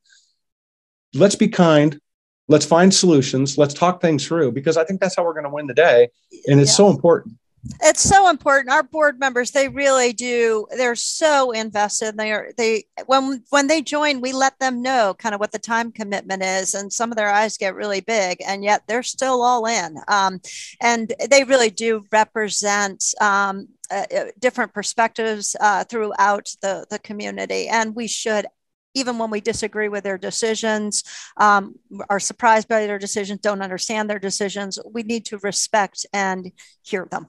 let's 1.13 1.35
be 1.35 1.47
kind 1.47 1.99
let's 2.47 2.65
find 2.65 2.93
solutions 2.93 3.57
let's 3.57 3.73
talk 3.73 4.01
things 4.01 4.25
through 4.25 4.51
because 4.51 4.77
i 4.77 4.83
think 4.83 4.99
that's 4.99 5.15
how 5.15 5.23
we're 5.23 5.33
going 5.33 5.45
to 5.45 5.49
win 5.49 5.67
the 5.67 5.73
day 5.73 6.09
and 6.47 6.59
it's 6.59 6.71
yeah. 6.71 6.77
so 6.77 6.89
important. 6.89 7.35
It's 7.81 8.01
so 8.01 8.29
important. 8.29 8.73
Our 8.73 8.83
board 8.83 9.19
members 9.19 9.51
they 9.51 9.69
really 9.69 10.11
do 10.11 10.67
they're 10.75 10.95
so 10.95 11.51
invested. 11.51 12.17
They 12.17 12.33
are 12.33 12.51
they 12.57 12.85
when 13.05 13.41
when 13.51 13.67
they 13.67 13.81
join 13.81 14.19
we 14.19 14.33
let 14.33 14.59
them 14.59 14.81
know 14.81 15.15
kind 15.17 15.33
of 15.33 15.39
what 15.39 15.53
the 15.53 15.59
time 15.59 15.91
commitment 15.91 16.43
is 16.43 16.73
and 16.73 16.91
some 16.91 17.11
of 17.11 17.15
their 17.15 17.29
eyes 17.29 17.57
get 17.57 17.75
really 17.75 18.01
big 18.01 18.39
and 18.45 18.65
yet 18.65 18.83
they're 18.87 19.01
still 19.01 19.41
all 19.41 19.65
in. 19.65 19.95
Um, 20.09 20.41
and 20.81 21.13
they 21.29 21.45
really 21.45 21.69
do 21.69 22.03
represent 22.11 23.05
um, 23.21 23.69
uh, 23.91 24.05
uh 24.15 24.25
different 24.39 24.73
perspectives 24.73 25.55
uh, 25.59 25.83
throughout 25.83 26.49
the, 26.61 26.85
the 26.89 26.99
community 26.99 27.67
and 27.67 27.95
we 27.95 28.07
should 28.07 28.45
even 28.95 29.17
when 29.17 29.31
we 29.31 29.41
disagree 29.41 29.87
with 29.87 30.03
their 30.03 30.19
decisions, 30.19 31.03
um, 31.37 31.73
are 32.11 32.19
surprised 32.19 32.67
by 32.67 32.85
their 32.85 32.99
decisions, 32.99 33.39
don't 33.39 33.63
understand 33.63 34.07
their 34.07 34.19
decisions, 34.19 34.77
we 34.91 35.01
need 35.01 35.25
to 35.25 35.39
respect 35.39 36.05
and 36.13 36.51
hear 36.83 37.07
them 37.09 37.25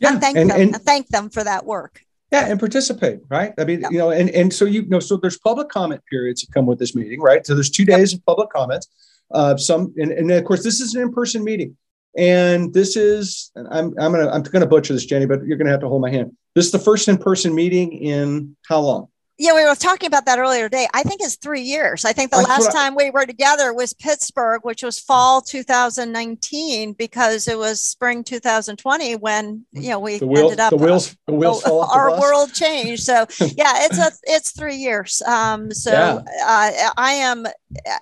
yeah, 0.00 0.12
and 0.12 0.20
thank 0.20 0.36
and, 0.36 0.50
them 0.50 0.60
and, 0.60 0.74
thank 0.76 1.08
them 1.08 1.30
for 1.30 1.44
that 1.44 1.64
work. 1.64 2.02
Yeah, 2.32 2.46
and 2.46 2.58
participate, 2.58 3.20
right? 3.28 3.54
I 3.58 3.64
mean, 3.64 3.84
you 3.90 3.98
know, 3.98 4.10
and 4.10 4.28
and 4.30 4.52
so 4.52 4.64
you, 4.64 4.82
you 4.82 4.88
know, 4.88 5.00
so 5.00 5.16
there's 5.16 5.38
public 5.38 5.68
comment 5.68 6.02
periods 6.10 6.42
that 6.42 6.52
come 6.52 6.66
with 6.66 6.78
this 6.78 6.94
meeting, 6.94 7.20
right? 7.20 7.46
So 7.46 7.54
there's 7.54 7.70
two 7.70 7.84
days 7.84 8.12
yep. 8.12 8.20
of 8.20 8.26
public 8.26 8.50
comments. 8.50 8.88
Uh, 9.30 9.56
some 9.56 9.94
and, 9.96 10.12
and 10.12 10.30
of 10.30 10.44
course 10.44 10.62
this 10.62 10.80
is 10.80 10.94
an 10.94 11.02
in-person 11.02 11.42
meeting. 11.42 11.76
And 12.16 12.72
this 12.72 12.96
is, 12.96 13.50
I'm, 13.56 13.94
I'm 13.98 14.12
gonna, 14.12 14.28
I'm 14.30 14.42
gonna 14.42 14.66
butcher 14.66 14.94
this, 14.94 15.04
Jenny, 15.04 15.26
but 15.26 15.44
you're 15.44 15.58
gonna 15.58 15.70
have 15.70 15.80
to 15.80 15.88
hold 15.88 16.02
my 16.02 16.10
hand. 16.10 16.32
This 16.54 16.66
is 16.66 16.72
the 16.72 16.78
first 16.78 17.08
in-person 17.08 17.54
meeting 17.54 17.92
in 17.92 18.56
how 18.68 18.80
long? 18.80 19.08
Yeah, 19.38 19.54
we 19.54 19.66
were 19.66 19.74
talking 19.74 20.06
about 20.06 20.24
that 20.24 20.38
earlier 20.38 20.64
today. 20.68 20.88
I 20.94 21.02
think 21.02 21.20
it's 21.20 21.36
three 21.36 21.60
years. 21.60 22.06
I 22.06 22.14
think 22.14 22.30
the 22.30 22.38
last 22.38 22.72
time 22.72 22.94
we 22.94 23.10
were 23.10 23.26
together 23.26 23.74
was 23.74 23.92
Pittsburgh, 23.92 24.62
which 24.64 24.82
was 24.82 24.98
fall 24.98 25.42
2019, 25.42 26.94
because 26.94 27.46
it 27.46 27.58
was 27.58 27.82
spring 27.82 28.24
2020 28.24 29.16
when 29.16 29.66
you 29.72 29.90
know 29.90 29.98
we 29.98 30.18
the 30.18 30.26
wheels, 30.26 30.52
ended 30.52 30.60
up 30.60 30.70
the 30.70 30.76
wheels, 30.76 31.14
the 31.26 31.34
wheels 31.34 31.66
uh, 31.66 31.78
our 31.80 32.18
world 32.18 32.54
changed. 32.54 33.02
So 33.02 33.26
yeah, 33.40 33.84
it's 33.84 33.98
a 33.98 34.10
it's 34.24 34.52
three 34.52 34.76
years. 34.76 35.20
Um, 35.22 35.70
so 35.70 35.92
yeah. 35.92 36.14
uh, 36.42 36.90
I 36.96 37.12
am. 37.12 37.46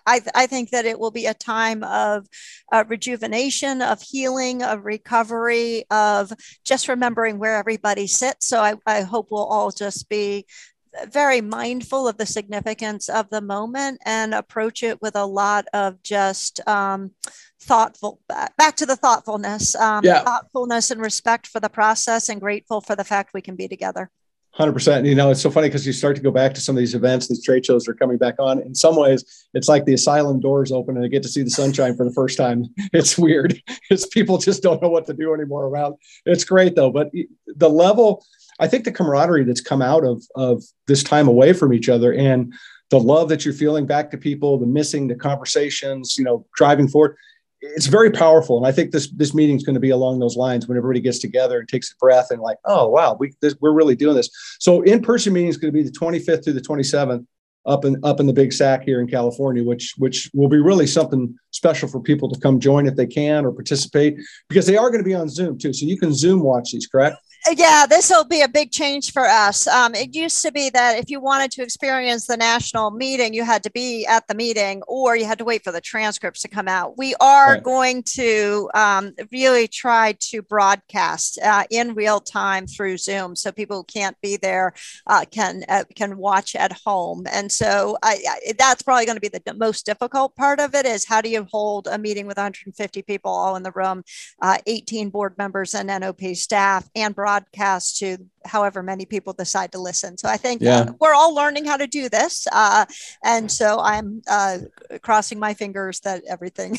I 0.06 0.20
I 0.36 0.46
think 0.46 0.70
that 0.70 0.84
it 0.84 1.00
will 1.00 1.10
be 1.10 1.26
a 1.26 1.34
time 1.34 1.82
of 1.82 2.28
uh, 2.72 2.84
rejuvenation, 2.86 3.82
of 3.82 4.00
healing, 4.00 4.62
of 4.62 4.84
recovery, 4.84 5.84
of 5.90 6.32
just 6.64 6.86
remembering 6.86 7.38
where 7.38 7.56
everybody 7.56 8.06
sits. 8.06 8.46
So 8.46 8.60
I, 8.60 8.74
I 8.86 9.02
hope 9.02 9.28
we'll 9.30 9.44
all 9.44 9.70
just 9.70 10.08
be 10.08 10.46
very 11.10 11.40
mindful 11.40 12.06
of 12.08 12.16
the 12.16 12.26
significance 12.26 13.08
of 13.08 13.28
the 13.30 13.40
moment 13.40 14.00
and 14.04 14.34
approach 14.34 14.82
it 14.82 15.00
with 15.02 15.16
a 15.16 15.26
lot 15.26 15.66
of 15.72 16.02
just 16.02 16.66
um, 16.68 17.10
thoughtful 17.60 18.20
back 18.28 18.76
to 18.76 18.86
the 18.86 18.96
thoughtfulness 18.96 19.74
um, 19.74 20.04
yeah. 20.04 20.22
thoughtfulness 20.22 20.90
and 20.90 21.00
respect 21.00 21.46
for 21.46 21.60
the 21.60 21.68
process 21.68 22.28
and 22.28 22.40
grateful 22.40 22.80
for 22.80 22.94
the 22.94 23.04
fact 23.04 23.34
we 23.34 23.42
can 23.42 23.56
be 23.56 23.68
together. 23.68 24.10
100% 24.58 25.04
you 25.04 25.16
know 25.16 25.30
it's 25.30 25.40
so 25.40 25.50
funny 25.50 25.66
because 25.66 25.84
you 25.84 25.92
start 25.92 26.14
to 26.14 26.22
go 26.22 26.30
back 26.30 26.54
to 26.54 26.60
some 26.60 26.76
of 26.76 26.78
these 26.78 26.94
events 26.94 27.26
these 27.26 27.42
trade 27.42 27.66
shows 27.66 27.88
are 27.88 27.94
coming 27.94 28.18
back 28.18 28.36
on. 28.38 28.60
In 28.62 28.74
some 28.74 28.94
ways 28.94 29.46
it's 29.52 29.68
like 29.68 29.84
the 29.84 29.94
asylum 29.94 30.38
doors 30.38 30.70
open 30.70 30.96
and 30.96 31.04
i 31.04 31.08
get 31.08 31.24
to 31.24 31.28
see 31.28 31.42
the 31.42 31.50
sunshine 31.50 31.96
for 31.96 32.04
the 32.04 32.12
first 32.12 32.38
time. 32.38 32.66
It's 32.92 33.18
weird. 33.18 33.60
It's 33.90 34.06
people 34.06 34.38
just 34.38 34.62
don't 34.62 34.80
know 34.80 34.88
what 34.88 35.06
to 35.06 35.12
do 35.12 35.34
anymore 35.34 35.66
around. 35.66 35.96
It's 36.24 36.44
great 36.44 36.76
though 36.76 36.90
but 36.90 37.10
the 37.46 37.68
level 37.68 38.24
I 38.60 38.68
think 38.68 38.84
the 38.84 38.92
camaraderie 38.92 39.44
that's 39.44 39.60
come 39.60 39.82
out 39.82 40.04
of 40.04 40.22
of 40.34 40.62
this 40.86 41.02
time 41.02 41.28
away 41.28 41.52
from 41.52 41.72
each 41.72 41.88
other 41.88 42.12
and 42.12 42.52
the 42.90 43.00
love 43.00 43.28
that 43.30 43.44
you're 43.44 43.54
feeling 43.54 43.86
back 43.86 44.10
to 44.10 44.18
people, 44.18 44.58
the 44.58 44.66
missing, 44.66 45.08
the 45.08 45.14
conversations, 45.14 46.16
you 46.18 46.24
know, 46.24 46.46
driving 46.54 46.86
forward, 46.86 47.16
it's 47.60 47.86
very 47.86 48.10
powerful. 48.10 48.58
And 48.58 48.66
I 48.66 48.72
think 48.72 48.90
this 48.90 49.10
this 49.10 49.34
meeting 49.34 49.56
is 49.56 49.64
going 49.64 49.74
to 49.74 49.80
be 49.80 49.90
along 49.90 50.18
those 50.18 50.36
lines 50.36 50.68
when 50.68 50.76
everybody 50.76 51.00
gets 51.00 51.18
together 51.18 51.58
and 51.58 51.68
takes 51.68 51.90
a 51.92 51.96
breath 51.96 52.30
and 52.30 52.40
like, 52.40 52.58
oh 52.64 52.88
wow, 52.88 53.16
we 53.18 53.32
this, 53.40 53.54
we're 53.60 53.72
really 53.72 53.96
doing 53.96 54.16
this. 54.16 54.28
So 54.60 54.82
in 54.82 55.02
person 55.02 55.32
meeting 55.32 55.48
is 55.48 55.56
going 55.56 55.72
to 55.72 55.76
be 55.76 55.82
the 55.82 55.90
25th 55.90 56.44
through 56.44 56.52
the 56.52 56.60
27th 56.60 57.26
up 57.66 57.84
in 57.84 57.96
up 58.04 58.20
in 58.20 58.26
the 58.26 58.32
Big 58.32 58.52
sack 58.52 58.82
here 58.84 59.00
in 59.00 59.08
California, 59.08 59.64
which 59.64 59.94
which 59.96 60.30
will 60.34 60.48
be 60.48 60.58
really 60.58 60.86
something 60.86 61.34
special 61.50 61.88
for 61.88 62.00
people 62.00 62.28
to 62.30 62.38
come 62.38 62.60
join 62.60 62.86
if 62.86 62.96
they 62.96 63.06
can 63.06 63.46
or 63.46 63.52
participate 63.52 64.18
because 64.48 64.66
they 64.66 64.76
are 64.76 64.90
going 64.90 65.02
to 65.02 65.08
be 65.08 65.14
on 65.14 65.28
Zoom 65.28 65.58
too. 65.58 65.72
So 65.72 65.86
you 65.86 65.96
can 65.96 66.12
Zoom 66.12 66.42
watch 66.42 66.72
these, 66.72 66.86
correct? 66.86 67.16
Yeah, 67.52 67.84
this 67.86 68.08
will 68.08 68.24
be 68.24 68.40
a 68.40 68.48
big 68.48 68.70
change 68.70 69.12
for 69.12 69.26
us. 69.26 69.66
Um, 69.66 69.94
it 69.94 70.14
used 70.14 70.40
to 70.42 70.52
be 70.52 70.70
that 70.70 70.98
if 70.98 71.10
you 71.10 71.20
wanted 71.20 71.50
to 71.52 71.62
experience 71.62 72.26
the 72.26 72.38
national 72.38 72.90
meeting, 72.90 73.34
you 73.34 73.44
had 73.44 73.62
to 73.64 73.70
be 73.70 74.06
at 74.06 74.26
the 74.28 74.34
meeting 74.34 74.82
or 74.88 75.14
you 75.14 75.26
had 75.26 75.38
to 75.38 75.44
wait 75.44 75.62
for 75.62 75.70
the 75.70 75.80
transcripts 75.80 76.40
to 76.42 76.48
come 76.48 76.68
out. 76.68 76.96
We 76.96 77.14
are 77.20 77.54
right. 77.54 77.62
going 77.62 78.02
to 78.14 78.70
um, 78.74 79.12
really 79.30 79.68
try 79.68 80.16
to 80.20 80.40
broadcast 80.40 81.38
uh, 81.42 81.64
in 81.70 81.94
real 81.94 82.18
time 82.20 82.66
through 82.66 82.96
Zoom, 82.96 83.36
so 83.36 83.52
people 83.52 83.78
who 83.78 83.84
can't 83.84 84.16
be 84.22 84.36
there 84.38 84.72
uh, 85.06 85.24
can 85.30 85.64
uh, 85.68 85.84
can 85.94 86.16
watch 86.16 86.56
at 86.56 86.72
home. 86.84 87.26
And 87.30 87.52
so 87.52 87.98
I, 88.02 88.22
I, 88.28 88.52
that's 88.58 88.82
probably 88.82 89.04
going 89.04 89.20
to 89.20 89.20
be 89.20 89.28
the 89.28 89.54
most 89.54 89.84
difficult 89.84 90.34
part 90.34 90.60
of 90.60 90.74
it: 90.74 90.86
is 90.86 91.04
how 91.04 91.20
do 91.20 91.28
you 91.28 91.46
hold 91.50 91.88
a 91.88 91.98
meeting 91.98 92.26
with 92.26 92.38
150 92.38 93.02
people 93.02 93.30
all 93.30 93.56
in 93.56 93.62
the 93.62 93.72
room, 93.72 94.02
uh, 94.40 94.58
18 94.66 95.10
board 95.10 95.36
members 95.36 95.74
and 95.74 95.88
NOP 95.88 96.34
staff, 96.34 96.88
and 96.96 97.14
broadcast 97.14 97.33
broadcast 97.34 97.98
to 97.98 98.18
however 98.44 98.82
many 98.82 99.06
people 99.06 99.32
decide 99.32 99.72
to 99.72 99.78
listen. 99.78 100.16
So 100.18 100.28
I 100.28 100.36
think 100.36 100.62
uh, 100.62 100.64
yeah. 100.64 100.80
uh, 100.80 100.92
we're 101.00 101.14
all 101.14 101.34
learning 101.34 101.64
how 101.64 101.76
to 101.76 101.86
do 101.86 102.08
this. 102.08 102.46
Uh, 102.52 102.84
and 103.24 103.50
so 103.50 103.80
I'm 103.80 104.22
uh, 104.28 104.58
crossing 105.02 105.38
my 105.38 105.54
fingers 105.54 106.00
that 106.00 106.22
everything 106.28 106.72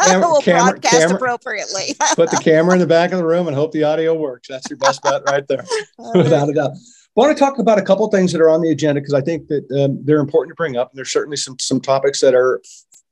will 0.00 0.40
camera, 0.42 0.72
broadcast 0.72 0.98
camera, 0.98 1.16
appropriately. 1.16 1.94
put 2.14 2.30
the 2.30 2.36
camera 2.42 2.74
in 2.74 2.80
the 2.80 2.86
back 2.86 3.12
of 3.12 3.18
the 3.18 3.26
room 3.26 3.46
and 3.46 3.56
hope 3.56 3.72
the 3.72 3.84
audio 3.84 4.14
works. 4.14 4.48
That's 4.48 4.68
your 4.68 4.78
best 4.78 5.02
bet 5.02 5.22
right 5.26 5.46
there, 5.48 5.64
without 6.14 6.48
a 6.48 6.52
doubt. 6.52 6.72
I 6.72 7.20
want 7.20 7.36
to 7.36 7.42
talk 7.42 7.58
about 7.58 7.78
a 7.78 7.82
couple 7.82 8.06
things 8.08 8.32
that 8.32 8.42
are 8.42 8.50
on 8.50 8.60
the 8.60 8.70
agenda 8.70 9.00
because 9.00 9.14
I 9.14 9.22
think 9.22 9.48
that 9.48 9.64
um, 9.72 10.04
they're 10.04 10.20
important 10.20 10.50
to 10.50 10.56
bring 10.56 10.76
up. 10.76 10.90
And 10.90 10.98
there's 10.98 11.12
certainly 11.12 11.38
some 11.38 11.58
some 11.58 11.80
topics 11.80 12.20
that 12.20 12.34
are 12.34 12.60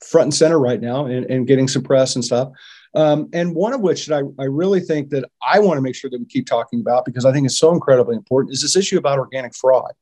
front 0.05 0.25
and 0.25 0.35
center 0.35 0.61
right 0.61 0.81
now 0.81 1.07
and, 1.07 1.25
and 1.31 1.47
getting 1.47 1.69
some 1.69 1.83
press 1.83 2.15
and 2.15 2.23
stuff. 2.25 2.51
Um, 2.95 3.29
and 3.33 3.55
one 3.55 3.73
of 3.73 3.81
which 3.81 4.07
that 4.07 4.23
I, 4.23 4.43
I 4.43 4.47
really 4.47 4.81
think 4.81 5.11
that 5.11 5.29
I 5.43 5.59
want 5.59 5.79
to 5.79 5.83
make 5.83 5.97
sure 5.97 6.11
that 6.11 6.19
we 6.19 6.27
keep 6.27 6.47
talking 6.47 6.81
about 6.81 7.05
because 7.05 7.25
I 7.25 7.33
think 7.33 7.45
it's 7.47 7.59
so 7.59 7.73
incredibly 7.73 8.17
important 8.17 8.55
is 8.55 8.63
this 8.63 8.77
issue 8.77 8.99
about 8.99 9.19
organic 9.19 9.55
fraud. 9.55 9.93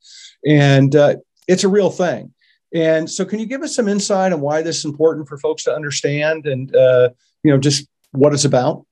And 0.46 0.94
uh, 0.94 1.16
it's 1.48 1.64
a 1.64 1.68
real 1.68 1.90
thing. 1.90 2.34
And 2.74 3.10
so, 3.10 3.24
can 3.24 3.38
you 3.38 3.46
give 3.46 3.62
us 3.62 3.74
some 3.76 3.88
insight 3.88 4.32
on 4.32 4.40
why 4.40 4.62
this 4.62 4.78
is 4.78 4.84
important 4.84 5.28
for 5.28 5.36
folks 5.38 5.64
to 5.64 5.74
understand 5.74 6.46
and 6.46 6.74
uh, 6.74 7.10
you 7.42 7.52
know, 7.52 7.58
just 7.58 7.86
what 8.12 8.32
it's 8.32 8.44
about? 8.44 8.86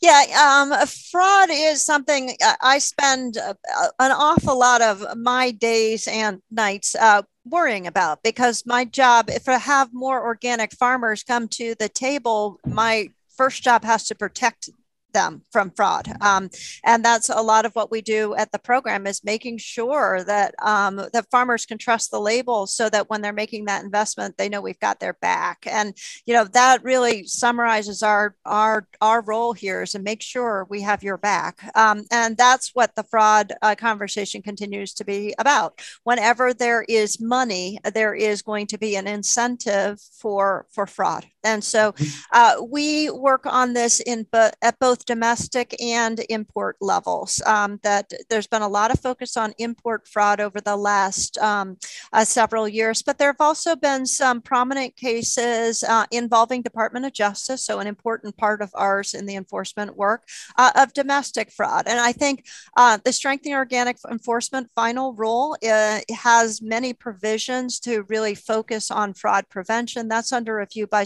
Yeah, 0.00 0.24
um, 0.38 0.86
fraud 0.86 1.48
is 1.50 1.84
something 1.84 2.36
uh, 2.44 2.54
I 2.60 2.78
spend 2.78 3.38
uh, 3.38 3.54
an 3.98 4.12
awful 4.12 4.58
lot 4.58 4.82
of 4.82 5.04
my 5.16 5.50
days 5.50 6.06
and 6.06 6.42
nights 6.50 6.94
uh, 6.94 7.22
worrying 7.48 7.86
about 7.86 8.22
because 8.22 8.64
my 8.66 8.84
job, 8.84 9.30
if 9.30 9.48
I 9.48 9.58
have 9.58 9.94
more 9.94 10.24
organic 10.24 10.72
farmers 10.72 11.22
come 11.22 11.48
to 11.48 11.74
the 11.78 11.88
table, 11.88 12.60
my 12.66 13.10
first 13.36 13.62
job 13.62 13.84
has 13.84 14.06
to 14.08 14.14
protect 14.14 14.70
them 15.16 15.42
from 15.50 15.70
fraud. 15.70 16.06
Um, 16.20 16.50
and 16.84 17.02
that's 17.02 17.30
a 17.30 17.40
lot 17.40 17.64
of 17.64 17.74
what 17.74 17.90
we 17.90 18.02
do 18.02 18.34
at 18.36 18.52
the 18.52 18.58
program 18.58 19.06
is 19.06 19.24
making 19.24 19.56
sure 19.58 20.22
that 20.24 20.54
um, 20.62 20.96
that 21.14 21.30
farmers 21.30 21.64
can 21.64 21.78
trust 21.78 22.10
the 22.10 22.20
labels 22.20 22.74
so 22.74 22.90
that 22.90 23.08
when 23.08 23.22
they're 23.22 23.32
making 23.32 23.64
that 23.64 23.82
investment, 23.82 24.36
they 24.36 24.50
know 24.50 24.60
we've 24.60 24.86
got 24.88 25.00
their 25.00 25.14
back. 25.14 25.66
And 25.66 25.96
you 26.26 26.34
know 26.34 26.44
that 26.44 26.84
really 26.84 27.24
summarizes 27.24 28.02
our 28.02 28.36
our 28.44 28.86
our 29.00 29.22
role 29.22 29.54
here 29.54 29.82
is 29.82 29.92
to 29.92 29.98
make 29.98 30.22
sure 30.22 30.66
we 30.68 30.82
have 30.82 31.02
your 31.02 31.16
back. 31.16 31.54
Um, 31.74 32.04
and 32.10 32.36
that's 32.36 32.74
what 32.74 32.94
the 32.94 33.04
fraud 33.04 33.54
uh, 33.62 33.74
conversation 33.74 34.42
continues 34.42 34.92
to 34.94 35.04
be 35.04 35.34
about. 35.38 35.80
Whenever 36.04 36.52
there 36.52 36.84
is 36.88 37.20
money, 37.20 37.78
there 37.94 38.14
is 38.14 38.42
going 38.42 38.66
to 38.66 38.78
be 38.78 38.96
an 38.96 39.06
incentive 39.06 39.98
for 40.20 40.66
for 40.74 40.86
fraud. 40.86 41.24
And 41.46 41.62
so 41.62 41.92
mm-hmm. 41.92 42.04
uh, 42.32 42.64
we 42.64 43.10
work 43.10 43.46
on 43.46 43.72
this 43.72 44.00
in 44.00 44.26
at 44.62 44.78
both 44.78 45.06
domestic 45.06 45.80
and 45.80 46.20
import 46.28 46.76
levels. 46.80 47.40
Um, 47.46 47.78
that 47.82 48.12
there's 48.28 48.46
been 48.46 48.62
a 48.62 48.68
lot 48.68 48.90
of 48.90 49.00
focus 49.00 49.36
on 49.36 49.54
import 49.58 50.08
fraud 50.08 50.40
over 50.40 50.60
the 50.60 50.76
last 50.76 51.38
um, 51.38 51.76
uh, 52.12 52.24
several 52.24 52.68
years, 52.68 53.02
but 53.02 53.18
there 53.18 53.28
have 53.28 53.40
also 53.40 53.76
been 53.76 54.04
some 54.04 54.40
prominent 54.40 54.96
cases 54.96 55.84
uh, 55.84 56.06
involving 56.10 56.62
Department 56.62 57.06
of 57.06 57.12
Justice, 57.12 57.64
so 57.64 57.78
an 57.78 57.86
important 57.86 58.36
part 58.36 58.60
of 58.60 58.70
ours 58.74 59.14
in 59.14 59.26
the 59.26 59.36
enforcement 59.36 59.96
work 59.96 60.24
uh, 60.58 60.72
of 60.74 60.92
domestic 60.92 61.50
fraud. 61.50 61.84
And 61.86 62.00
I 62.00 62.12
think 62.12 62.44
uh, 62.76 62.98
the 63.04 63.12
Strengthening 63.12 63.54
Organic 63.54 63.96
Enforcement 64.10 64.68
final 64.74 65.12
rule 65.14 65.56
uh, 65.66 66.00
has 66.14 66.60
many 66.60 66.92
provisions 66.92 67.78
to 67.80 68.04
really 68.08 68.34
focus 68.34 68.90
on 68.90 69.14
fraud 69.14 69.48
prevention. 69.48 70.08
That's 70.08 70.32
under 70.32 70.56
review 70.56 70.86
by 70.86 71.04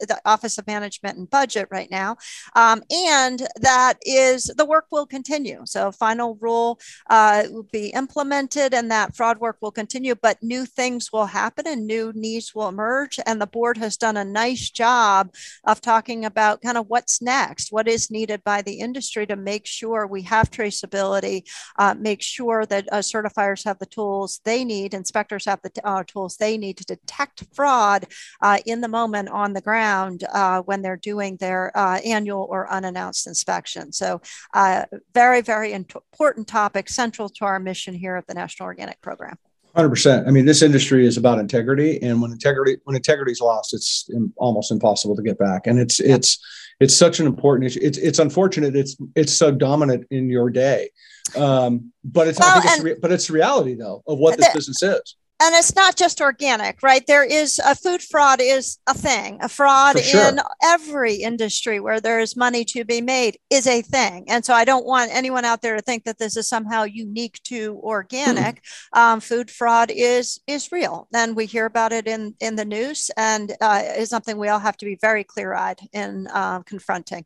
the 0.00 0.20
Office 0.24 0.58
of 0.58 0.66
Management 0.66 1.18
and 1.18 1.28
Budget 1.28 1.68
right 1.70 1.90
now. 1.90 2.16
Um, 2.54 2.82
and 2.90 3.10
and 3.30 3.46
that 3.60 3.98
is 4.02 4.44
the 4.56 4.64
work 4.64 4.86
will 4.90 5.06
continue. 5.06 5.62
So 5.64 5.92
final 5.92 6.36
rule 6.40 6.80
uh, 7.08 7.44
will 7.50 7.68
be 7.70 7.88
implemented 7.88 8.72
and 8.74 8.90
that 8.90 9.14
fraud 9.14 9.38
work 9.38 9.58
will 9.60 9.70
continue, 9.70 10.14
but 10.14 10.42
new 10.42 10.64
things 10.64 11.12
will 11.12 11.26
happen 11.26 11.66
and 11.66 11.86
new 11.86 12.12
needs 12.14 12.54
will 12.54 12.68
emerge. 12.68 13.18
And 13.26 13.40
the 13.40 13.46
board 13.46 13.76
has 13.78 13.96
done 13.96 14.16
a 14.16 14.24
nice 14.24 14.70
job 14.70 15.34
of 15.64 15.80
talking 15.80 16.24
about 16.24 16.62
kind 16.62 16.78
of 16.78 16.86
what's 16.88 17.20
next, 17.20 17.72
what 17.72 17.88
is 17.88 18.10
needed 18.10 18.42
by 18.44 18.62
the 18.62 18.80
industry 18.80 19.26
to 19.26 19.36
make 19.36 19.66
sure 19.66 20.06
we 20.06 20.22
have 20.22 20.50
traceability, 20.50 21.42
uh, 21.78 21.94
make 21.98 22.22
sure 22.22 22.66
that 22.66 22.88
uh, 22.92 22.98
certifiers 22.98 23.64
have 23.64 23.78
the 23.78 23.86
tools 23.86 24.40
they 24.44 24.64
need, 24.64 24.94
inspectors 24.94 25.44
have 25.44 25.60
the 25.62 25.70
t- 25.70 25.80
uh, 25.84 26.02
tools 26.06 26.36
they 26.36 26.56
need 26.56 26.76
to 26.76 26.84
detect 26.84 27.44
fraud 27.52 28.06
uh, 28.40 28.58
in 28.66 28.80
the 28.80 28.88
moment 28.88 29.28
on 29.28 29.49
the 29.52 29.60
ground 29.60 30.24
uh, 30.32 30.62
when 30.62 30.82
they're 30.82 30.96
doing 30.96 31.36
their 31.36 31.72
annual 31.76 32.46
or 32.50 32.70
unannounced 32.70 33.26
inspection. 33.26 33.92
So, 33.92 34.20
uh, 34.54 34.84
very, 35.14 35.40
very 35.40 35.72
important 35.72 36.46
topic, 36.46 36.88
central 36.88 37.28
to 37.28 37.44
our 37.44 37.58
mission 37.58 37.94
here 37.94 38.16
at 38.16 38.26
the 38.26 38.34
National 38.34 38.66
Organic 38.66 39.00
Program. 39.00 39.36
100%. 39.76 40.26
I 40.26 40.30
mean, 40.30 40.46
this 40.46 40.62
industry 40.62 41.06
is 41.06 41.16
about 41.16 41.38
integrity, 41.38 42.02
and 42.02 42.20
when 42.20 42.32
integrity 42.32 42.78
when 42.84 42.96
integrity 42.96 43.32
is 43.32 43.40
lost, 43.40 43.72
it's 43.72 44.10
almost 44.36 44.72
impossible 44.72 45.14
to 45.14 45.22
get 45.22 45.38
back. 45.38 45.66
And 45.66 45.78
it's 45.78 46.00
it's 46.00 46.38
it's 46.80 46.96
such 46.96 47.20
an 47.20 47.26
important 47.26 47.66
issue. 47.66 47.80
It's 47.82 47.98
it's 47.98 48.18
unfortunate. 48.18 48.74
It's 48.74 48.96
it's 49.14 49.32
so 49.32 49.52
dominant 49.52 50.06
in 50.10 50.28
your 50.28 50.50
day, 50.50 50.90
um, 51.36 51.92
but 52.02 52.26
it's 52.26 52.40
well, 52.40 52.58
I 52.58 52.60
think 52.60 52.74
it's 52.74 52.84
re- 52.84 52.96
but 53.00 53.12
it's 53.12 53.30
reality 53.30 53.74
though 53.74 54.02
of 54.06 54.18
what 54.18 54.36
this 54.36 54.48
the, 54.48 54.58
business 54.58 54.82
is 54.82 55.16
and 55.40 55.54
it's 55.54 55.74
not 55.74 55.96
just 55.96 56.20
organic, 56.20 56.82
right? 56.82 57.06
There 57.06 57.24
is 57.24 57.58
a 57.64 57.74
food 57.74 58.02
fraud 58.02 58.40
is 58.42 58.78
a 58.86 58.92
thing. 58.92 59.38
A 59.40 59.48
fraud 59.48 59.98
sure. 59.98 60.28
in 60.28 60.40
every 60.62 61.14
industry 61.14 61.80
where 61.80 61.98
there 61.98 62.20
is 62.20 62.36
money 62.36 62.64
to 62.66 62.84
be 62.84 63.00
made 63.00 63.38
is 63.48 63.66
a 63.66 63.80
thing. 63.80 64.26
And 64.28 64.44
so 64.44 64.52
I 64.52 64.66
don't 64.66 64.84
want 64.84 65.10
anyone 65.14 65.46
out 65.46 65.62
there 65.62 65.76
to 65.76 65.82
think 65.82 66.04
that 66.04 66.18
this 66.18 66.36
is 66.36 66.46
somehow 66.46 66.82
unique 66.84 67.40
to 67.44 67.80
organic. 67.82 68.62
Hmm. 68.92 69.00
Um, 69.00 69.20
food 69.20 69.50
fraud 69.50 69.90
is 69.90 70.40
is 70.46 70.70
real, 70.70 71.08
and 71.14 71.34
we 71.34 71.46
hear 71.46 71.64
about 71.64 71.92
it 71.92 72.06
in 72.06 72.34
in 72.40 72.56
the 72.56 72.64
news, 72.64 73.10
and 73.16 73.52
uh, 73.60 73.82
is 73.96 74.10
something 74.10 74.36
we 74.36 74.48
all 74.48 74.58
have 74.58 74.76
to 74.78 74.84
be 74.84 74.98
very 75.00 75.24
clear 75.24 75.54
eyed 75.54 75.80
in 75.92 76.26
uh, 76.32 76.60
confronting. 76.62 77.24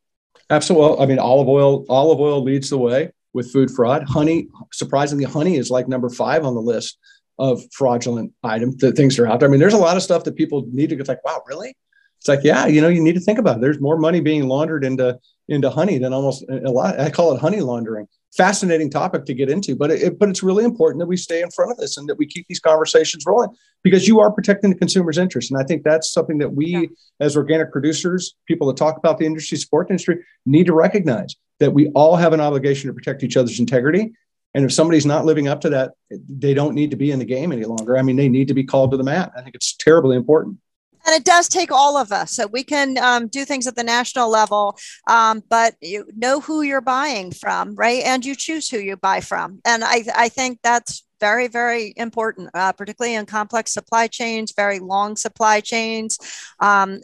Absolutely. 0.51 1.03
I 1.03 1.07
mean, 1.07 1.19
olive 1.19 1.49
oil 1.49 1.85
olive 1.89 2.21
oil 2.21 2.43
leads 2.43 2.71
the 2.71 2.79
way 2.79 3.11
with 3.33 3.51
food 3.53 3.71
fraud. 3.71 4.05
Honey, 4.09 4.49
surprisingly, 4.73 5.25
honey 5.25 5.57
is 5.57 5.71
like 5.71 5.89
number 5.89 6.09
five 6.09 6.45
on 6.45 6.55
the 6.55 6.63
list 6.63 6.99
of 7.39 7.63
fraudulent 7.73 8.33
items, 8.43 8.77
the 8.77 8.93
things 8.93 9.19
are 9.19 9.27
out 9.27 9.41
there. 9.41 9.49
I 9.49 9.51
mean, 9.51 9.61
there's 9.61 9.75
a 9.75 9.79
lot 9.79 9.97
of 9.97 10.03
stuff 10.03 10.25
that 10.25 10.37
people 10.37 10.67
need 10.73 10.91
to 10.91 10.97
get 10.97 11.09
like, 11.09 11.25
wow, 11.25 11.43
really? 11.47 11.77
It's 12.19 12.29
like, 12.29 12.43
yeah, 12.43 12.67
you 12.67 12.81
know, 12.81 12.89
you 12.89 13.03
need 13.03 13.17
to 13.17 13.21
think 13.21 13.39
about 13.39 13.59
it. 13.59 13.61
There's 13.61 13.81
more 13.81 13.99
money 13.99 14.21
being 14.21 14.49
laundered 14.49 14.83
into 14.85 15.19
into 15.49 15.69
honey 15.69 15.99
than 15.99 16.15
almost 16.15 16.43
eh, 16.51 16.61
a 16.65 16.71
lot. 16.71 16.99
I 16.99 17.11
call 17.11 17.35
it 17.35 17.41
honey 17.41 17.61
laundering. 17.61 18.07
Fascinating 18.35 18.91
topic 18.91 19.27
to 19.27 19.35
get 19.35 19.51
into, 19.51 19.77
but 19.77 19.91
it, 19.91 20.19
but 20.19 20.31
it's 20.31 20.43
really 20.43 20.65
important 20.65 21.01
that 21.01 21.07
we 21.07 21.19
stay 21.19 21.43
in 21.43 21.51
front 21.51 21.71
of 21.71 21.77
this 21.77 21.99
and 21.99 22.09
that 22.09 22.17
we 22.17 22.27
keep 22.27 22.47
these 22.49 22.61
conversations 22.61 23.25
rolling 23.27 23.51
because 23.83 24.09
you 24.09 24.21
are 24.21 24.33
protecting 24.33 24.71
the 24.71 24.77
consumer's 24.77 25.19
interest. 25.19 25.51
And 25.51 25.61
I 25.61 25.65
think 25.65 25.85
that's 25.85 26.11
something 26.11 26.39
that 26.39 26.55
we, 26.55 26.67
yeah. 26.67 26.87
as 27.21 27.37
organic 27.37 27.71
producers, 27.71 28.35
people 28.49 28.67
that 28.69 28.79
talk 28.79 28.97
about 28.97 29.19
the 29.19 29.27
industry, 29.27 29.59
support 29.59 29.91
industry, 29.91 30.25
need 30.47 30.65
to 30.65 30.75
recognize 30.75 31.37
that 31.61 31.75
we 31.75 31.91
all 31.91 32.17
have 32.17 32.33
an 32.33 32.41
obligation 32.41 32.89
to 32.89 32.95
protect 32.95 33.23
each 33.23 33.37
other's 33.37 33.61
integrity 33.61 34.15
and 34.55 34.65
if 34.65 34.73
somebody's 34.73 35.07
not 35.07 35.25
living 35.25 35.49
up 35.49 35.61
to 35.63 35.71
that, 35.71 35.93
they 36.11 36.55
don't 36.55 36.75
need 36.75 36.91
to 36.91 36.97
be 36.97 37.11
in 37.11 37.19
the 37.19 37.25
game 37.25 37.51
any 37.53 37.65
longer. 37.65 37.99
I 37.99 38.03
mean, 38.03 38.17
they 38.17 38.29
need 38.29 38.49
to 38.49 38.55
be 38.55 38.65
called 38.65 38.93
to 38.93 38.97
the 38.97 39.03
mat. 39.03 39.33
I 39.37 39.43
think 39.43 39.55
it's 39.55 39.75
terribly 39.75 40.17
important. 40.17 40.59
And 41.07 41.15
it 41.15 41.25
does 41.25 41.49
take 41.49 41.71
all 41.71 41.99
of 41.99 42.13
us. 42.13 42.33
So 42.33 42.47
we 42.47 42.65
can 42.65 42.97
um, 42.97 43.29
do 43.29 43.45
things 43.45 43.67
at 43.67 43.77
the 43.77 43.85
national 43.85 44.31
level, 44.31 44.79
um, 45.07 45.43
but 45.51 45.75
you 45.83 46.07
know 46.17 46.41
who 46.41 46.63
you're 46.63 46.81
buying 46.81 47.31
from, 47.31 47.75
right? 47.75 48.03
And 48.05 48.25
you 48.25 48.35
choose 48.35 48.71
who 48.71 48.79
you 48.79 48.97
buy 48.97 49.21
from. 49.21 49.61
And 49.67 49.85
I, 49.85 50.05
I 50.15 50.29
think 50.31 50.61
that's 50.63 51.05
very, 51.25 51.49
very 51.49 51.95
important, 51.97 52.51
uh, 52.53 52.73
particularly 52.73 53.15
in 53.17 53.25
complex 53.25 53.73
supply 53.73 54.07
chains, 54.07 54.53
very 54.65 54.79
long 54.79 55.17
supply 55.17 55.57
chains. 55.73 56.19
Um, 56.61 57.01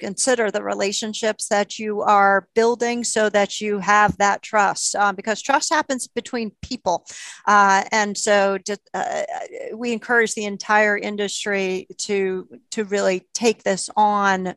consider 0.00 0.50
the 0.50 0.64
relationships 0.74 1.46
that 1.48 1.78
you 1.78 2.02
are 2.02 2.48
building 2.56 3.04
so 3.04 3.28
that 3.38 3.60
you 3.60 3.78
have 3.78 4.16
that 4.18 4.42
trust, 4.42 4.96
um, 4.96 5.14
because 5.14 5.40
trust 5.40 5.68
happens 5.72 6.08
between 6.08 6.50
people. 6.60 6.96
Uh, 7.46 7.84
and 7.92 8.18
so 8.18 8.58
uh, 8.94 9.22
we 9.82 9.92
encourage 9.92 10.34
the 10.34 10.46
entire 10.56 10.96
industry 10.98 11.86
to, 11.98 12.48
to 12.74 12.80
really 12.84 13.18
take 13.32 13.62
this 13.62 13.88
on 13.96 14.54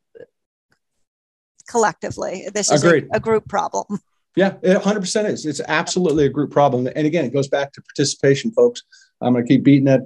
collectively. 1.68 2.48
This 2.54 2.72
is 2.72 2.84
a, 2.84 3.04
a 3.13 3.20
group 3.20 3.48
problem. 3.48 3.86
Yeah, 4.36 4.56
it 4.62 4.78
100% 4.78 5.30
is. 5.30 5.45
It's 5.45 5.62
absolutely 5.67 6.26
a 6.26 6.30
group 6.30 6.52
problem. 6.52 6.88
And 6.88 7.08
again, 7.08 7.26
it 7.26 7.34
goes 7.34 7.48
back 7.48 7.71
to 7.74 7.82
participation, 7.82 8.52
folks. 8.52 8.84
I'm 9.21 9.34
going 9.34 9.45
to 9.45 9.48
keep 9.48 9.63
beating 9.63 9.86
that, 9.86 10.02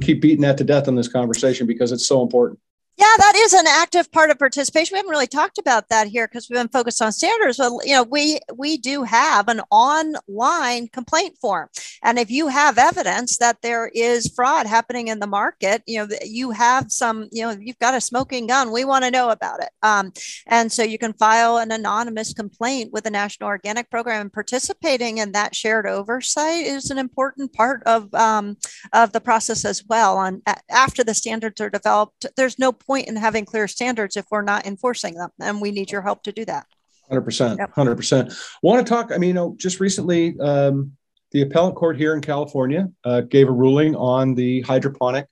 keep 0.00 0.20
beating 0.20 0.40
that 0.40 0.58
to 0.58 0.64
death 0.64 0.88
in 0.88 0.96
this 0.96 1.08
conversation 1.08 1.66
because 1.66 1.92
it's 1.92 2.06
so 2.06 2.22
important. 2.22 2.58
Yeah, 2.98 3.14
that 3.18 3.34
is 3.36 3.52
an 3.52 3.68
active 3.68 4.10
part 4.10 4.30
of 4.30 4.40
participation. 4.40 4.94
We 4.94 4.98
haven't 4.98 5.12
really 5.12 5.28
talked 5.28 5.58
about 5.58 5.88
that 5.88 6.08
here 6.08 6.26
because 6.26 6.48
we've 6.50 6.58
been 6.58 6.66
focused 6.66 7.00
on 7.00 7.12
standards. 7.12 7.56
But 7.56 7.70
you 7.84 7.94
know, 7.94 8.02
we 8.02 8.40
we 8.56 8.76
do 8.76 9.04
have 9.04 9.46
an 9.46 9.60
online 9.70 10.88
complaint 10.88 11.38
form, 11.40 11.68
and 12.02 12.18
if 12.18 12.28
you 12.28 12.48
have 12.48 12.76
evidence 12.76 13.38
that 13.38 13.62
there 13.62 13.88
is 13.94 14.32
fraud 14.34 14.66
happening 14.66 15.06
in 15.06 15.20
the 15.20 15.28
market, 15.28 15.84
you 15.86 16.04
know, 16.04 16.08
you 16.24 16.50
have 16.50 16.90
some, 16.90 17.28
you 17.30 17.42
know, 17.42 17.56
you've 17.60 17.78
got 17.78 17.94
a 17.94 18.00
smoking 18.00 18.48
gun. 18.48 18.72
We 18.72 18.84
want 18.84 19.04
to 19.04 19.12
know 19.12 19.30
about 19.30 19.62
it, 19.62 19.70
um, 19.84 20.12
and 20.48 20.72
so 20.72 20.82
you 20.82 20.98
can 20.98 21.12
file 21.12 21.58
an 21.58 21.70
anonymous 21.70 22.34
complaint 22.34 22.92
with 22.92 23.04
the 23.04 23.10
National 23.10 23.46
Organic 23.48 23.90
Program. 23.90 24.22
And 24.22 24.32
participating 24.32 25.18
in 25.18 25.30
that 25.32 25.54
shared 25.54 25.86
oversight 25.86 26.66
is 26.66 26.90
an 26.90 26.98
important 26.98 27.52
part 27.52 27.80
of 27.84 28.12
um, 28.12 28.56
of 28.92 29.12
the 29.12 29.20
process 29.20 29.64
as 29.64 29.84
well. 29.88 30.16
On 30.18 30.42
after 30.68 31.04
the 31.04 31.14
standards 31.14 31.60
are 31.60 31.70
developed, 31.70 32.26
there's 32.36 32.58
no 32.58 32.72
point 32.88 33.06
in 33.06 33.14
having 33.14 33.44
clear 33.44 33.68
standards 33.68 34.16
if 34.16 34.26
we're 34.30 34.42
not 34.42 34.66
enforcing 34.66 35.14
them. 35.14 35.30
And 35.40 35.60
we 35.60 35.70
need 35.70 35.92
your 35.92 36.02
help 36.02 36.24
to 36.24 36.32
do 36.32 36.44
that. 36.46 36.66
100%. 37.12 37.58
Yep. 37.58 37.74
100%. 37.74 38.38
Want 38.62 38.84
to 38.84 38.90
talk? 38.90 39.12
I 39.12 39.18
mean, 39.18 39.28
you 39.28 39.34
know, 39.34 39.54
just 39.56 39.78
recently, 39.78 40.36
um, 40.40 40.92
the 41.30 41.42
appellate 41.42 41.74
court 41.76 41.96
here 41.96 42.14
in 42.14 42.20
California 42.20 42.88
uh, 43.04 43.20
gave 43.20 43.48
a 43.48 43.52
ruling 43.52 43.94
on 43.94 44.34
the 44.34 44.62
hydroponic 44.62 45.26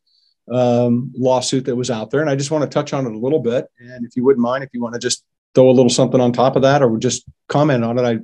um, 0.52 1.10
lawsuit 1.16 1.64
that 1.64 1.74
was 1.74 1.90
out 1.90 2.10
there. 2.10 2.20
And 2.20 2.30
I 2.30 2.36
just 2.36 2.50
want 2.50 2.62
to 2.62 2.70
touch 2.70 2.92
on 2.92 3.06
it 3.06 3.12
a 3.12 3.18
little 3.18 3.40
bit. 3.40 3.66
And 3.80 4.04
if 4.04 4.14
you 4.14 4.24
wouldn't 4.24 4.42
mind, 4.42 4.62
if 4.62 4.70
you 4.72 4.82
want 4.82 4.94
to 4.94 5.00
just 5.00 5.24
throw 5.54 5.70
a 5.70 5.72
little 5.72 5.90
something 5.90 6.20
on 6.20 6.32
top 6.32 6.54
of 6.54 6.62
that 6.62 6.82
or 6.82 6.96
just 6.98 7.24
comment 7.48 7.82
on 7.82 7.98
it, 7.98 8.02
I 8.02 8.18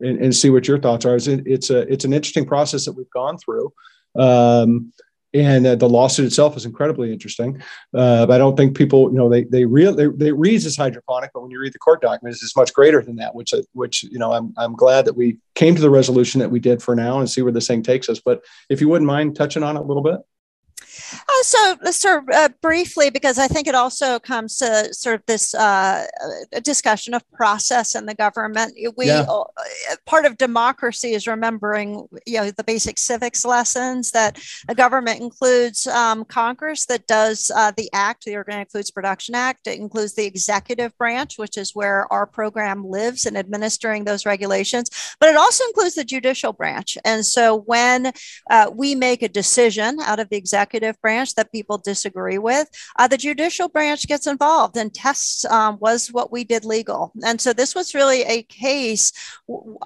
and, 0.00 0.20
and 0.20 0.34
see 0.34 0.50
what 0.50 0.68
your 0.68 0.78
thoughts 0.78 1.04
are. 1.04 1.16
It's, 1.16 1.26
it's 1.26 1.70
a 1.70 1.80
it's 1.92 2.04
an 2.04 2.12
interesting 2.12 2.46
process 2.46 2.84
that 2.84 2.92
we've 2.92 3.10
gone 3.10 3.38
through. 3.38 3.72
Um, 4.16 4.92
and 5.34 5.66
uh, 5.66 5.74
the 5.74 5.88
lawsuit 5.88 6.26
itself 6.26 6.56
is 6.56 6.64
incredibly 6.64 7.12
interesting. 7.12 7.60
Uh, 7.92 8.24
but 8.24 8.34
I 8.34 8.38
don't 8.38 8.56
think 8.56 8.76
people, 8.76 9.10
you 9.10 9.18
know, 9.18 9.28
they 9.28 9.44
they 9.44 9.64
real 9.64 9.94
they, 9.94 10.06
they 10.06 10.32
read 10.32 10.64
as 10.64 10.76
hydroponic, 10.76 11.30
but 11.34 11.42
when 11.42 11.50
you 11.50 11.60
read 11.60 11.72
the 11.72 11.78
court 11.78 12.00
documents, 12.00 12.42
it's 12.42 12.56
much 12.56 12.72
greater 12.72 13.02
than 13.02 13.16
that. 13.16 13.34
Which 13.34 13.52
uh, 13.52 13.62
which 13.72 14.04
you 14.04 14.18
know, 14.18 14.32
I'm 14.32 14.54
I'm 14.56 14.74
glad 14.74 15.04
that 15.06 15.16
we 15.16 15.38
came 15.54 15.74
to 15.74 15.82
the 15.82 15.90
resolution 15.90 16.38
that 16.38 16.50
we 16.50 16.60
did 16.60 16.82
for 16.82 16.94
now 16.94 17.18
and 17.18 17.28
see 17.28 17.42
where 17.42 17.52
this 17.52 17.66
thing 17.66 17.82
takes 17.82 18.08
us. 18.08 18.20
But 18.24 18.42
if 18.70 18.80
you 18.80 18.88
wouldn't 18.88 19.08
mind 19.08 19.36
touching 19.36 19.62
on 19.62 19.76
it 19.76 19.80
a 19.80 19.84
little 19.84 20.02
bit. 20.02 20.20
Uh, 21.12 21.42
so, 21.42 21.76
sort 21.90 22.22
of 22.22 22.28
uh, 22.34 22.48
briefly, 22.62 23.10
because 23.10 23.38
I 23.38 23.48
think 23.48 23.66
it 23.66 23.74
also 23.74 24.18
comes 24.18 24.58
to 24.58 24.92
sort 24.92 25.16
of 25.16 25.26
this 25.26 25.54
uh, 25.54 26.06
discussion 26.62 27.14
of 27.14 27.28
process 27.32 27.94
in 27.94 28.06
the 28.06 28.14
government. 28.14 28.74
We 28.96 29.06
yeah. 29.06 29.26
Uh, 29.28 29.44
part 30.06 30.24
of 30.24 30.36
democracy 30.36 31.12
is 31.12 31.26
remembering, 31.26 32.06
you 32.26 32.38
know, 32.38 32.50
the 32.50 32.64
basic 32.64 32.98
civics 32.98 33.44
lessons 33.44 34.10
that 34.12 34.38
a 34.68 34.74
government 34.74 35.20
includes 35.20 35.86
um, 35.86 36.24
Congress 36.24 36.86
that 36.86 37.06
does 37.06 37.50
uh, 37.54 37.72
the 37.76 37.88
Act, 37.92 38.24
the 38.24 38.36
Organic 38.36 38.70
Foods 38.70 38.90
Production 38.90 39.34
Act. 39.34 39.66
It 39.66 39.78
includes 39.78 40.14
the 40.14 40.24
executive 40.24 40.96
branch, 40.98 41.38
which 41.38 41.56
is 41.56 41.74
where 41.74 42.12
our 42.12 42.26
program 42.26 42.86
lives 42.86 43.26
in 43.26 43.36
administering 43.36 44.04
those 44.04 44.26
regulations, 44.26 44.90
but 45.20 45.28
it 45.28 45.36
also 45.36 45.64
includes 45.64 45.94
the 45.94 46.04
judicial 46.04 46.52
branch. 46.52 46.98
And 47.04 47.24
so, 47.24 47.60
when 47.62 48.12
uh, 48.50 48.70
we 48.72 48.94
make 48.94 49.22
a 49.22 49.28
decision 49.28 49.98
out 50.00 50.20
of 50.20 50.28
the 50.28 50.36
executive 50.36 50.83
branch 50.92 51.34
that 51.34 51.52
people 51.52 51.78
disagree 51.78 52.38
with, 52.38 52.68
uh, 52.98 53.08
the 53.08 53.16
judicial 53.16 53.68
branch 53.68 54.06
gets 54.06 54.26
involved 54.26 54.76
and 54.76 54.92
tests 54.92 55.44
um, 55.46 55.78
was 55.80 56.08
what 56.08 56.30
we 56.30 56.44
did 56.44 56.64
legal. 56.64 57.12
And 57.24 57.40
so 57.40 57.52
this 57.52 57.74
was 57.74 57.94
really 57.94 58.22
a 58.22 58.42
case 58.42 59.12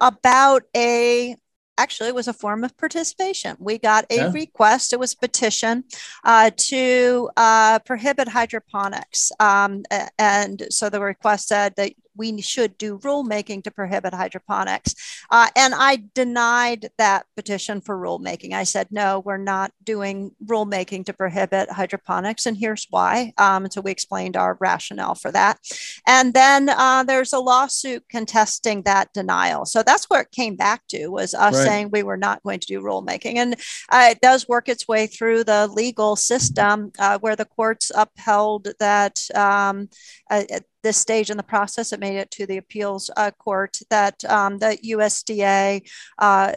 about 0.01 0.63
a 0.75 1.35
actually 1.79 2.09
it 2.09 2.15
was 2.15 2.27
a 2.27 2.33
form 2.33 2.63
of 2.63 2.77
participation. 2.77 3.55
We 3.57 3.77
got 3.77 4.05
a 4.09 4.15
yeah. 4.15 4.31
request, 4.31 4.91
it 4.91 4.99
was 4.99 5.13
a 5.13 5.17
petition 5.17 5.85
uh, 6.25 6.51
to 6.55 7.29
uh, 7.37 7.79
prohibit 7.79 8.27
hydroponics. 8.27 9.31
Um, 9.39 9.83
and 10.17 10.67
so 10.69 10.89
the 10.89 10.99
request 10.99 11.47
said 11.47 11.73
that 11.77 11.93
we 12.19 12.39
should 12.41 12.77
do 12.77 12.99
rulemaking 12.99 13.63
to 13.63 13.71
prohibit 13.71 14.13
hydroponics. 14.13 14.93
Uh, 15.31 15.47
and 15.55 15.73
I 15.73 16.03
denied 16.13 16.89
that 16.97 17.25
petition 17.35 17.81
for 17.81 17.97
rulemaking. 17.97 18.53
I 18.53 18.65
said, 18.65 18.87
no, 18.91 19.19
we're 19.19 19.37
not 19.37 19.71
doing 19.83 20.31
rulemaking 20.45 21.05
to 21.05 21.13
prohibit 21.13 21.71
hydroponics. 21.71 22.45
And 22.45 22.57
here's 22.57 22.85
why. 22.89 23.33
Um, 23.37 23.63
and 23.63 23.73
so 23.73 23.81
we 23.81 23.91
explained 23.91 24.35
our 24.35 24.57
rationale 24.59 25.15
for 25.15 25.31
that. 25.31 25.59
And 26.05 26.33
then 26.33 26.69
uh, 26.69 27.03
there's 27.03 27.33
a 27.33 27.39
lawsuit 27.39 28.03
contesting 28.09 28.83
that 28.83 29.13
denial. 29.13 29.65
So 29.65 29.81
that's 29.81 30.09
where 30.09 30.21
it 30.21 30.31
came 30.31 30.57
back 30.57 30.85
to 30.89 31.07
was 31.07 31.33
us 31.33 31.55
right. 31.55 31.65
saying 31.65 31.89
we 31.91 32.03
were 32.03 32.17
not 32.17 32.43
going 32.43 32.59
to 32.59 32.67
do 32.67 32.81
rulemaking. 32.81 33.35
And 33.37 33.55
uh, 33.89 34.09
it 34.11 34.19
does 34.21 34.47
work 34.49 34.67
its 34.67 34.87
way 34.87 35.07
through 35.07 35.45
the 35.45 35.67
legal 35.67 36.17
system 36.17 36.91
uh, 36.99 37.17
where 37.19 37.37
the 37.37 37.45
courts 37.45 37.91
upheld 37.95 38.67
that 38.79 39.21
um, 39.33 39.87
uh, 40.29 40.43
this 40.83 40.97
stage 40.97 41.29
in 41.29 41.37
the 41.37 41.43
process, 41.43 41.93
it 41.93 41.99
made 41.99 42.17
it 42.17 42.31
to 42.31 42.45
the 42.45 42.57
appeals 42.57 43.09
uh, 43.17 43.31
court 43.31 43.79
that 43.89 44.23
um, 44.25 44.57
the 44.57 44.77
USDA 44.83 45.87
uh, 46.17 46.53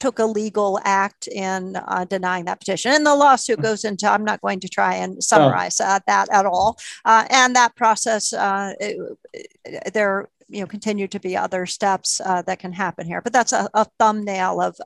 took 0.00 0.18
a 0.18 0.24
legal 0.24 0.80
act 0.84 1.28
in 1.28 1.76
uh, 1.76 2.04
denying 2.06 2.46
that 2.46 2.58
petition. 2.58 2.92
And 2.92 3.06
the 3.06 3.14
lawsuit 3.14 3.58
mm. 3.58 3.62
goes 3.62 3.84
into, 3.84 4.10
I'm 4.10 4.24
not 4.24 4.40
going 4.40 4.60
to 4.60 4.68
try 4.68 4.94
and 4.94 5.22
summarize 5.22 5.80
oh. 5.80 5.84
uh, 5.84 6.00
that 6.06 6.28
at 6.30 6.46
all. 6.46 6.78
Uh, 7.04 7.26
and 7.30 7.54
that 7.54 7.76
process, 7.76 8.32
uh, 8.32 8.72
it, 8.80 8.98
there 9.92 10.28
you 10.48 10.60
know, 10.60 10.66
continue 10.66 11.06
to 11.06 11.20
be 11.20 11.36
other 11.36 11.66
steps 11.66 12.20
uh, 12.24 12.42
that 12.42 12.58
can 12.58 12.72
happen 12.72 13.06
here. 13.06 13.20
But 13.20 13.32
that's 13.32 13.52
a, 13.52 13.68
a 13.74 13.86
thumbnail 13.98 14.60
of 14.60 14.76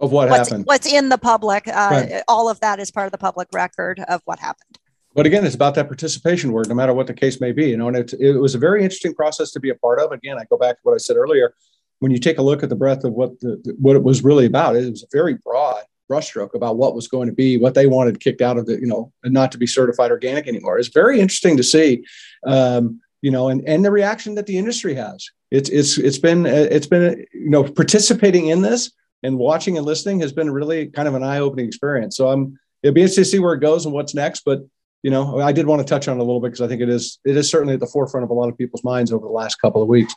of 0.00 0.10
what 0.10 0.28
what's, 0.28 0.48
happened. 0.48 0.66
What's 0.66 0.92
in 0.92 1.08
the 1.08 1.18
public. 1.18 1.66
Uh, 1.66 1.88
right. 1.90 2.22
All 2.28 2.48
of 2.48 2.60
that 2.60 2.80
is 2.80 2.90
part 2.90 3.06
of 3.06 3.12
the 3.12 3.18
public 3.18 3.48
record 3.52 4.00
of 4.08 4.20
what 4.24 4.38
happened 4.38 4.78
but 5.14 5.26
again, 5.26 5.46
it's 5.46 5.54
about 5.54 5.76
that 5.76 5.86
participation 5.86 6.52
word, 6.52 6.68
no 6.68 6.74
matter 6.74 6.92
what 6.92 7.06
the 7.06 7.14
case 7.14 7.40
may 7.40 7.52
be. 7.52 7.70
You 7.70 7.76
know, 7.76 7.88
and 7.88 7.96
it, 7.96 8.12
it 8.14 8.32
was 8.38 8.54
a 8.54 8.58
very 8.58 8.82
interesting 8.82 9.14
process 9.14 9.52
to 9.52 9.60
be 9.60 9.70
a 9.70 9.74
part 9.76 10.00
of. 10.00 10.12
Again, 10.12 10.38
I 10.38 10.44
go 10.44 10.58
back 10.58 10.76
to 10.76 10.80
what 10.82 10.94
I 10.94 10.98
said 10.98 11.16
earlier. 11.16 11.54
When 12.00 12.10
you 12.10 12.18
take 12.18 12.38
a 12.38 12.42
look 12.42 12.62
at 12.62 12.68
the 12.68 12.76
breadth 12.76 13.04
of 13.04 13.12
what 13.12 13.38
the, 13.40 13.76
what 13.80 13.96
it 13.96 14.02
was 14.02 14.24
really 14.24 14.46
about, 14.46 14.76
it 14.76 14.90
was 14.90 15.04
a 15.04 15.16
very 15.16 15.34
broad 15.34 15.84
brushstroke 16.10 16.54
about 16.54 16.76
what 16.76 16.94
was 16.94 17.08
going 17.08 17.28
to 17.28 17.32
be, 17.32 17.56
what 17.56 17.74
they 17.74 17.86
wanted 17.86 18.20
kicked 18.20 18.42
out 18.42 18.58
of 18.58 18.66
the, 18.66 18.74
you 18.74 18.86
know, 18.86 19.10
and 19.22 19.32
not 19.32 19.50
to 19.52 19.58
be 19.58 19.66
certified 19.66 20.10
organic 20.10 20.46
anymore. 20.46 20.78
It's 20.78 20.88
very 20.88 21.20
interesting 21.20 21.56
to 21.56 21.62
see, 21.62 22.04
um, 22.46 23.00
you 23.22 23.30
know, 23.30 23.48
and 23.48 23.66
and 23.66 23.84
the 23.84 23.90
reaction 23.92 24.34
that 24.34 24.46
the 24.46 24.58
industry 24.58 24.94
has. 24.94 25.26
It's 25.50 25.70
it's 25.70 25.96
it's 25.96 26.18
been 26.18 26.44
it's 26.46 26.88
been 26.88 27.24
you 27.32 27.50
know 27.50 27.62
participating 27.62 28.48
in 28.48 28.62
this 28.62 28.90
and 29.22 29.38
watching 29.38 29.78
and 29.78 29.86
listening 29.86 30.20
has 30.20 30.32
been 30.32 30.50
really 30.50 30.88
kind 30.88 31.06
of 31.06 31.14
an 31.14 31.22
eye 31.22 31.38
opening 31.38 31.66
experience. 31.66 32.16
So 32.16 32.28
I'm 32.28 32.58
it'll 32.82 32.94
be 32.94 33.00
interesting 33.00 33.24
to 33.24 33.30
see 33.30 33.38
where 33.38 33.54
it 33.54 33.60
goes 33.60 33.86
and 33.86 33.94
what's 33.94 34.14
next, 34.14 34.42
but 34.44 34.60
you 35.04 35.10
know, 35.10 35.38
I 35.38 35.52
did 35.52 35.66
want 35.66 35.80
to 35.80 35.84
touch 35.86 36.08
on 36.08 36.16
it 36.16 36.20
a 36.20 36.24
little 36.24 36.40
bit 36.40 36.46
because 36.46 36.62
I 36.62 36.66
think 36.66 36.80
it 36.80 36.88
is 36.88 37.18
it 37.26 37.36
is 37.36 37.48
certainly 37.48 37.74
at 37.74 37.80
the 37.80 37.86
forefront 37.86 38.24
of 38.24 38.30
a 38.30 38.32
lot 38.32 38.48
of 38.48 38.56
people's 38.56 38.82
minds 38.82 39.12
over 39.12 39.26
the 39.26 39.32
last 39.32 39.56
couple 39.56 39.82
of 39.82 39.88
weeks. 39.88 40.14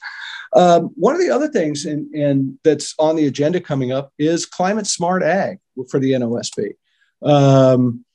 Um, 0.54 0.92
one 0.96 1.14
of 1.14 1.20
the 1.20 1.30
other 1.30 1.50
things 1.50 1.86
and 1.86 2.10
and 2.16 2.58
that's 2.64 2.96
on 2.98 3.18
the 3.18 3.28
agenda 3.28 3.60
coming 3.60 3.92
up 3.92 4.14
is 4.18 4.46
climate 4.46 4.88
smart 4.88 5.24
ag 5.24 5.60
for 5.92 6.00
the 6.00 6.14
NOSB. 6.14 6.76
Um, 7.22 8.06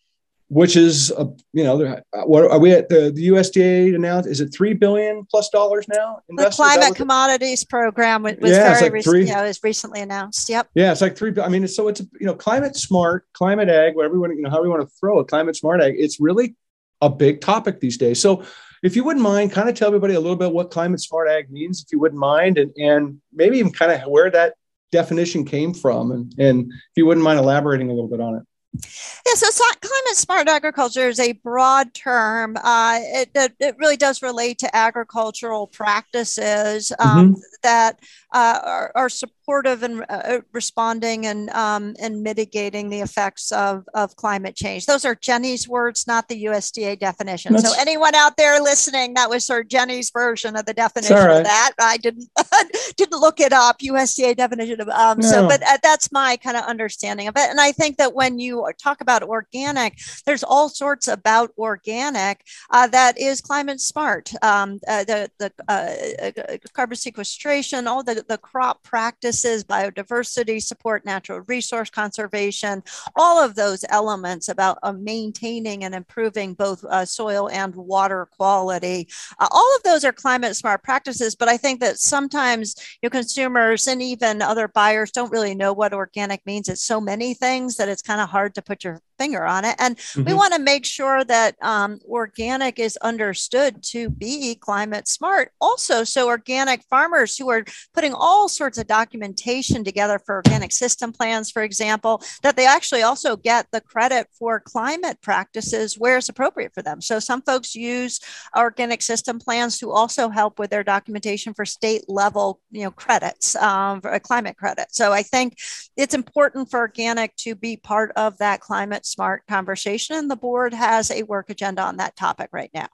which 0.49 0.77
is 0.77 1.11
a, 1.17 1.27
you 1.55 1.65
know 1.65 1.99
what 2.27 2.51
are 2.51 2.59
we 2.59 2.73
at 2.73 2.91
the, 2.91 3.11
the 3.11 3.29
USDA 3.29 3.95
announced 3.95 4.29
is 4.29 4.41
it 4.41 4.49
three 4.49 4.75
billion 4.75 5.27
plus 5.31 5.49
dollars 5.49 5.87
now 5.89 6.21
the 6.29 6.51
climate 6.51 6.95
commodities 6.95 7.65
program 7.65 8.23
was 8.23 8.37
yeah, 8.43 8.79
very 8.79 8.91
like 8.91 9.03
three, 9.03 9.27
you 9.27 9.33
know, 9.33 9.45
was 9.45 9.61
recently 9.63 10.03
announced 10.03 10.51
yep 10.51 10.69
yeah 10.75 10.93
it's 10.93 11.01
like 11.01 11.17
three 11.17 11.33
I 11.43 11.49
mean 11.49 11.65
it's, 11.65 11.75
so 11.75 11.89
it's 11.89 12.01
you 12.21 12.27
know 12.27 12.35
climate 12.35 12.77
smart 12.77 13.27
climate 13.33 13.71
ag 13.71 13.97
whatever 13.97 14.15
you 14.15 14.21
want 14.21 14.37
you 14.37 14.43
know 14.43 14.51
how 14.51 14.63
we 14.63 14.69
want 14.69 14.83
to 14.83 14.95
throw 15.01 15.21
it 15.21 15.29
climate 15.29 15.57
smart 15.57 15.81
ag 15.81 15.95
it's 15.97 16.21
really 16.21 16.55
a 17.03 17.11
big 17.11 17.43
topic 17.43 17.81
these 17.81 17.99
days. 17.99 18.21
So 18.21 18.45
if 18.83 18.97
you 18.97 19.05
wouldn't 19.05 19.23
mind, 19.23 19.53
kind 19.53 19.69
of 19.69 19.75
tell 19.75 19.89
everybody 19.89 20.15
a 20.15 20.21
little 20.21 20.37
bit 20.37 20.53
what 20.53 20.71
climate 20.71 21.01
smart 21.01 21.29
ag 21.29 21.51
means, 21.51 21.83
if 21.83 21.93
you 21.93 22.01
wouldn't 22.01 22.19
mind, 22.19 22.57
and, 22.57 22.73
and 22.77 23.21
maybe 23.33 23.59
even 23.59 23.73
kind 23.73 23.93
of 23.93 24.09
where 24.09 24.31
that 24.31 24.55
definition 24.91 25.45
came 25.45 25.75
from. 25.75 26.13
And, 26.13 26.35
and 26.39 26.73
if 26.73 26.97
you 26.97 27.05
wouldn't 27.07 27.25
mind 27.25 27.39
elaborating 27.39 27.91
a 27.91 27.93
little 27.93 28.09
bit 28.09 28.21
on 28.21 28.37
it. 28.37 28.43
Yeah, 28.75 29.35
so 29.35 29.65
climate 29.81 30.17
smart 30.17 30.49
agriculture 30.49 31.07
is 31.09 31.21
a 31.21 31.33
broad 31.33 31.93
term. 31.93 32.57
Uh, 32.57 33.01
it, 33.03 33.31
it, 33.35 33.53
it, 33.61 33.77
really 33.79 33.99
does 33.99 34.23
relate 34.23 34.59
to 34.61 34.75
agricultural 34.75 35.67
practices 35.67 36.91
um, 36.99 37.35
mm-hmm. 37.35 37.41
that 37.63 38.01
uh, 38.33 38.61
are, 38.65 38.93
are, 38.95 39.09
supportive 39.43 39.83
and 39.83 40.05
uh, 40.09 40.41
responding 40.53 41.27
and 41.27 41.51
um, 41.51 41.95
and 42.01 42.23
mitigating 42.23 42.91
the 42.91 43.01
effects 43.01 43.51
of, 43.51 43.85
of 43.95 44.15
climate 44.17 44.55
change. 44.55 44.87
Those 44.87 45.05
are 45.05 45.15
Jenny's 45.17 45.69
words, 45.69 46.07
not 46.07 46.29
the 46.29 46.45
USDA 46.45 46.99
definition. 46.99 47.53
That's, 47.53 47.69
so 47.69 47.75
anyone 47.81 48.15
out 48.15 48.37
there 48.37 48.61
listening, 48.63 49.15
that 49.15 49.29
was 49.29 49.45
sort 49.45 49.65
of 49.65 49.69
Jenny's 49.69 50.11
version 50.11 50.57
of 50.57 50.65
the 50.67 50.75
definition 50.75 51.17
right. 51.17 51.39
of 51.39 51.45
that. 51.45 51.73
I 51.81 51.97
didn't 51.97 52.29
didn't 52.97 53.21
look 53.21 53.41
it 53.41 53.53
up. 53.53 53.79
USDA 53.81 54.37
definition 54.37 54.81
of 54.81 54.89
um, 54.89 55.19
no. 55.19 55.29
so, 55.29 55.49
but 55.49 55.63
uh, 55.63 55.79
that's 55.83 56.13
my 56.13 56.37
kind 56.37 56.57
of 56.57 56.65
understanding 56.65 57.27
of 57.27 57.37
it. 57.37 57.51
And 57.51 57.61
I 57.61 57.73
think 57.73 57.97
that 57.97 58.15
when 58.15 58.39
you 58.39 58.69
talk 58.81 59.01
about 59.01 59.23
organic, 59.23 59.99
there's 60.25 60.45
all 60.45 60.69
sorts 60.69 61.09
about 61.09 61.51
organic 61.59 62.45
uh, 62.71 62.87
that 62.89 63.19
is 63.19 63.41
climate 63.41 63.81
smart. 63.81 64.33
Um, 64.43 64.79
uh, 64.87 65.05
the 65.05 65.31
the 65.39 65.53
uh, 65.69 66.63
carbon 66.73 66.97
sequestration, 66.97 67.89
all 67.89 68.05
the 68.05 68.25
the 68.29 68.39
crop 68.39 68.85
practices, 69.33 69.65
biodiversity 69.65 70.63
support, 70.63 71.07
natural 71.07 71.41
resource 71.49 71.89
conservation, 71.89 72.83
all 73.17 73.43
of 73.43 73.55
those 73.55 73.83
elements 73.89 74.51
about 74.51 74.79
uh, 74.83 74.93
maintaining 74.93 75.85
and 75.85 75.95
improving 75.95 76.53
both 76.53 76.85
uh, 76.85 77.03
soil 77.03 77.49
and 77.49 77.75
water 77.75 78.27
quality. 78.27 79.09
Uh, 79.39 79.49
all 79.51 79.77
of 79.77 79.83
those 79.85 80.05
are 80.05 80.13
climate 80.13 80.55
smart 80.55 80.83
practices, 80.83 81.35
but 81.35 81.49
I 81.49 81.57
think 81.57 81.81
that 81.81 81.99
sometimes 81.99 82.75
your 83.01 83.09
consumers 83.09 83.89
and 83.89 84.03
even 84.03 84.43
other 84.43 84.69
buyers 84.69 85.11
don't 85.11 85.33
really 85.33 85.55
know 85.55 85.73
what 85.73 85.95
organic 85.95 86.45
means. 86.45 86.69
It's 86.69 86.83
so 86.83 87.01
many 87.01 87.33
things 87.33 87.77
that 87.79 87.89
it's 87.89 88.03
kind 88.03 88.21
of 88.21 88.29
hard 88.29 88.55
to 88.57 88.63
put 88.63 88.85
your 88.85 89.01
finger 89.23 89.45
on 89.57 89.65
it. 89.65 89.77
And 89.79 89.97
mm-hmm. 89.97 90.25
we 90.25 90.35
want 90.35 90.53
to 90.55 90.61
make 90.73 90.85
sure 90.85 91.23
that 91.25 91.55
um, 91.63 92.01
organic 92.09 92.79
is 92.79 92.97
understood 92.99 93.73
to 93.95 94.11
be 94.11 94.57
climate 94.57 95.07
smart. 95.07 95.53
Also, 95.61 96.03
so 96.03 96.21
organic 96.27 96.83
farmers 96.95 97.37
who 97.39 97.49
are 97.55 97.65
putting 97.95 98.15
all 98.15 98.49
sorts 98.49 98.79
of 98.79 98.87
documentation 98.87 99.85
together 99.85 100.19
for 100.19 100.35
organic 100.37 100.73
system 100.73 101.13
plans, 101.13 101.51
for 101.51 101.63
example, 101.63 102.15
that 102.43 102.57
they 102.57 102.67
actually 102.67 103.03
also 103.03 103.37
get 103.37 103.67
the 103.71 103.81
credit 103.81 104.27
for 104.39 104.59
climate 104.59 105.19
practices 105.23 105.99
where 106.03 106.17
it's 106.19 106.29
appropriate 106.29 106.73
for 106.75 106.83
them. 106.83 107.01
So 107.01 107.21
some 107.21 107.43
folks 107.43 107.75
use 107.75 108.19
organic 108.57 109.03
system 109.03 109.39
plans 109.39 109.79
to 109.79 109.93
also 109.93 110.31
help 110.31 110.59
with 110.59 110.71
their 110.71 110.85
documentation 110.85 111.55
for 111.55 111.65
state 111.65 112.05
level, 112.09 112.61
you 112.71 112.83
know, 112.85 112.91
credits, 112.91 113.55
um, 113.57 114.01
climate 114.23 114.57
credit. 114.57 114.89
So 114.91 115.13
I 115.13 115.23
think 115.23 115.49
it's 115.97 116.15
important 116.15 116.71
for 116.71 116.81
organic 116.81 117.37
to 117.37 117.55
be 117.55 117.77
part 117.77 118.11
of 118.17 118.39
that 118.39 118.61
climate 118.61 119.05
smart 119.13 119.47
conversation. 119.47 120.17
And 120.17 120.31
the 120.31 120.37
board 120.37 120.75
has 120.75 121.11
a 121.11 121.23
work 121.23 121.51
agenda 121.51 121.83
on 121.83 121.99
that 121.99 122.17
topic 122.17 122.51
right 122.53 122.71
now. 122.75 122.89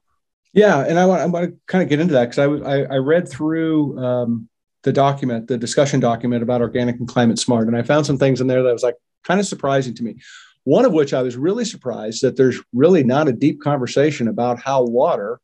Yeah, 0.53 0.85
and 0.85 0.99
I 0.99 1.07
want, 1.07 1.23
I 1.23 1.27
want 1.27 1.51
to 1.51 1.57
kind 1.67 1.83
of 1.83 1.89
get 1.89 2.01
into 2.01 2.15
that 2.15 2.31
because 2.31 2.39
I, 2.39 2.75
I, 2.75 2.95
I 2.95 2.97
read 2.97 3.29
through 3.29 3.99
um, 3.99 4.49
the 4.83 4.93
document, 4.93 5.47
the 5.47 5.59
discussion 5.59 6.01
document 6.01 6.43
about 6.43 6.63
organic 6.63 6.97
and 6.99 7.07
climate 7.07 7.39
smart, 7.39 7.69
and 7.69 7.77
I 7.77 7.83
found 7.83 8.07
some 8.07 8.19
things 8.19 8.41
in 8.41 8.47
there 8.47 8.63
that 8.63 8.73
was 8.73 8.83
like, 8.83 8.97
kind 9.25 9.41
of 9.41 9.47
surprising 9.47 9.95
to 9.95 10.03
me. 10.03 10.17
One 10.65 10.85
of 10.85 10.93
which 10.93 11.13
I 11.15 11.23
was 11.23 11.37
really 11.37 11.65
surprised 11.65 12.23
that 12.23 12.37
there's 12.37 12.61
really 12.73 13.05
not 13.05 13.29
a 13.29 13.33
deep 13.33 13.61
conversation 13.61 14.29
about 14.29 14.59
how 14.61 14.85
water 14.85 15.41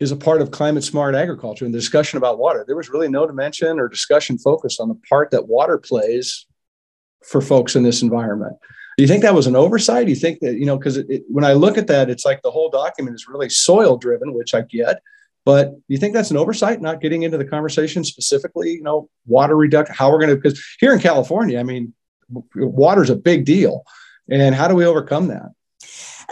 is 0.00 0.10
a 0.10 0.16
part 0.16 0.42
of 0.42 0.50
climate 0.50 0.84
smart 0.84 1.14
agriculture 1.14 1.64
and 1.64 1.72
the 1.72 1.78
discussion 1.78 2.16
about 2.16 2.38
water. 2.38 2.64
There 2.66 2.76
was 2.76 2.90
really 2.90 3.08
no 3.08 3.26
dimension 3.26 3.78
or 3.78 3.88
discussion 3.88 4.36
focused 4.38 4.80
on 4.80 4.88
the 4.88 5.00
part 5.08 5.30
that 5.30 5.48
water 5.48 5.78
plays 5.78 6.46
for 7.24 7.40
folks 7.40 7.76
in 7.76 7.84
this 7.84 8.02
environment. 8.02 8.56
Do 8.96 9.02
you 9.02 9.08
think 9.08 9.22
that 9.22 9.34
was 9.34 9.46
an 9.46 9.56
oversight? 9.56 10.06
Do 10.06 10.12
you 10.12 10.16
think 10.16 10.40
that, 10.40 10.56
you 10.56 10.66
know, 10.66 10.76
because 10.76 11.02
when 11.28 11.44
I 11.44 11.54
look 11.54 11.78
at 11.78 11.86
that, 11.86 12.10
it's 12.10 12.24
like 12.24 12.42
the 12.42 12.50
whole 12.50 12.70
document 12.70 13.14
is 13.14 13.28
really 13.28 13.48
soil 13.48 13.96
driven, 13.96 14.34
which 14.34 14.54
I 14.54 14.62
get. 14.62 15.00
But 15.44 15.70
do 15.70 15.82
you 15.88 15.98
think 15.98 16.14
that's 16.14 16.30
an 16.30 16.36
oversight, 16.36 16.80
not 16.80 17.00
getting 17.00 17.22
into 17.22 17.38
the 17.38 17.44
conversation 17.44 18.04
specifically, 18.04 18.72
you 18.72 18.82
know, 18.82 19.08
water 19.26 19.56
reduction, 19.56 19.94
how 19.94 20.10
we're 20.10 20.18
going 20.18 20.30
to, 20.30 20.36
because 20.36 20.62
here 20.78 20.92
in 20.92 21.00
California, 21.00 21.58
I 21.58 21.62
mean, 21.62 21.94
water 22.54 23.02
is 23.02 23.10
a 23.10 23.16
big 23.16 23.44
deal. 23.44 23.82
And 24.30 24.54
how 24.54 24.68
do 24.68 24.74
we 24.74 24.84
overcome 24.84 25.28
that? 25.28 25.50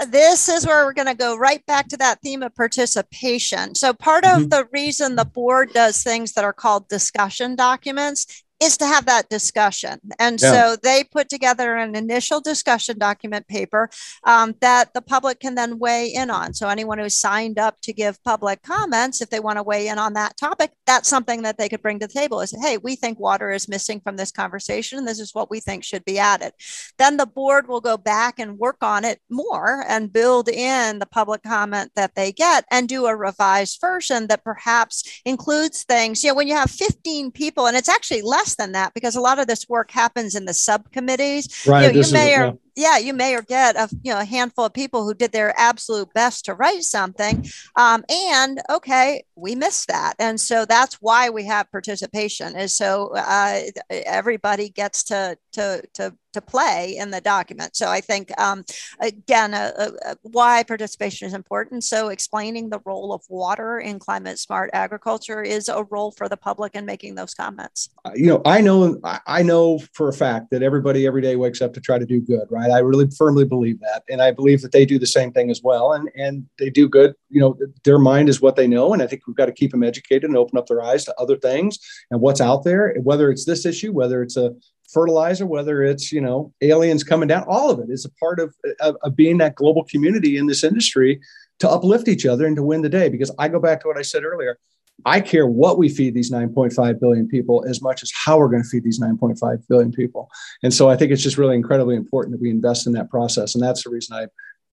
this 0.08 0.48
is 0.48 0.66
where 0.66 0.84
we're 0.84 0.92
going 0.92 1.08
to 1.08 1.14
go 1.14 1.36
right 1.36 1.64
back 1.66 1.88
to 1.88 1.96
that 1.98 2.20
theme 2.22 2.42
of 2.42 2.54
participation. 2.54 3.74
So, 3.74 3.92
part 3.92 4.24
of 4.24 4.30
mm-hmm. 4.30 4.48
the 4.48 4.66
reason 4.72 5.16
the 5.16 5.24
board 5.24 5.72
does 5.72 6.02
things 6.02 6.32
that 6.32 6.44
are 6.44 6.52
called 6.52 6.88
discussion 6.88 7.56
documents 7.56 8.42
is 8.60 8.76
to 8.76 8.86
have 8.86 9.06
that 9.06 9.28
discussion. 9.30 9.98
And 10.18 10.40
yeah. 10.40 10.52
so 10.52 10.76
they 10.82 11.02
put 11.04 11.28
together 11.28 11.76
an 11.76 11.96
initial 11.96 12.40
discussion 12.40 12.98
document 12.98 13.48
paper 13.48 13.88
um, 14.24 14.54
that 14.60 14.92
the 14.92 15.00
public 15.00 15.40
can 15.40 15.54
then 15.54 15.78
weigh 15.78 16.12
in 16.12 16.30
on. 16.30 16.52
So 16.52 16.68
anyone 16.68 16.98
who's 16.98 17.18
signed 17.18 17.58
up 17.58 17.80
to 17.82 17.92
give 17.92 18.22
public 18.22 18.62
comments, 18.62 19.22
if 19.22 19.30
they 19.30 19.40
want 19.40 19.56
to 19.56 19.62
weigh 19.62 19.88
in 19.88 19.98
on 19.98 20.12
that 20.12 20.36
topic, 20.36 20.72
that's 20.86 21.08
something 21.08 21.42
that 21.42 21.56
they 21.56 21.68
could 21.68 21.80
bring 21.80 21.98
to 22.00 22.06
the 22.06 22.12
table 22.12 22.40
is, 22.42 22.54
hey, 22.60 22.76
we 22.76 22.96
think 22.96 23.18
water 23.18 23.50
is 23.50 23.68
missing 23.68 24.00
from 24.00 24.16
this 24.16 24.30
conversation. 24.30 24.98
And 24.98 25.08
this 25.08 25.20
is 25.20 25.34
what 25.34 25.50
we 25.50 25.60
think 25.60 25.82
should 25.82 26.04
be 26.04 26.18
added. 26.18 26.52
Then 26.98 27.16
the 27.16 27.26
board 27.26 27.66
will 27.66 27.80
go 27.80 27.96
back 27.96 28.38
and 28.38 28.58
work 28.58 28.82
on 28.82 29.04
it 29.04 29.20
more 29.30 29.84
and 29.88 30.12
build 30.12 30.48
in 30.50 30.98
the 30.98 31.06
public 31.06 31.42
comment 31.42 31.92
that 31.96 32.14
they 32.14 32.30
get 32.30 32.66
and 32.70 32.88
do 32.88 33.06
a 33.06 33.16
revised 33.16 33.80
version 33.80 34.26
that 34.26 34.44
perhaps 34.44 35.22
includes 35.24 35.84
things, 35.84 36.22
you 36.22 36.30
know, 36.30 36.34
when 36.34 36.48
you 36.48 36.54
have 36.54 36.70
15 36.70 37.30
people, 37.32 37.66
and 37.66 37.76
it's 37.76 37.88
actually 37.88 38.22
less 38.22 38.49
less 38.50 38.56
than 38.56 38.72
that 38.72 38.94
because 38.94 39.16
a 39.16 39.20
lot 39.20 39.38
of 39.38 39.46
this 39.46 39.68
work 39.68 39.90
happens 39.90 40.34
in 40.34 40.44
the 40.44 40.54
subcommittees. 40.54 41.64
Right. 41.66 41.94
You, 41.94 42.00
know, 42.00 42.06
you 42.06 42.12
may 42.12 42.34
or 42.36 42.58
yeah, 42.80 42.96
you 42.96 43.12
may 43.12 43.34
or 43.34 43.42
get 43.42 43.76
a 43.76 43.88
you 44.02 44.12
know 44.12 44.20
a 44.20 44.24
handful 44.24 44.64
of 44.64 44.72
people 44.72 45.04
who 45.04 45.14
did 45.14 45.32
their 45.32 45.54
absolute 45.58 46.12
best 46.14 46.46
to 46.46 46.54
write 46.54 46.82
something, 46.82 47.46
um, 47.76 48.04
and 48.08 48.60
okay, 48.70 49.24
we 49.36 49.54
missed 49.54 49.88
that, 49.88 50.14
and 50.18 50.40
so 50.40 50.64
that's 50.64 50.94
why 50.94 51.28
we 51.28 51.44
have 51.44 51.70
participation 51.70 52.56
is 52.56 52.74
so 52.74 53.12
uh, 53.14 53.60
everybody 53.90 54.70
gets 54.70 55.04
to 55.04 55.36
to 55.52 55.82
to 55.94 56.14
to 56.32 56.40
play 56.40 56.96
in 56.96 57.10
the 57.10 57.20
document. 57.20 57.74
So 57.74 57.88
I 57.88 58.00
think 58.00 58.38
um, 58.40 58.64
again, 59.00 59.54
uh, 59.54 59.90
uh, 60.06 60.14
why 60.22 60.62
participation 60.62 61.26
is 61.26 61.34
important. 61.34 61.84
So 61.84 62.08
explaining 62.08 62.70
the 62.70 62.80
role 62.84 63.12
of 63.12 63.22
water 63.28 63.80
in 63.80 63.98
climate 63.98 64.38
smart 64.38 64.70
agriculture 64.72 65.42
is 65.42 65.68
a 65.68 65.84
role 65.90 66.12
for 66.12 66.28
the 66.28 66.36
public 66.36 66.74
in 66.74 66.86
making 66.86 67.14
those 67.16 67.34
comments. 67.34 67.90
Uh, 68.04 68.12
you 68.14 68.26
know, 68.26 68.42
I 68.44 68.60
know 68.60 69.00
I 69.26 69.42
know 69.42 69.80
for 69.92 70.08
a 70.08 70.12
fact 70.12 70.50
that 70.50 70.62
everybody 70.62 71.06
every 71.06 71.22
day 71.22 71.36
wakes 71.36 71.60
up 71.60 71.74
to 71.74 71.80
try 71.80 71.98
to 71.98 72.06
do 72.06 72.20
good, 72.20 72.46
right? 72.50 72.69
I 72.70 72.78
really 72.78 73.08
firmly 73.16 73.44
believe 73.44 73.80
that, 73.80 74.02
and 74.08 74.22
I 74.22 74.30
believe 74.30 74.62
that 74.62 74.72
they 74.72 74.84
do 74.84 74.98
the 74.98 75.06
same 75.06 75.32
thing 75.32 75.50
as 75.50 75.62
well, 75.62 75.92
and 75.92 76.10
and 76.14 76.46
they 76.58 76.70
do 76.70 76.88
good. 76.88 77.14
You 77.28 77.40
know, 77.40 77.58
their 77.84 77.98
mind 77.98 78.28
is 78.28 78.40
what 78.40 78.56
they 78.56 78.66
know, 78.66 78.92
and 78.92 79.02
I 79.02 79.06
think 79.06 79.26
we've 79.26 79.36
got 79.36 79.46
to 79.46 79.52
keep 79.52 79.70
them 79.70 79.82
educated 79.82 80.24
and 80.24 80.36
open 80.36 80.58
up 80.58 80.66
their 80.66 80.82
eyes 80.82 81.04
to 81.04 81.20
other 81.20 81.36
things 81.36 81.78
and 82.10 82.20
what's 82.20 82.40
out 82.40 82.64
there. 82.64 82.94
Whether 83.02 83.30
it's 83.30 83.44
this 83.44 83.66
issue, 83.66 83.92
whether 83.92 84.22
it's 84.22 84.36
a 84.36 84.54
fertilizer, 84.92 85.46
whether 85.46 85.82
it's 85.82 86.12
you 86.12 86.20
know 86.20 86.52
aliens 86.60 87.04
coming 87.04 87.28
down, 87.28 87.44
all 87.48 87.70
of 87.70 87.80
it 87.80 87.90
is 87.90 88.04
a 88.04 88.10
part 88.12 88.40
of, 88.40 88.54
of, 88.80 88.96
of 89.02 89.16
being 89.16 89.38
that 89.38 89.54
global 89.54 89.84
community 89.84 90.36
in 90.36 90.46
this 90.46 90.64
industry 90.64 91.20
to 91.60 91.68
uplift 91.68 92.08
each 92.08 92.26
other 92.26 92.46
and 92.46 92.56
to 92.56 92.62
win 92.62 92.82
the 92.82 92.88
day. 92.88 93.08
Because 93.08 93.34
I 93.38 93.48
go 93.48 93.60
back 93.60 93.80
to 93.80 93.88
what 93.88 93.98
I 93.98 94.02
said 94.02 94.24
earlier. 94.24 94.58
I 95.04 95.20
care 95.20 95.46
what 95.46 95.78
we 95.78 95.88
feed 95.88 96.14
these 96.14 96.30
9.5 96.30 97.00
billion 97.00 97.28
people 97.28 97.64
as 97.68 97.82
much 97.82 98.02
as 98.02 98.12
how 98.14 98.38
we're 98.38 98.48
going 98.48 98.62
to 98.62 98.68
feed 98.68 98.84
these 98.84 99.00
9.5 99.00 99.68
billion 99.68 99.92
people. 99.92 100.30
And 100.62 100.72
so 100.72 100.88
I 100.88 100.96
think 100.96 101.12
it's 101.12 101.22
just 101.22 101.38
really 101.38 101.56
incredibly 101.56 101.96
important 101.96 102.32
that 102.32 102.40
we 102.40 102.50
invest 102.50 102.86
in 102.86 102.92
that 102.94 103.10
process. 103.10 103.54
And 103.54 103.62
that's 103.62 103.84
the 103.84 103.90
reason 103.90 104.16
I 104.16 104.26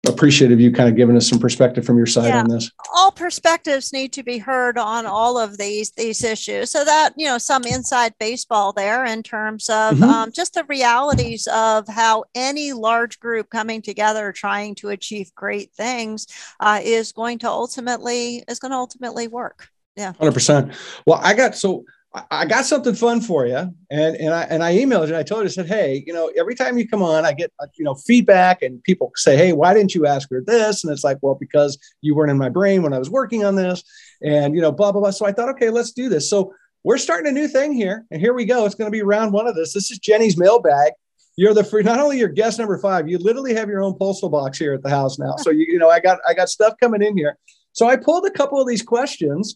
appreciate 0.09 0.53
of 0.53 0.61
you 0.61 0.71
kind 0.71 0.89
of 0.89 0.97
giving 0.97 1.17
us 1.17 1.29
some 1.29 1.39
perspective 1.39 1.85
from 1.85 1.97
your 1.97 2.07
side 2.07 2.29
yeah, 2.29 2.41
on 2.41 2.49
this. 2.49 2.71
All 2.95 3.11
perspectives 3.11 3.93
need 3.93 4.13
to 4.13 4.23
be 4.23 4.39
heard 4.39 4.79
on 4.79 5.07
all 5.07 5.39
of 5.39 5.59
these 5.59 5.91
these 5.93 6.23
issues, 6.23 6.71
so 6.71 6.85
that 6.85 7.13
you 7.17 7.27
know 7.27 7.39
some 7.39 7.65
inside 7.65 8.15
baseball 8.19 8.73
there 8.73 9.05
in 9.05 9.23
terms 9.23 9.69
of 9.69 9.95
mm-hmm. 9.95 10.05
um, 10.05 10.33
just 10.33 10.55
the 10.55 10.65
realities 10.65 11.49
of 11.53 11.89
how 11.89 12.25
any 12.35 12.73
large 12.73 13.19
group 13.21 13.51
coming 13.51 13.83
together 13.83 14.33
trying 14.33 14.75
to 14.77 14.91
achieve 14.91 15.35
great 15.35 15.73
things 15.73 16.27
uh, 16.61 16.81
is 16.83 17.13
going 17.13 17.39
to 17.41 17.49
ultimately 17.49 18.45
is 18.49 18.59
going 18.59 18.73
to 18.73 18.79
ultimately 18.79 19.29
work. 19.29 19.69
Yeah. 19.97 20.13
100%. 20.15 20.75
Well, 21.07 21.21
I 21.23 21.35
got 21.35 21.57
so 21.57 21.85
I 22.31 22.47
got 22.47 22.65
something 22.65 22.95
fun 22.95 23.21
for 23.21 23.47
you, 23.47 23.75
and 23.91 24.17
and 24.17 24.33
I 24.33 24.43
and 24.45 24.63
I 24.65 24.75
emailed 24.75 25.09
you. 25.09 25.17
I 25.17 25.23
told 25.23 25.43
you, 25.43 25.47
I 25.47 25.51
said, 25.51 25.67
hey, 25.67 26.03
you 26.07 26.15
know, 26.15 26.33
every 26.37 26.55
time 26.55 26.79
you 26.79 26.89
come 26.89 27.03
on, 27.03 27.27
I 27.27 27.33
get 27.33 27.53
uh, 27.61 27.67
you 27.77 27.85
know 27.85 27.95
feedback, 27.95 28.63
and 28.63 28.83
people 28.85 29.13
say, 29.17 29.37
hey, 29.37 29.53
why 29.53 29.75
didn't 29.75 29.95
you 29.95 30.07
ask 30.07 30.31
her 30.31 30.43
this? 30.47 30.83
And 30.83 30.93
it's 30.93 31.05
like, 31.05 31.19
well, 31.21 31.37
because 31.39 31.79
you 32.01 32.15
weren't 32.15 32.31
in 32.31 32.39
my 32.39 32.49
brain 32.49 32.83
when 32.83 32.95
I 32.95 32.99
was 32.99 33.11
working 33.11 33.45
on 33.45 33.55
this, 33.55 33.83
and 34.23 34.55
you 34.55 34.63
know, 34.63 34.73
blah 34.73 34.93
blah 34.93 35.01
blah. 35.01 35.11
So 35.11 35.27
I 35.27 35.33
thought, 35.33 35.51
okay, 35.51 35.69
let's 35.69 35.93
do 35.93 36.09
this. 36.09 36.31
So 36.31 36.55
we're 36.85 36.99
starting 36.99 37.29
a 37.29 37.35
new 37.35 37.49
thing 37.49 37.73
here, 37.73 38.07
and 38.11 38.21
here 38.21 38.33
we 38.33 38.47
go. 38.47 38.65
It's 38.65 38.75
going 38.75 38.91
to 38.91 38.97
be 38.97 39.03
round 39.03 39.33
one 39.33 39.47
of 39.47 39.55
this. 39.55 39.75
This 39.75 39.91
is 39.91 39.99
Jenny's 39.99 40.39
mailbag. 40.39 40.93
You're 41.37 41.53
the 41.53 41.65
free, 41.65 41.83
not 41.83 42.01
only 42.01 42.19
your 42.19 42.29
guest 42.29 42.59
number 42.59 42.79
five, 42.79 43.09
you 43.09 43.19
literally 43.19 43.55
have 43.55 43.69
your 43.69 43.83
own 43.83 43.95
postal 43.99 44.31
box 44.31 44.59
here 44.59 44.73
at 44.73 44.83
the 44.83 44.89
house 44.89 45.19
now. 45.19 45.37
So 45.37 45.51
you 45.51 45.67
you 45.69 45.79
know, 45.79 45.91
I 45.91 46.01
got 46.01 46.19
I 46.27 46.33
got 46.33 46.49
stuff 46.49 46.75
coming 46.81 47.03
in 47.03 47.15
here. 47.17 47.37
So 47.73 47.87
I 47.87 47.97
pulled 47.97 48.25
a 48.25 48.31
couple 48.31 48.59
of 48.59 48.67
these 48.67 48.81
questions 48.81 49.55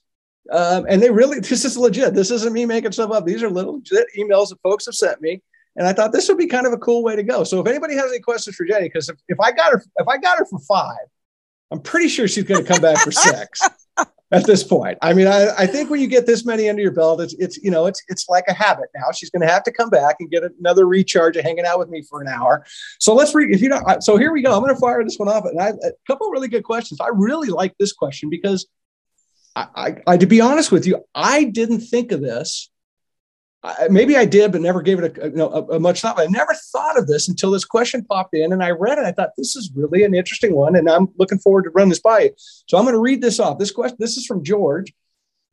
um, 0.50 0.86
and 0.88 1.02
they 1.02 1.10
really, 1.10 1.40
this 1.40 1.64
is 1.64 1.76
legit. 1.76 2.14
This 2.14 2.30
isn't 2.30 2.52
me 2.52 2.66
making 2.66 2.92
stuff 2.92 3.10
up. 3.10 3.24
These 3.24 3.42
are 3.42 3.50
little 3.50 3.76
legit 3.76 4.06
emails 4.18 4.48
that 4.48 4.60
folks 4.62 4.86
have 4.86 4.94
sent 4.94 5.20
me. 5.20 5.42
And 5.76 5.86
I 5.86 5.92
thought 5.92 6.12
this 6.12 6.28
would 6.28 6.38
be 6.38 6.46
kind 6.46 6.66
of 6.66 6.72
a 6.72 6.78
cool 6.78 7.02
way 7.02 7.16
to 7.16 7.22
go. 7.22 7.44
So 7.44 7.60
if 7.60 7.66
anybody 7.66 7.94
has 7.94 8.10
any 8.10 8.20
questions 8.20 8.56
for 8.56 8.64
Jenny, 8.64 8.88
because 8.88 9.08
if, 9.08 9.16
if 9.28 9.38
I 9.40 9.52
got 9.52 9.72
her, 9.72 9.84
if 9.96 10.08
I 10.08 10.18
got 10.18 10.38
her 10.38 10.44
for 10.44 10.58
five, 10.60 11.06
I'm 11.70 11.80
pretty 11.80 12.08
sure 12.08 12.26
she's 12.26 12.44
going 12.44 12.64
to 12.64 12.70
come 12.70 12.82
back 12.82 12.98
for 12.98 13.12
six 13.12 13.60
at 14.32 14.44
this 14.44 14.64
point. 14.64 14.98
I 15.00 15.12
mean, 15.12 15.28
I, 15.28 15.54
I 15.56 15.66
think 15.66 15.88
when 15.88 16.00
you 16.00 16.08
get 16.08 16.26
this 16.26 16.44
many 16.44 16.68
under 16.68 16.82
your 16.82 16.90
belt, 16.90 17.20
it's, 17.20 17.34
it's, 17.34 17.56
you 17.58 17.70
know, 17.70 17.86
it's, 17.86 18.02
it's 18.08 18.28
like 18.28 18.44
a 18.48 18.52
habit 18.52 18.86
now. 18.96 19.12
She's 19.12 19.30
going 19.30 19.46
to 19.46 19.52
have 19.52 19.62
to 19.62 19.72
come 19.72 19.88
back 19.88 20.16
and 20.18 20.28
get 20.28 20.42
another 20.58 20.86
recharge 20.86 21.36
of 21.36 21.44
hanging 21.44 21.64
out 21.64 21.78
with 21.78 21.88
me 21.88 22.02
for 22.02 22.20
an 22.20 22.26
hour. 22.26 22.66
So 22.98 23.14
let's 23.14 23.32
read, 23.32 23.54
if 23.54 23.62
you 23.62 23.68
don't, 23.68 24.02
so 24.02 24.16
here 24.16 24.32
we 24.32 24.42
go. 24.42 24.52
I'm 24.52 24.62
going 24.62 24.74
to 24.74 24.80
fire 24.80 25.04
this 25.04 25.18
one 25.18 25.28
off. 25.28 25.44
And 25.44 25.60
I, 25.60 25.68
a 25.68 25.92
couple 26.08 26.28
really 26.30 26.48
good 26.48 26.64
questions. 26.64 27.00
I 27.00 27.08
really 27.12 27.48
like 27.48 27.74
this 27.78 27.92
question 27.92 28.28
because 28.28 28.66
I, 29.56 29.66
I, 29.74 29.96
I, 30.06 30.16
to 30.16 30.26
be 30.26 30.40
honest 30.40 30.70
with 30.70 30.86
you, 30.86 31.04
I 31.14 31.44
didn't 31.44 31.80
think 31.80 32.12
of 32.12 32.20
this. 32.20 32.70
I, 33.62 33.88
maybe 33.90 34.16
I 34.16 34.24
did, 34.24 34.52
but 34.52 34.60
never 34.60 34.80
gave 34.80 35.00
it 35.00 35.18
a, 35.18 35.28
you 35.28 35.36
know, 35.36 35.50
a, 35.50 35.76
a 35.76 35.80
much 35.80 36.00
thought. 36.00 36.16
But 36.16 36.28
I 36.28 36.30
never 36.30 36.54
thought 36.72 36.98
of 36.98 37.06
this 37.06 37.28
until 37.28 37.50
this 37.50 37.64
question 37.64 38.04
popped 38.04 38.34
in, 38.34 38.52
and 38.52 38.62
I 38.62 38.70
read 38.70 38.98
it. 38.98 39.04
I 39.04 39.12
thought 39.12 39.30
this 39.36 39.56
is 39.56 39.70
really 39.74 40.04
an 40.04 40.14
interesting 40.14 40.54
one, 40.54 40.76
and 40.76 40.88
I'm 40.88 41.08
looking 41.18 41.38
forward 41.38 41.64
to 41.64 41.70
run 41.70 41.88
this 41.88 42.00
by 42.00 42.20
you. 42.20 42.30
So 42.66 42.78
I'm 42.78 42.84
going 42.84 42.94
to 42.94 43.00
read 43.00 43.20
this 43.20 43.40
off. 43.40 43.58
This 43.58 43.70
question, 43.70 43.96
this 44.00 44.16
is 44.16 44.26
from 44.26 44.44
George. 44.44 44.92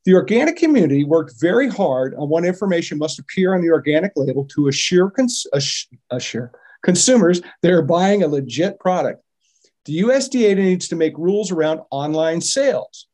The 0.05 0.13
organic 0.13 0.55
community 0.55 1.03
worked 1.03 1.33
very 1.41 1.67
hard 1.67 2.15
on 2.15 2.29
what 2.29 2.45
information 2.45 2.97
must 2.97 3.19
appear 3.19 3.53
on 3.53 3.61
the 3.61 3.71
organic 3.71 4.13
label 4.15 4.45
to 4.55 4.69
assure, 4.69 5.09
cons- 5.09 5.47
assure 6.09 6.53
consumers 6.83 7.41
they 7.61 7.71
are 7.71 7.81
buying 7.81 8.23
a 8.23 8.27
legit 8.27 8.79
product. 8.79 9.21
The 9.83 9.99
USDA 9.99 10.55
needs 10.55 10.87
to 10.89 10.95
make 10.95 11.17
rules 11.17 11.51
around 11.51 11.81
online 11.91 12.39
sales 12.39 13.07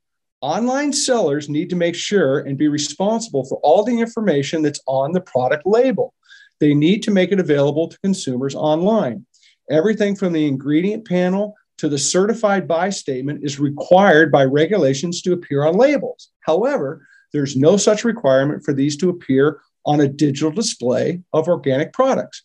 online 0.44 0.92
sellers 0.92 1.48
need 1.48 1.70
to 1.70 1.76
make 1.78 1.96
sure 1.96 2.40
and 2.40 2.58
be 2.58 2.68
responsible 2.68 3.46
for 3.46 3.60
all 3.64 3.84
the 3.84 3.98
information 3.98 4.62
that's 4.62 4.82
on 4.88 5.14
the 5.14 5.22
product 5.22 5.64
label. 5.66 6.14
They 6.60 6.74
need 6.74 7.02
to 7.04 7.12
make 7.12 7.32
it 7.32 7.40
available 7.40 7.88
to 7.88 8.00
consumers 8.00 8.54
online. 8.54 9.26
Everything 9.72 10.18
from 10.18 10.34
the 10.34 10.46
ingredient 10.46 11.08
panel 11.08 11.56
to 11.78 11.88
the 11.88 11.98
certified 11.98 12.68
by 12.68 12.90
statement 12.90 13.44
is 13.44 13.58
required 13.58 14.34
by 14.34 14.44
regulations 14.44 15.22
to 15.22 15.32
appear 15.32 15.64
on 15.64 15.78
labels. 15.78 16.30
However, 16.42 17.08
there's 17.32 17.56
no 17.56 17.78
such 17.78 18.04
requirement 18.04 18.66
for 18.66 18.74
these 18.74 18.98
to 18.98 19.10
appear 19.10 19.62
on 19.86 20.02
a 20.02 20.10
digital 20.10 20.52
display 20.52 21.22
of 21.32 21.48
organic 21.48 21.94
products. 21.94 22.44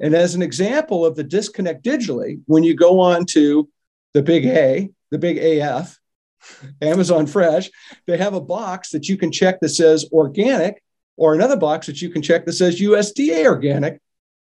And 0.00 0.14
as 0.14 0.34
an 0.34 0.40
example 0.40 1.04
of 1.04 1.14
the 1.14 1.24
disconnect 1.24 1.84
digitally, 1.84 2.40
when 2.46 2.64
you 2.64 2.74
go 2.74 3.00
on 3.00 3.26
to 3.26 3.68
the 4.14 4.22
big 4.22 4.46
A, 4.46 4.88
the 5.10 5.18
big 5.18 5.36
AF, 5.36 5.98
Amazon 6.82 7.26
Fresh, 7.26 7.70
they 8.06 8.16
have 8.16 8.34
a 8.34 8.40
box 8.40 8.90
that 8.90 9.08
you 9.08 9.16
can 9.16 9.32
check 9.32 9.60
that 9.60 9.70
says 9.70 10.06
organic, 10.12 10.82
or 11.16 11.34
another 11.34 11.56
box 11.56 11.86
that 11.86 12.02
you 12.02 12.10
can 12.10 12.22
check 12.22 12.44
that 12.44 12.52
says 12.52 12.80
USDA 12.80 13.46
organic, 13.46 14.00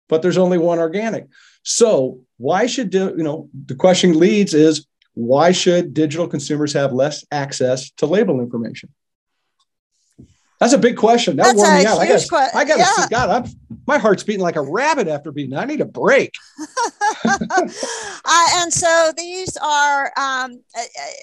but 0.08 0.22
there's 0.22 0.38
only 0.38 0.58
one 0.58 0.78
organic. 0.78 1.26
So 1.62 2.20
why 2.38 2.66
should 2.66 2.92
you 2.94 3.16
know 3.16 3.48
the 3.66 3.74
question 3.74 4.18
leads 4.18 4.54
is 4.54 4.86
why 5.14 5.52
should 5.52 5.94
digital 5.94 6.26
consumers 6.26 6.72
have 6.72 6.92
less 6.92 7.24
access 7.30 7.90
to 7.98 8.06
label 8.06 8.40
information? 8.40 8.88
That's 10.62 10.74
a 10.74 10.78
big 10.78 10.96
question. 10.96 11.34
That 11.34 11.46
That's 11.46 11.56
wore 11.56 11.74
me 11.76 11.84
out. 11.84 11.98
I 11.98 12.06
got. 12.06 12.20
que- 12.20 12.58
I 12.58 12.64
got 12.64 12.78
yeah. 12.78 12.84
see. 12.84 13.08
God, 13.10 13.30
I'm, 13.30 13.52
my 13.88 13.98
heart's 13.98 14.22
beating 14.22 14.42
like 14.42 14.54
a 14.54 14.62
rabbit 14.62 15.08
after 15.08 15.32
beating. 15.32 15.56
I 15.56 15.64
need 15.64 15.80
a 15.80 15.84
break. 15.84 16.32
uh, 17.24 18.48
and 18.54 18.72
so 18.72 19.12
these 19.16 19.56
are 19.56 20.12
um, 20.16 20.62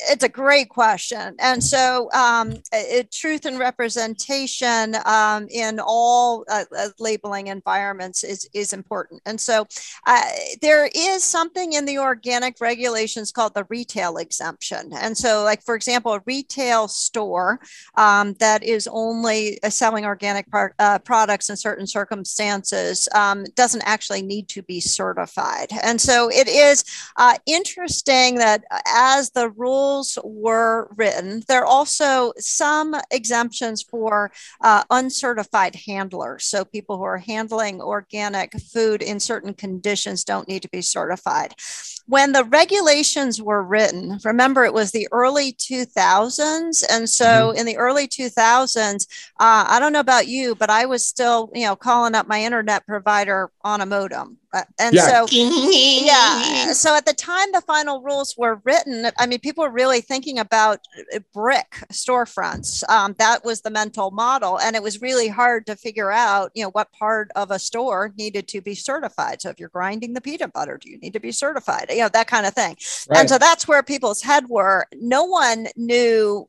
it's 0.10 0.24
a 0.24 0.30
great 0.30 0.70
question 0.70 1.36
and 1.40 1.64
so 1.64 2.10
um, 2.14 2.54
it, 2.74 3.12
truth 3.12 3.46
and 3.46 3.60
representation 3.60 4.96
um, 5.06 5.48
in 5.50 5.80
all 5.80 6.44
uh, 6.50 6.66
uh, 6.78 6.90
labeling 7.00 7.48
environments 7.48 8.24
is, 8.24 8.50
is 8.54 8.74
important 8.74 9.22
and 9.26 9.40
so 9.40 9.66
uh, 10.08 10.22
there 10.62 10.90
is 10.94 11.24
something 11.24 11.74
in 11.74 11.86
the 11.86 11.98
organic 11.98 12.60
regulations 12.60 13.32
called 13.32 13.54
the 13.54 13.66
retail 13.70 14.18
exemption 14.18 14.92
and 14.94 15.18
so 15.18 15.44
like 15.44 15.64
for 15.64 15.76
example 15.76 16.14
a 16.14 16.22
retail 16.26 16.88
store 16.88 17.60
um, 17.96 18.34
that 18.40 18.64
is 18.64 18.88
only 18.92 19.29
uh, 19.30 19.70
selling 19.70 20.06
organic 20.06 20.46
uh, 20.54 21.00
products 21.00 21.50
in 21.50 21.58
certain 21.58 21.88
circumstances 21.88 23.08
um, 23.14 23.46
doesn't 23.56 23.84
actually 23.86 24.22
need 24.22 24.48
to 24.50 24.62
be 24.64 24.80
certified. 24.80 25.70
And 25.84 26.00
so 26.00 26.30
it 26.30 26.48
is 26.48 26.84
uh, 27.18 27.36
interesting 27.46 28.36
that 28.36 28.64
as 28.88 29.32
the 29.32 29.50
rules 29.50 30.18
were 30.24 30.90
written, 30.96 31.44
there 31.48 31.62
are 31.64 31.66
also 31.66 32.34
some 32.38 32.96
exemptions 33.12 33.82
for 33.82 34.32
uh, 34.62 34.84
uncertified 34.90 35.76
handlers. 35.76 36.46
So 36.46 36.66
people 36.66 36.98
who 36.98 37.04
are 37.04 37.18
handling 37.18 37.82
organic 37.82 38.54
food 38.60 39.02
in 39.02 39.20
certain 39.20 39.54
conditions 39.54 40.24
don't 40.24 40.48
need 40.48 40.62
to 40.64 40.70
be 40.70 40.82
certified. 40.82 41.54
When 42.10 42.32
the 42.32 42.44
regulations 42.44 43.40
were 43.40 43.62
written, 43.62 44.18
remember 44.24 44.66
it 44.66 44.74
was 44.74 44.90
the 44.90 45.08
early 45.12 45.54
2000s. 45.54 46.84
And 46.90 47.08
so 47.08 47.52
in 47.52 47.68
the 47.68 47.78
early 47.78 48.08
2000s, 48.08 49.06
uh, 49.40 49.66
I 49.68 49.80
don't 49.80 49.94
know 49.94 50.00
about 50.00 50.28
you, 50.28 50.56
but 50.56 50.72
I 50.72 50.88
was 50.88 51.06
still, 51.06 51.52
you 51.54 51.68
know, 51.68 51.76
calling 51.76 52.16
up 52.16 52.28
my 52.28 52.42
internet 52.42 52.88
provider 52.88 53.52
on 53.62 53.82
a 53.82 53.86
modem. 53.86 54.39
Uh, 54.54 54.64
and 54.80 54.96
Yeah. 54.96 55.26
so, 55.26 55.28
yeah. 55.32 56.74
So 56.74 56.96
at 56.96 57.06
the 57.06 57.14
time 57.14 57.52
the 57.52 57.62
final 57.62 58.02
rules 58.02 58.36
were 58.38 58.62
written, 58.64 59.10
I 59.18 59.26
mean, 59.26 59.40
people 59.40 59.64
were 59.64 59.72
really 59.72 60.02
thinking 60.02 60.40
about 60.40 60.80
uh, 61.16 61.20
brick 61.34 61.84
storefronts. 61.92 62.88
Um, 62.90 63.16
that 63.20 63.44
was 63.44 63.62
the 63.62 63.70
mental 63.70 64.12
model. 64.12 64.60
And 64.60 64.76
it 64.76 64.84
was 64.84 65.02
really 65.02 65.28
hard 65.28 65.66
to 65.68 65.76
figure 65.76 66.12
out, 66.12 66.52
you 66.56 66.64
know, 66.64 66.72
what 66.72 66.92
part 66.92 67.30
of 67.36 67.52
a 67.52 67.60
store 67.60 68.14
needed 68.18 68.48
to 68.50 68.62
be 68.62 68.76
certified. 68.76 69.42
So 69.42 69.50
if 69.50 69.60
you're 69.60 69.70
grinding 69.70 70.14
the 70.14 70.22
peanut 70.22 70.54
butter, 70.54 70.78
do 70.78 70.90
you 70.90 70.98
need 71.00 71.14
to 71.14 71.20
be 71.20 71.32
certified? 71.32 71.88
You 71.90 72.00
know, 72.02 72.10
that 72.10 72.28
kind 72.28 72.46
of 72.46 72.54
thing. 72.54 72.76
Right. 73.10 73.20
And 73.20 73.30
so 73.30 73.38
that's 73.38 73.68
where 73.68 73.84
people's 73.84 74.22
head 74.22 74.50
were. 74.50 74.88
No 74.94 75.26
one 75.26 75.68
knew 75.76 76.48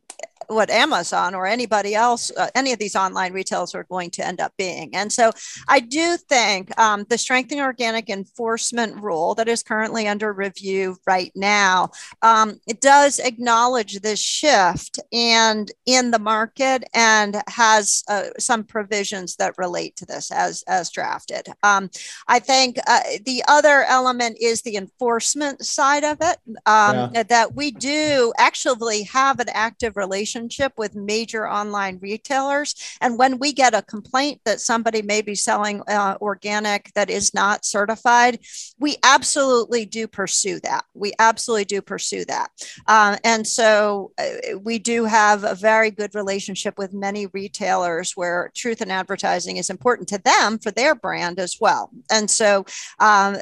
what 0.51 0.69
Amazon 0.71 1.35
or 1.35 1.47
anybody 1.47 1.95
else, 1.95 2.33
uh, 2.37 2.49
any 2.55 2.73
of 2.73 2.79
these 2.79 2.97
online 2.97 3.33
retailers 3.33 3.75
are 3.75 3.85
going 3.85 4.11
to 4.11 4.27
end 4.27 4.41
up 4.41 4.53
being. 4.59 4.91
And 4.95 5.13
so 5.13 5.31
I 5.69 5.81
do 5.81 6.17
think 6.17 6.77
um, 6.79 7.07
the 7.09 7.19
strengthening 7.19 7.63
organic 7.63 8.11
enforcement 8.11 9.01
rule 9.01 9.35
that 9.37 9.49
is 9.49 9.63
currently 9.63 10.09
under 10.09 10.33
review 10.33 10.97
right 11.07 11.31
now, 11.37 11.91
um, 12.23 12.61
it 12.67 12.81
does 12.81 13.21
acknowledge 13.21 14.01
this 14.01 14.19
shift 14.19 14.99
and 15.13 15.71
in 15.87 16.11
the 16.11 16.19
market 16.19 16.83
and 16.95 17.43
has 17.49 18.03
uh, 18.09 18.31
some 18.39 18.65
provisions 18.65 19.37
that 19.37 19.55
relate 19.57 19.95
to 19.97 20.07
this 20.07 20.33
as, 20.33 20.63
as 20.67 20.91
drafted. 20.91 21.47
Um, 21.63 21.91
I 22.27 22.41
think 22.41 22.79
uh, 22.89 23.01
the 23.25 23.45
other 23.47 23.85
element 23.85 24.39
is 24.41 24.63
the 24.63 24.77
enforcement 24.77 25.65
side 25.65 26.05
of 26.05 26.19
it, 26.21 26.39
um, 26.67 27.13
that 27.29 27.55
we 27.55 27.71
do 27.71 28.33
actually 28.37 29.05
have 29.05 29.39
an 29.39 29.49
active 29.51 29.97
relationship 29.97 30.40
with 30.77 30.95
major 30.95 31.49
online 31.49 31.99
retailers. 32.01 32.75
And 33.01 33.19
when 33.19 33.39
we 33.39 33.53
get 33.53 33.75
a 33.75 33.83
complaint 33.83 34.41
that 34.45 34.61
somebody 34.61 35.03
may 35.03 35.23
be 35.23 35.35
selling 35.35 35.83
uh, 35.89 36.17
organic 36.21 36.93
that 36.95 37.11
is 37.11 37.35
not 37.35 37.65
certified, 37.65 38.39
we 38.79 38.97
absolutely 39.03 39.85
do 39.87 40.07
pursue 40.07 40.61
that. 40.61 40.85
We 40.95 41.13
absolutely 41.19 41.65
do 41.65 41.83
pursue 41.83 42.25
that. 42.27 42.51
Um, 42.87 43.17
and 43.25 43.47
so 43.47 44.13
uh, 44.19 44.59
we 44.63 44.79
do 44.79 45.05
have 45.05 45.45
a 45.45 45.55
very 45.55 45.91
good 45.91 46.15
relationship 46.15 46.79
with 46.79 46.93
many 46.93 47.27
retailers 47.27 48.13
where 48.17 48.51
truth 48.55 48.81
in 48.81 48.91
advertising 48.91 49.57
is 49.57 49.71
important 49.71 50.09
to 50.09 50.19
them 50.19 50.59
for 50.59 50.71
their 50.71 50.95
brand 50.95 51.39
as 51.39 51.57
well. 51.61 51.91
And 52.11 52.31
so 52.31 52.65
um, 52.99 53.37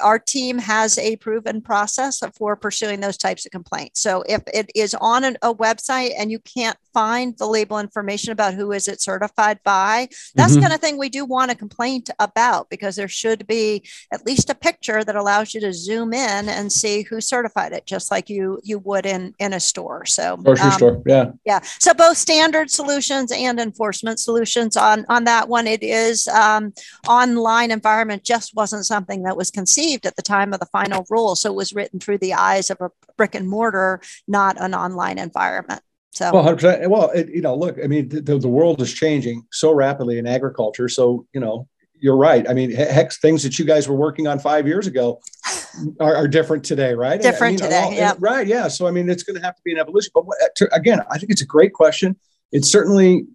our 0.00 0.18
team 0.18 0.58
has 0.58 0.98
a 0.98 1.16
proven 1.16 1.60
process 1.60 2.22
for 2.34 2.56
pursuing 2.56 3.00
those 3.00 3.16
types 3.16 3.46
of 3.46 3.52
complaints. 3.52 4.00
So 4.00 4.22
if 4.28 4.42
it 4.52 4.70
is 4.74 4.94
on 5.00 5.24
an, 5.24 5.36
a 5.42 5.54
website 5.54 6.09
and 6.16 6.30
you 6.30 6.38
can't 6.40 6.76
find 6.92 7.36
the 7.38 7.46
label 7.46 7.78
information 7.78 8.32
about 8.32 8.54
who 8.54 8.72
is 8.72 8.88
it 8.88 9.00
certified 9.00 9.60
by, 9.64 10.08
that's 10.34 10.52
Mhm. 10.52 10.56
the 10.56 10.60
kind 10.62 10.72
of 10.72 10.80
thing 10.80 10.98
we 10.98 11.08
do 11.08 11.24
want 11.24 11.50
a 11.50 11.54
complaint 11.54 12.10
about 12.18 12.68
because 12.68 12.96
there 12.96 13.08
should 13.08 13.46
be 13.46 13.88
at 14.12 14.26
least 14.26 14.50
a 14.50 14.54
picture 14.54 15.04
that 15.04 15.14
allows 15.14 15.54
you 15.54 15.60
to 15.60 15.72
zoom 15.72 16.12
in 16.12 16.48
and 16.48 16.72
see 16.72 17.02
who 17.02 17.20
certified 17.20 17.72
it, 17.72 17.86
just 17.86 18.10
like 18.10 18.28
you 18.28 18.58
you 18.64 18.78
would 18.80 19.06
in 19.06 19.34
in 19.38 19.52
a 19.52 19.60
store. 19.60 20.04
So 20.04 20.36
Grocery 20.36 20.66
um, 20.66 20.72
store. 20.72 21.02
Yeah. 21.06 21.30
yeah. 21.44 21.60
So 21.78 21.94
both 21.94 22.16
standard 22.18 22.70
solutions 22.70 23.30
and 23.32 23.60
enforcement 23.60 24.18
solutions 24.18 24.76
on 24.76 25.06
on 25.08 25.24
that 25.24 25.48
one. 25.48 25.66
It 25.66 25.82
is 25.82 26.26
um, 26.28 26.72
online 27.08 27.70
environment 27.70 28.24
just 28.24 28.54
wasn't 28.54 28.84
something 28.86 29.22
that 29.22 29.36
was 29.36 29.50
conceived 29.50 30.06
at 30.06 30.16
the 30.16 30.22
time 30.22 30.52
of 30.52 30.60
the 30.60 30.66
final 30.66 31.06
rule. 31.10 31.36
So 31.36 31.50
it 31.50 31.56
was 31.56 31.72
written 31.72 32.00
through 32.00 32.18
the 32.18 32.34
eyes 32.34 32.70
of 32.70 32.80
a 32.80 32.90
brick 33.16 33.34
and 33.34 33.48
mortar, 33.48 34.00
not 34.26 34.60
an 34.60 34.74
online 34.74 35.18
environment. 35.18 35.82
So 36.10 36.32
Well, 36.32 36.44
100%. 36.44 36.88
Well, 36.88 37.10
it, 37.10 37.28
you 37.28 37.40
know, 37.40 37.54
look, 37.54 37.78
I 37.82 37.86
mean, 37.86 38.08
the, 38.08 38.38
the 38.38 38.48
world 38.48 38.80
is 38.82 38.92
changing 38.92 39.46
so 39.52 39.72
rapidly 39.72 40.18
in 40.18 40.26
agriculture. 40.26 40.88
So, 40.88 41.26
you 41.32 41.40
know, 41.40 41.68
you're 42.00 42.16
right. 42.16 42.48
I 42.48 42.52
mean, 42.54 42.72
heck, 42.72 43.12
things 43.12 43.42
that 43.42 43.58
you 43.58 43.64
guys 43.64 43.88
were 43.88 43.94
working 43.94 44.26
on 44.26 44.38
five 44.38 44.66
years 44.66 44.86
ago 44.86 45.20
are, 46.00 46.16
are 46.16 46.28
different 46.28 46.64
today, 46.64 46.94
right? 46.94 47.14
And, 47.14 47.26
I 47.26 47.30
Different 47.30 47.52
mean, 47.52 47.58
today, 47.60 47.82
all- 47.82 47.92
yeah. 47.92 48.14
Right. 48.18 48.46
Yeah. 48.46 48.68
So, 48.68 48.86
I 48.86 48.90
mean, 48.90 49.08
it's 49.08 49.22
going 49.22 49.38
to 49.38 49.44
have 49.44 49.54
to 49.54 49.62
be 49.64 49.72
an 49.72 49.78
evolution. 49.78 50.10
But 50.14 50.24
to, 50.56 50.74
again, 50.74 51.00
I 51.10 51.18
think 51.18 51.30
it's 51.30 51.42
a 51.42 51.46
great 51.46 51.72
question. 51.72 52.16
It's 52.50 52.70
certainly, 52.70 53.26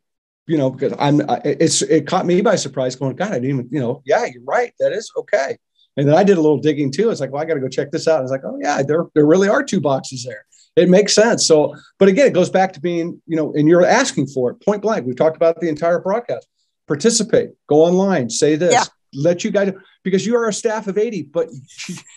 you 0.48 0.58
know, 0.58 0.70
because 0.70 0.94
I'm, 1.00 1.22
it's, 1.46 1.82
it 1.82 2.08
caught 2.08 2.26
me 2.26 2.42
by 2.42 2.56
surprise 2.56 2.96
going, 2.96 3.16
God, 3.16 3.32
I 3.32 3.36
didn't 3.36 3.50
even, 3.50 3.70
you 3.72 3.80
know, 3.80 4.02
yeah, 4.06 4.26
you're 4.26 4.44
right. 4.44 4.74
That 4.80 4.92
is 4.92 5.10
okay. 5.18 5.58
And 5.98 6.08
then 6.08 6.16
I 6.16 6.24
did 6.24 6.38
a 6.38 6.42
little 6.42 6.58
digging 6.58 6.92
too. 6.92 7.10
It's 7.10 7.22
like, 7.22 7.32
well, 7.32 7.42
I 7.42 7.46
got 7.46 7.54
to 7.54 7.62
go 7.62 7.70
check 7.70 7.92
this 7.92 8.08
out. 8.08 8.20
I 8.20 8.22
was 8.22 8.32
like, 8.32 8.42
oh 8.44 8.58
yeah, 8.62 8.84
there, 8.84 9.06
there 9.16 9.26
really 9.26 9.48
are 9.48 9.64
two 9.64 9.80
boxes 9.80 10.26
there. 10.26 10.46
It 10.76 10.90
makes 10.90 11.14
sense. 11.16 11.48
So, 11.48 11.74
but 12.00 12.10
again, 12.10 12.28
it 12.28 12.34
goes 12.34 12.50
back 12.50 12.74
to 12.74 12.82
being, 12.82 13.22
you 13.28 13.36
know, 13.38 13.54
and 13.54 13.68
you're 13.68 13.86
asking 13.86 14.28
for 14.28 14.52
it 14.52 14.56
point 14.64 14.82
blank. 14.82 15.06
We've 15.06 15.16
talked 15.16 15.38
about 15.38 15.60
the 15.62 15.70
entire 15.70 16.00
broadcast. 16.00 16.48
Participate, 16.88 17.52
go 17.68 17.78
online, 17.84 18.30
say 18.30 18.56
this, 18.56 18.74
Yeah. 18.74 18.84
let 19.14 19.44
you 19.44 19.52
guys, 19.52 19.72
because 20.04 20.26
you 20.26 20.36
are 20.36 20.48
a 20.50 20.54
staff 20.54 20.88
of 20.88 20.98
80, 20.98 21.24
but 21.34 21.50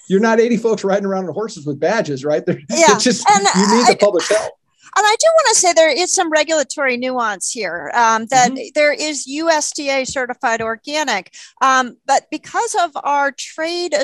you're 0.08 0.20
not 0.20 0.40
80 0.40 0.56
folks 0.58 0.84
riding 0.84 1.06
around 1.06 1.26
on 1.26 1.32
horses 1.32 1.64
with 1.66 1.78
badges, 1.80 2.24
right? 2.24 2.44
They're- 2.46 2.60
Yeah. 2.68 2.94
It's 2.94 3.04
just, 3.04 3.24
And 3.30 3.40
you 3.54 3.76
need 3.76 3.84
I- 3.86 3.92
the 3.92 3.96
public's 3.98 4.28
help. 4.28 4.52
And 4.98 5.06
I 5.06 5.16
do 5.20 5.26
want 5.32 5.54
to 5.54 5.60
say 5.60 5.72
there 5.72 5.88
is 5.96 6.12
some 6.12 6.28
regulatory 6.28 6.96
nuance 6.96 7.52
here 7.52 7.92
um, 7.94 8.26
that 8.26 8.50
Mm-hmm. 8.50 8.68
there 8.74 8.92
is 8.92 9.26
USDA 9.26 10.06
certified 10.06 10.60
organic, 10.62 11.34
um, 11.60 11.96
but 12.06 12.26
because 12.30 12.74
of 12.80 12.90
our 13.04 13.30
trade, 13.30 13.94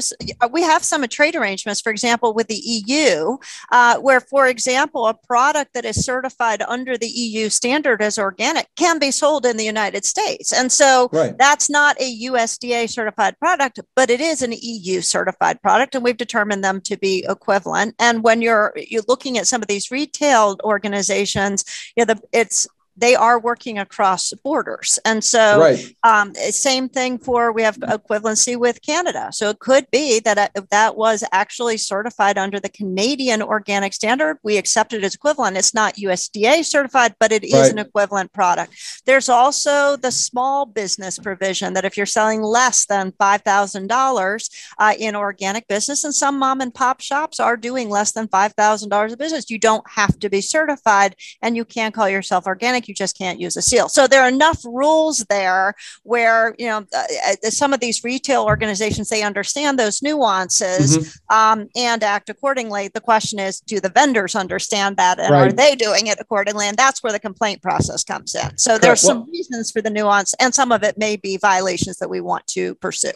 we 0.53 0.63
have 0.63 0.85
some 0.85 1.03
trade 1.09 1.35
arrangements, 1.35 1.81
for 1.81 1.91
example, 1.91 2.33
with 2.35 2.47
the 2.49 2.61
EU, 2.65 3.39
uh, 3.73 3.97
where, 3.99 4.21
for 4.21 4.47
example, 4.47 5.07
a 5.07 5.15
product 5.15 5.73
that 5.75 5.85
is 5.85 6.05
certified 6.05 6.63
under 6.69 6.97
the 6.97 7.09
EU 7.09 7.49
standard 7.49 8.03
as 8.03 8.19
organic 8.19 8.69
can 8.77 8.99
be 8.99 9.11
sold 9.11 9.47
in 9.47 9.57
the 9.57 9.65
United 9.65 10.05
States. 10.05 10.53
And 10.53 10.71
so 10.71 11.09
Right. 11.13 11.37
that's 11.39 11.69
not 11.71 11.97
a 12.01 12.19
USDA 12.29 12.89
certified 12.89 13.39
product, 13.39 13.81
but 13.97 14.11
it 14.11 14.21
is 14.21 14.43
an 14.43 14.53
EU 14.57 15.01
certified 15.01 15.61
product, 15.63 15.95
and 15.95 16.05
we've 16.05 16.17
determined 16.17 16.63
them 16.63 16.81
to 16.83 16.97
be 16.97 17.25
equivalent. 17.29 17.95
And 17.99 18.23
when 18.23 18.43
you're 18.43 18.73
you're 18.77 19.03
looking 19.09 19.39
at 19.39 19.47
some 19.47 19.63
of 19.63 19.69
these 19.69 19.91
retail 19.91 20.57
organizations, 20.85 21.65
Yeah, 21.97 22.05
the, 22.05 22.21
it's 22.33 22.67
they 22.97 23.15
are 23.15 23.39
working 23.39 23.79
across 23.79 24.33
borders, 24.45 24.99
and 25.05 25.23
so 25.25 25.61
right. 25.61 25.97
um, 26.05 26.35
same 26.35 26.89
thing 26.89 27.19
for 27.19 27.53
we 27.53 27.63
have 27.63 27.77
equivalency 27.79 28.57
with 28.57 28.83
Canada. 28.83 29.29
So 29.33 29.51
it 29.51 29.59
could 29.59 29.91
be 29.91 30.21
that 30.21 30.39
uh, 30.39 30.49
if 30.55 30.69
that 30.69 30.97
was 30.97 31.25
actually 31.33 31.77
certified 31.77 32.39
under 32.39 32.61
the 32.61 32.69
Canadian 32.69 33.43
organic 33.43 33.93
standard, 33.95 34.39
we 34.43 34.57
accept 34.57 34.93
it 34.93 35.03
as 35.05 35.15
equivalent. 35.15 35.57
It's 35.57 35.75
not 35.75 35.97
USDA 35.97 36.65
certified, 36.65 37.15
but 37.19 37.33
it 37.33 37.45
is 37.45 37.55
Right. 37.55 37.71
an 37.73 37.79
equivalent 37.79 38.33
product. 38.33 38.75
There's 39.07 39.29
also 39.29 39.97
the 39.97 40.11
small 40.11 40.67
business 40.67 41.19
provision 41.19 41.75
that 41.75 41.85
if 41.85 41.97
you're 41.97 42.07
selling 42.07 42.43
less 42.43 42.87
than 42.87 43.13
five 43.19 43.43
thousand 43.43 43.89
dollars 43.89 44.51
uh, 44.79 44.95
in 44.99 45.17
organic 45.17 45.67
business, 45.69 46.05
and 46.05 46.15
some 46.15 46.39
mom 46.39 46.61
and 46.61 46.75
pop 46.75 47.01
shops 47.01 47.41
are 47.41 47.57
doing 47.57 47.89
less 47.89 48.13
than 48.13 48.29
five 48.29 48.53
thousand 48.55 48.89
dollars 48.89 49.13
of 49.13 49.19
business, 49.19 49.51
you 49.51 49.59
don't 49.59 49.89
have 49.91 50.19
to 50.21 50.29
be 50.29 50.41
certified, 50.41 51.17
and 51.43 51.57
you 51.57 51.65
can 51.65 51.93
call 51.93 52.09
yourself 52.09 52.47
organic 52.47 52.84
you 52.89 52.95
just 52.95 53.17
can't 53.17 53.41
use 53.41 53.57
a 53.57 53.63
seal. 53.63 53.89
So 53.89 54.07
there 54.07 54.23
are 54.23 54.29
enough 54.29 54.65
rules 54.65 55.25
there 55.29 55.75
where, 56.03 56.55
you 56.59 56.67
know, 56.67 56.87
uh, 56.95 57.05
uh 57.29 57.51
some 57.51 57.73
of 57.73 57.81
these 57.81 58.05
retail 58.05 58.45
organizations, 58.45 59.09
they 59.09 59.23
understand 59.23 59.79
those 59.79 60.03
nuances 60.03 60.99
mm-hmm. 60.99 61.35
um, 61.37 61.69
and 61.77 62.03
act 62.03 62.29
accordingly. 62.29 62.89
The 62.89 63.01
question 63.01 63.39
is, 63.39 63.61
do 63.61 63.81
the 63.81 63.89
vendors 63.89 64.35
understand 64.35 64.97
that 64.97 65.19
and 65.19 65.31
right. 65.31 65.49
are 65.49 65.53
they 65.53 65.75
doing 65.75 66.07
it 66.07 66.19
accordingly? 66.21 66.67
And 66.67 66.77
that's 66.77 67.03
where 67.03 67.13
the 67.13 67.21
complaint 67.21 67.63
process 67.63 68.05
comes 68.05 68.35
in. 68.35 68.57
So 68.59 68.79
there's 68.79 69.03
well, 69.05 69.17
some 69.17 69.31
reasons 69.31 69.71
for 69.71 69.83
the 69.83 69.91
nuance 69.91 70.35
and 70.41 70.55
some 70.55 70.73
of 70.73 70.83
it 70.83 70.99
may 70.99 71.17
be 71.17 71.37
violations 71.37 71.99
that 71.99 72.11
we 72.11 72.21
want 72.21 72.47
to 72.49 72.75
pursue. 72.77 73.13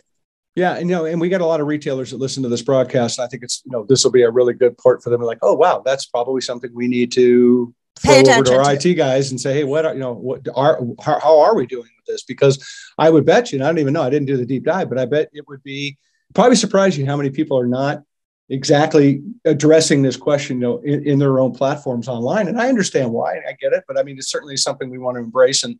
Yeah, 0.59 0.75
and 0.75 0.91
you 0.91 0.97
know, 0.97 1.05
and 1.05 1.21
we 1.21 1.29
got 1.29 1.41
a 1.41 1.47
lot 1.47 1.61
of 1.61 1.69
retailers 1.69 2.11
that 2.11 2.17
listen 2.17 2.43
to 2.43 2.49
this 2.49 2.63
broadcast. 2.63 3.21
I 3.21 3.29
think 3.29 3.45
it's 3.45 3.63
you 3.65 3.71
know 3.71 3.85
this 3.89 4.03
will 4.03 4.11
be 4.11 4.23
a 4.23 4.31
really 4.31 4.55
good 4.55 4.77
part 4.77 5.05
for 5.05 5.09
them. 5.09 5.23
Like, 5.23 5.39
oh 5.41 5.55
wow, 5.55 5.83
that's 5.85 6.07
probably 6.07 6.41
something 6.41 6.73
we 6.75 6.89
need 6.89 7.13
to 7.13 7.73
throw 7.99 8.35
over 8.35 8.45
to 8.45 8.57
our 8.57 8.75
IT. 8.75 8.95
guys 8.95 9.31
and 9.31 9.41
say, 9.41 9.55
hey, 9.55 9.65
what 9.65 9.85
are, 9.85 9.95
you 9.95 10.01
know, 10.01 10.13
what 10.13 10.47
are 10.55 10.81
how, 11.03 11.21
how 11.21 11.41
are 11.41 11.55
we 11.55 11.67
doing 11.67 11.89
with 11.97 12.07
this? 12.07 12.23
Because 12.23 12.65
I 12.99 13.11
would 13.11 13.25
bet 13.25 13.53
you, 13.53 13.59
and 13.59 13.65
I 13.65 13.69
don't 13.69 13.79
even 13.79 13.93
know, 13.93 14.03
I 14.03 14.11
didn't 14.11 14.27
do 14.27 14.37
the 14.37 14.47
deep 14.47 14.65
dive, 14.65 14.89
but 14.89 14.99
I 14.99 15.07
bet 15.07 15.31
it 15.33 15.47
would 15.49 15.63
be 15.63 15.99
probably 16.35 16.57
surprise 16.57 16.97
you 16.97 17.07
how 17.07 17.17
many 17.17 17.31
people 17.31 17.59
are 17.59 17.67
not 17.67 18.03
exactly 18.51 19.23
addressing 19.45 20.01
this 20.01 20.17
question 20.17 20.57
you 20.57 20.67
know 20.67 20.79
in, 20.79 21.07
in, 21.07 21.19
their 21.19 21.39
own 21.39 21.53
platforms 21.53 22.09
online. 22.09 22.49
And 22.49 22.59
i 22.59 22.69
understand 22.69 23.11
why 23.13 23.37
i 23.47 23.53
get 23.61 23.75
it 23.75 23.85
but 23.87 23.99
i 23.99 24.03
mean 24.03 24.17
it's 24.17 24.31
certainly 24.31 24.57
something 24.57 24.89
we 24.89 24.97
want 24.97 25.17
to 25.17 25.21
embrace 25.21 25.65
and 25.65 25.79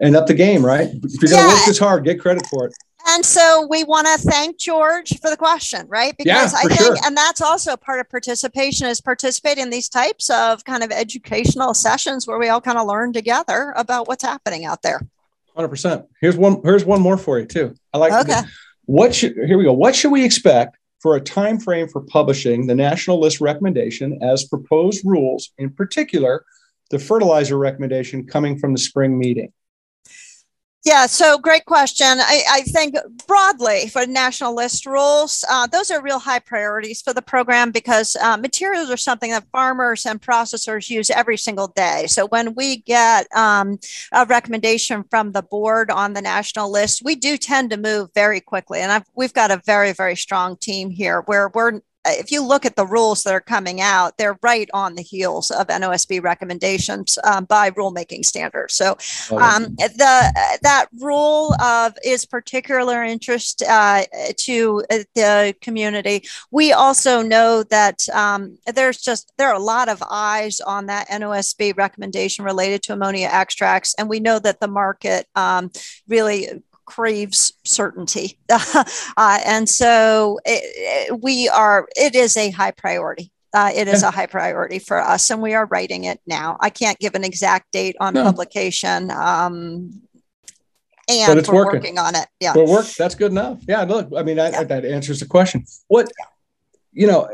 and 0.00 0.16
up 0.16 0.26
the 0.26 0.34
game 0.34 0.64
right? 0.64 0.88
If 0.88 1.22
you're 1.22 1.30
going 1.30 1.48
to 1.48 1.54
work 1.54 1.64
this 1.66 1.78
hard 1.78 2.04
get 2.04 2.20
credit 2.20 2.44
for 2.46 2.66
it 2.66 2.74
and 3.06 3.24
so 3.24 3.66
we 3.70 3.84
want 3.84 4.06
to 4.06 4.28
thank 4.28 4.58
George 4.58 5.18
for 5.20 5.30
the 5.30 5.36
question, 5.36 5.86
right? 5.88 6.16
Because 6.16 6.52
yeah, 6.52 6.58
I 6.58 6.62
think, 6.64 6.80
sure. 6.80 6.96
and 7.04 7.16
that's 7.16 7.40
also 7.40 7.76
part 7.76 8.00
of 8.00 8.08
participation 8.10 8.86
is 8.86 9.00
participate 9.00 9.58
in 9.58 9.70
these 9.70 9.88
types 9.88 10.30
of 10.30 10.64
kind 10.64 10.82
of 10.82 10.90
educational 10.90 11.74
sessions 11.74 12.26
where 12.26 12.38
we 12.38 12.48
all 12.48 12.60
kind 12.60 12.78
of 12.78 12.86
learn 12.86 13.12
together 13.12 13.72
about 13.76 14.08
what's 14.08 14.24
happening 14.24 14.64
out 14.64 14.82
there. 14.82 15.00
Hundred 15.54 15.68
percent. 15.68 16.06
Here's 16.20 16.36
one. 16.36 16.60
Here's 16.62 16.84
one 16.84 17.00
more 17.00 17.16
for 17.16 17.38
you 17.38 17.46
too. 17.46 17.74
I 17.92 17.98
like. 17.98 18.12
Okay. 18.12 18.42
What 18.84 19.14
should 19.14 19.34
here 19.34 19.58
we 19.58 19.64
go? 19.64 19.72
What 19.72 19.94
should 19.94 20.12
we 20.12 20.24
expect 20.24 20.76
for 21.00 21.16
a 21.16 21.20
time 21.20 21.58
frame 21.58 21.88
for 21.88 22.00
publishing 22.00 22.66
the 22.66 22.74
national 22.74 23.20
list 23.20 23.40
recommendation 23.40 24.18
as 24.22 24.44
proposed 24.44 25.04
rules, 25.04 25.50
in 25.58 25.70
particular, 25.70 26.44
the 26.90 26.98
fertilizer 26.98 27.58
recommendation 27.58 28.26
coming 28.26 28.58
from 28.58 28.72
the 28.72 28.78
spring 28.78 29.18
meeting? 29.18 29.52
Yeah, 30.84 31.06
so 31.06 31.38
great 31.38 31.64
question. 31.66 32.06
I, 32.06 32.42
I 32.48 32.60
think 32.62 32.94
broadly 33.26 33.88
for 33.88 34.06
national 34.06 34.54
list 34.54 34.86
rules, 34.86 35.44
uh, 35.50 35.66
those 35.66 35.90
are 35.90 36.00
real 36.00 36.20
high 36.20 36.38
priorities 36.38 37.02
for 37.02 37.12
the 37.12 37.20
program 37.20 37.72
because 37.72 38.16
uh, 38.16 38.36
materials 38.36 38.88
are 38.88 38.96
something 38.96 39.32
that 39.32 39.44
farmers 39.50 40.06
and 40.06 40.22
processors 40.22 40.88
use 40.88 41.10
every 41.10 41.36
single 41.36 41.66
day. 41.66 42.06
So 42.06 42.26
when 42.28 42.54
we 42.54 42.78
get 42.78 43.26
um, 43.36 43.78
a 44.12 44.24
recommendation 44.24 45.04
from 45.10 45.32
the 45.32 45.42
board 45.42 45.90
on 45.90 46.12
the 46.14 46.22
national 46.22 46.70
list, 46.70 47.02
we 47.04 47.16
do 47.16 47.36
tend 47.36 47.70
to 47.70 47.76
move 47.76 48.10
very 48.14 48.40
quickly. 48.40 48.78
And 48.78 48.92
I've, 48.92 49.04
we've 49.16 49.34
got 49.34 49.50
a 49.50 49.60
very, 49.66 49.92
very 49.92 50.16
strong 50.16 50.56
team 50.56 50.90
here 50.90 51.22
where 51.26 51.50
we're 51.52 51.80
if 52.10 52.30
you 52.30 52.42
look 52.44 52.64
at 52.64 52.76
the 52.76 52.86
rules 52.86 53.22
that 53.24 53.32
are 53.32 53.40
coming 53.40 53.80
out, 53.80 54.16
they're 54.16 54.38
right 54.42 54.68
on 54.72 54.94
the 54.94 55.02
heels 55.02 55.50
of 55.50 55.66
NOSB 55.68 56.22
recommendations 56.22 57.18
um, 57.24 57.44
by 57.44 57.70
rulemaking 57.70 58.24
standards. 58.24 58.74
So 58.74 58.96
um, 59.36 59.74
the 59.76 60.58
that 60.62 60.86
rule 60.98 61.54
of 61.60 61.96
is 62.04 62.24
particular 62.24 63.02
interest 63.02 63.62
uh, 63.62 64.04
to 64.38 64.84
uh, 64.90 64.98
the 65.14 65.54
community. 65.60 66.24
We 66.50 66.72
also 66.72 67.22
know 67.22 67.62
that 67.64 68.08
um, 68.10 68.58
there's 68.72 69.00
just 69.00 69.32
there 69.38 69.48
are 69.48 69.54
a 69.54 69.58
lot 69.58 69.88
of 69.88 70.02
eyes 70.10 70.60
on 70.60 70.86
that 70.86 71.08
NOSB 71.08 71.76
recommendation 71.76 72.44
related 72.44 72.82
to 72.84 72.92
ammonia 72.92 73.28
extracts, 73.30 73.94
and 73.98 74.08
we 74.08 74.20
know 74.20 74.38
that 74.38 74.60
the 74.60 74.68
market 74.68 75.26
um, 75.34 75.70
really 76.06 76.48
craves 76.88 77.52
certainty. 77.64 78.38
uh, 78.48 78.84
and 79.44 79.68
so 79.68 80.40
it, 80.46 81.10
it, 81.10 81.22
we 81.22 81.48
are, 81.50 81.86
it 81.96 82.14
is 82.14 82.36
a 82.36 82.50
high 82.50 82.70
priority. 82.70 83.30
Uh, 83.52 83.70
it 83.74 83.88
is 83.88 84.02
a 84.02 84.10
high 84.10 84.26
priority 84.26 84.78
for 84.78 85.00
us, 85.00 85.30
and 85.30 85.40
we 85.40 85.54
are 85.54 85.66
writing 85.66 86.04
it 86.04 86.20
now. 86.26 86.56
I 86.60 86.70
can't 86.70 86.98
give 86.98 87.14
an 87.14 87.24
exact 87.24 87.72
date 87.72 87.96
on 87.98 88.14
no. 88.14 88.24
publication. 88.24 89.10
Um, 89.10 90.02
and 91.08 91.26
but 91.26 91.38
it's 91.38 91.48
we're 91.48 91.64
working. 91.64 91.80
working 91.80 91.98
on 91.98 92.14
it. 92.14 92.26
Yeah. 92.40 92.52
We're 92.54 92.66
work. 92.66 92.86
That's 92.98 93.14
good 93.14 93.32
enough. 93.32 93.62
Yeah. 93.66 93.82
Look, 93.82 94.10
I 94.16 94.22
mean, 94.22 94.38
I, 94.38 94.50
yeah. 94.50 94.64
that 94.64 94.84
answers 94.84 95.20
the 95.20 95.26
question. 95.26 95.64
What, 95.88 96.10
you 96.92 97.06
know, 97.06 97.28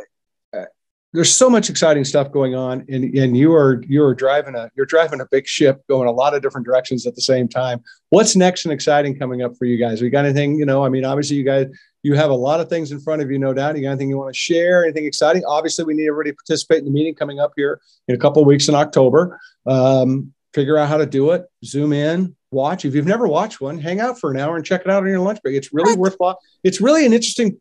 there's 1.14 1.32
so 1.32 1.48
much 1.48 1.70
exciting 1.70 2.04
stuff 2.04 2.32
going 2.32 2.56
on 2.56 2.84
and, 2.88 3.04
and 3.16 3.36
you 3.36 3.54
are 3.54 3.82
you're 3.86 4.14
driving 4.14 4.56
a 4.56 4.68
you're 4.74 4.84
driving 4.84 5.20
a 5.20 5.26
big 5.30 5.46
ship 5.46 5.80
going 5.88 6.08
a 6.08 6.12
lot 6.12 6.34
of 6.34 6.42
different 6.42 6.66
directions 6.66 7.06
at 7.06 7.14
the 7.14 7.20
same 7.20 7.48
time. 7.48 7.82
What's 8.10 8.34
next 8.34 8.64
and 8.64 8.72
exciting 8.74 9.16
coming 9.16 9.40
up 9.40 9.56
for 9.56 9.64
you 9.64 9.78
guys? 9.78 10.02
We 10.02 10.10
got 10.10 10.24
anything 10.24 10.58
you 10.58 10.66
know 10.66 10.84
i 10.84 10.88
mean 10.88 11.04
obviously 11.04 11.36
you 11.36 11.44
guys 11.44 11.68
you 12.02 12.14
have 12.14 12.30
a 12.30 12.34
lot 12.34 12.60
of 12.60 12.68
things 12.68 12.90
in 12.90 13.00
front 13.00 13.22
of 13.22 13.30
you 13.30 13.38
no 13.38 13.54
doubt. 13.54 13.76
You 13.76 13.82
got 13.82 13.90
anything 13.90 14.10
you 14.10 14.18
want 14.18 14.34
to 14.34 14.38
share? 14.38 14.82
Anything 14.82 15.06
exciting? 15.06 15.44
Obviously 15.46 15.84
we 15.84 15.94
need 15.94 16.08
everybody 16.08 16.32
to 16.32 16.36
participate 16.36 16.80
in 16.80 16.84
the 16.84 16.90
meeting 16.90 17.14
coming 17.14 17.38
up 17.38 17.52
here 17.56 17.80
in 18.08 18.16
a 18.16 18.18
couple 18.18 18.42
of 18.42 18.48
weeks 18.48 18.68
in 18.68 18.74
october. 18.74 19.40
Um, 19.66 20.34
figure 20.52 20.76
out 20.76 20.88
how 20.88 20.96
to 20.96 21.06
do 21.06 21.30
it. 21.30 21.46
Zoom 21.64 21.92
in 21.92 22.34
watch. 22.50 22.84
If 22.84 22.94
you've 22.94 23.06
never 23.06 23.28
watched 23.28 23.60
one 23.60 23.78
hang 23.78 24.00
out 24.00 24.18
for 24.18 24.32
an 24.32 24.38
hour 24.38 24.56
and 24.56 24.64
check 24.64 24.80
it 24.80 24.90
out 24.90 25.02
on 25.02 25.08
your 25.08 25.20
lunch 25.20 25.40
break. 25.42 25.56
It's 25.56 25.72
really 25.72 25.96
worthwhile. 25.96 26.38
It's 26.64 26.80
really 26.80 27.06
an 27.06 27.12
interesting 27.12 27.60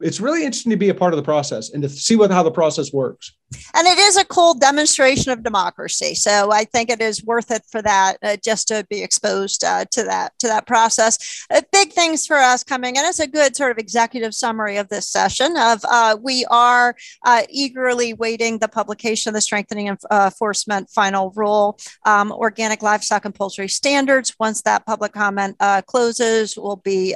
it's 0.00 0.20
really 0.20 0.44
interesting 0.44 0.70
to 0.70 0.76
be 0.76 0.88
a 0.88 0.94
part 0.94 1.12
of 1.12 1.16
the 1.16 1.22
process 1.22 1.70
and 1.70 1.82
to 1.82 1.88
see 1.88 2.16
what 2.16 2.30
how 2.30 2.42
the 2.42 2.50
process 2.50 2.92
works. 2.92 3.32
And 3.74 3.86
it 3.86 3.98
is 3.98 4.16
a 4.16 4.24
cool 4.24 4.54
demonstration 4.54 5.30
of 5.30 5.44
democracy. 5.44 6.14
So 6.14 6.50
i 6.50 6.64
think 6.64 6.90
it 6.90 7.00
is 7.00 7.24
worth 7.24 7.50
it 7.50 7.62
for 7.70 7.80
that 7.82 8.16
uh, 8.22 8.36
just 8.42 8.66
to 8.68 8.84
be 8.90 9.02
exposed 9.02 9.62
uh, 9.62 9.84
to 9.92 10.02
that 10.04 10.36
to 10.40 10.48
that 10.48 10.66
process. 10.66 11.46
Uh, 11.50 11.60
big 11.72 11.92
things 11.92 12.26
for 12.26 12.36
us 12.36 12.64
coming 12.64 12.98
and 12.98 13.06
it's 13.06 13.20
a 13.20 13.26
good 13.26 13.54
sort 13.54 13.70
of 13.70 13.78
executive 13.78 14.34
summary 14.34 14.76
of 14.76 14.88
this 14.88 15.08
session 15.08 15.56
of 15.56 15.80
uh, 15.88 16.16
we 16.20 16.44
are 16.50 16.96
uh, 17.24 17.42
eagerly 17.48 18.14
waiting 18.14 18.58
the 18.58 18.68
publication 18.68 19.30
of 19.30 19.34
the 19.34 19.40
strengthening 19.40 19.88
uh, 19.88 19.96
enforcement 20.10 20.90
final 20.90 21.32
rule. 21.36 21.78
Um, 22.04 22.32
organic 22.32 22.82
livestock 22.82 23.24
and 23.24 23.34
poultry 23.34 23.68
standards. 23.68 24.34
Once 24.40 24.62
that 24.62 24.86
public 24.86 25.12
comment 25.12 25.56
closes 25.86 26.56
we'll 26.56 26.76
be 26.76 27.14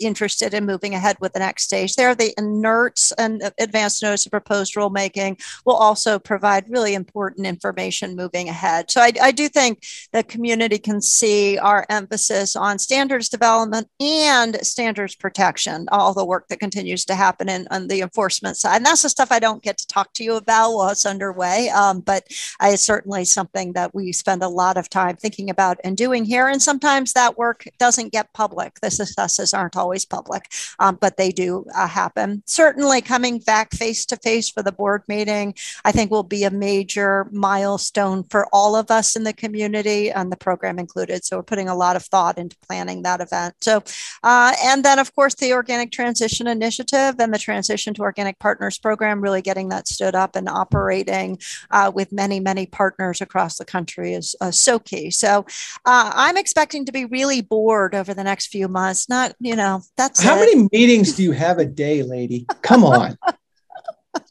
interested 0.00 0.54
in 0.54 0.64
moving 0.64 0.94
ahead 0.94 1.16
with 1.20 1.32
the 1.32 1.40
next 1.40 1.64
stage 1.64 1.96
there 1.96 2.14
the 2.20 2.34
inerts 2.38 3.12
and 3.16 3.50
advanced 3.58 4.02
notice 4.02 4.26
of 4.26 4.30
proposed 4.30 4.74
rulemaking 4.74 5.40
will 5.64 5.74
also 5.74 6.18
provide 6.18 6.68
really 6.68 6.94
important 6.94 7.46
information 7.46 8.14
moving 8.14 8.48
ahead. 8.48 8.90
So 8.90 9.00
I, 9.00 9.12
I 9.22 9.32
do 9.32 9.48
think 9.48 9.82
the 10.12 10.22
community 10.22 10.78
can 10.78 11.00
see 11.00 11.56
our 11.58 11.86
emphasis 11.88 12.54
on 12.56 12.78
standards 12.78 13.30
development 13.30 13.88
and 14.00 14.56
standards 14.64 15.14
protection, 15.14 15.86
all 15.90 16.12
the 16.12 16.24
work 16.24 16.48
that 16.48 16.60
continues 16.60 17.06
to 17.06 17.14
happen 17.14 17.48
in, 17.48 17.66
on 17.70 17.88
the 17.88 18.02
enforcement 18.02 18.58
side. 18.58 18.76
And 18.76 18.86
that's 18.86 19.02
the 19.02 19.08
stuff 19.08 19.32
I 19.32 19.38
don't 19.38 19.62
get 19.62 19.78
to 19.78 19.86
talk 19.86 20.12
to 20.14 20.24
you 20.24 20.34
about 20.34 20.74
while 20.74 20.90
it's 20.90 21.06
underway, 21.06 21.70
um, 21.70 22.00
but 22.00 22.26
it's 22.62 22.84
certainly 22.84 23.24
something 23.24 23.72
that 23.72 23.94
we 23.94 24.12
spend 24.12 24.42
a 24.42 24.48
lot 24.48 24.76
of 24.76 24.90
time 24.90 25.16
thinking 25.16 25.48
about 25.48 25.78
and 25.84 25.96
doing 25.96 26.26
here. 26.26 26.48
And 26.48 26.60
sometimes 26.60 27.14
that 27.14 27.38
work 27.38 27.64
doesn't 27.78 28.12
get 28.12 28.34
public. 28.34 28.80
The 28.80 28.90
successes 28.90 29.54
aren't 29.54 29.76
always 29.76 30.04
public, 30.04 30.52
um, 30.78 30.98
but 31.00 31.16
they 31.16 31.30
do 31.30 31.64
uh, 31.74 31.88
happen 31.88 32.09
happen. 32.10 32.42
Certainly, 32.46 33.02
coming 33.02 33.38
back 33.38 33.72
face 33.72 34.04
to 34.06 34.16
face 34.16 34.50
for 34.50 34.62
the 34.62 34.72
board 34.72 35.02
meeting, 35.08 35.54
I 35.84 35.92
think 35.92 36.10
will 36.10 36.22
be 36.22 36.44
a 36.44 36.50
major 36.50 37.28
milestone 37.30 38.24
for 38.24 38.46
all 38.52 38.74
of 38.76 38.90
us 38.90 39.16
in 39.16 39.24
the 39.24 39.32
community 39.32 40.10
and 40.10 40.30
the 40.30 40.36
program 40.36 40.78
included. 40.78 41.24
So, 41.24 41.36
we're 41.36 41.42
putting 41.44 41.68
a 41.68 41.74
lot 41.74 41.96
of 41.96 42.04
thought 42.04 42.38
into 42.38 42.56
planning 42.66 43.02
that 43.02 43.20
event. 43.20 43.54
So, 43.60 43.82
uh, 44.22 44.54
and 44.62 44.84
then, 44.84 44.98
of 44.98 45.14
course, 45.14 45.34
the 45.34 45.52
Organic 45.52 45.92
Transition 45.92 46.46
Initiative 46.46 47.14
and 47.18 47.32
the 47.32 47.38
Transition 47.38 47.94
to 47.94 48.02
Organic 48.02 48.38
Partners 48.38 48.78
program, 48.78 49.20
really 49.20 49.42
getting 49.42 49.68
that 49.68 49.88
stood 49.88 50.14
up 50.14 50.36
and 50.36 50.48
operating 50.48 51.38
uh, 51.70 51.90
with 51.94 52.12
many, 52.12 52.40
many 52.40 52.66
partners 52.66 53.20
across 53.20 53.58
the 53.58 53.64
country 53.64 54.14
is 54.14 54.34
uh, 54.40 54.50
so 54.50 54.78
key. 54.78 55.10
So, 55.10 55.46
uh, 55.84 56.10
I'm 56.14 56.36
expecting 56.36 56.84
to 56.86 56.92
be 56.92 57.04
really 57.04 57.40
bored 57.40 57.94
over 57.94 58.14
the 58.14 58.24
next 58.24 58.48
few 58.48 58.68
months. 58.68 59.08
Not, 59.08 59.34
you 59.40 59.56
know, 59.56 59.82
that's 59.96 60.20
how 60.20 60.36
it. 60.36 60.40
many 60.40 60.68
meetings 60.72 61.14
do 61.14 61.22
you 61.22 61.32
have 61.32 61.58
a 61.58 61.64
day, 61.64 61.99
lady. 62.02 62.46
Come 62.62 62.84
on. 62.84 63.18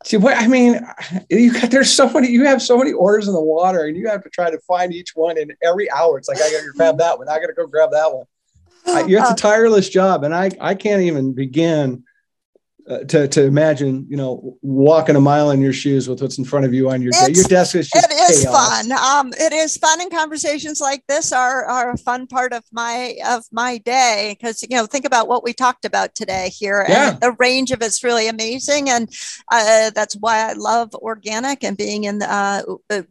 See, 0.03 0.17
what 0.17 0.37
I 0.37 0.47
mean, 0.47 0.81
you 1.29 1.53
got 1.53 1.71
there's 1.71 1.91
so 1.91 2.09
many. 2.09 2.29
You 2.29 2.45
have 2.45 2.61
so 2.61 2.77
many 2.77 2.91
orders 2.91 3.27
in 3.27 3.33
the 3.33 3.41
water, 3.41 3.85
and 3.85 3.95
you 3.95 4.07
have 4.07 4.23
to 4.23 4.29
try 4.29 4.49
to 4.49 4.59
find 4.59 4.93
each 4.93 5.15
one 5.15 5.37
in 5.37 5.51
every 5.63 5.89
hour. 5.91 6.17
It's 6.17 6.27
like 6.27 6.37
I 6.37 6.51
got 6.51 6.63
to 6.63 6.71
grab 6.75 6.97
that 6.97 7.17
one. 7.17 7.29
I 7.29 7.39
got 7.39 7.47
to 7.47 7.53
go 7.53 7.67
grab 7.67 7.91
that 7.91 8.13
one. 8.13 8.25
I, 8.87 9.05
you 9.05 9.17
have 9.17 9.29
a 9.29 9.31
uh, 9.31 9.35
tireless 9.35 9.89
job, 9.89 10.23
and 10.23 10.33
I 10.33 10.51
I 10.59 10.73
can't 10.75 11.01
even 11.03 11.33
begin 11.33 12.03
uh, 12.89 13.03
to, 13.05 13.27
to 13.27 13.43
imagine, 13.43 14.05
you 14.09 14.17
know, 14.17 14.57
walking 14.63 15.15
a 15.15 15.21
mile 15.21 15.51
in 15.51 15.61
your 15.61 15.71
shoes 15.71 16.09
with 16.09 16.21
what's 16.21 16.39
in 16.39 16.43
front 16.45 16.65
of 16.65 16.73
you 16.73 16.89
on 16.89 17.01
your 17.03 17.11
day. 17.11 17.27
Your 17.33 17.43
desk 17.43 17.75
is 17.75 17.87
just 17.87 18.11
it 18.11 18.31
is 18.31 18.41
chaos. 18.43 18.87
fun. 18.87 18.91
Um, 18.91 19.33
it 19.39 19.53
is 19.53 19.77
fun, 19.77 20.01
and 20.01 20.11
conversations 20.11 20.81
like 20.81 21.03
this 21.07 21.31
are 21.31 21.65
are 21.65 21.91
a 21.91 21.97
fun 21.97 22.25
part 22.25 22.51
of 22.51 22.63
my 22.71 23.15
of 23.27 23.43
my 23.51 23.77
day 23.77 24.35
because 24.37 24.63
you 24.63 24.75
know 24.75 24.87
think 24.87 25.05
about 25.05 25.27
what 25.27 25.43
we 25.43 25.53
talked 25.53 25.85
about 25.85 26.15
today 26.15 26.49
here, 26.49 26.83
Yeah. 26.89 27.11
and 27.11 27.21
the 27.21 27.33
range 27.33 27.71
of 27.71 27.81
it's 27.83 28.03
really 28.03 28.27
amazing, 28.27 28.89
and 28.89 29.07
uh, 29.51 29.91
that's 29.91 30.15
why 30.15 30.49
I 30.49 30.53
love 30.53 30.93
organic 30.95 31.63
and 31.63 31.77
being 31.77 32.05
in 32.05 32.23
uh, 32.23 32.63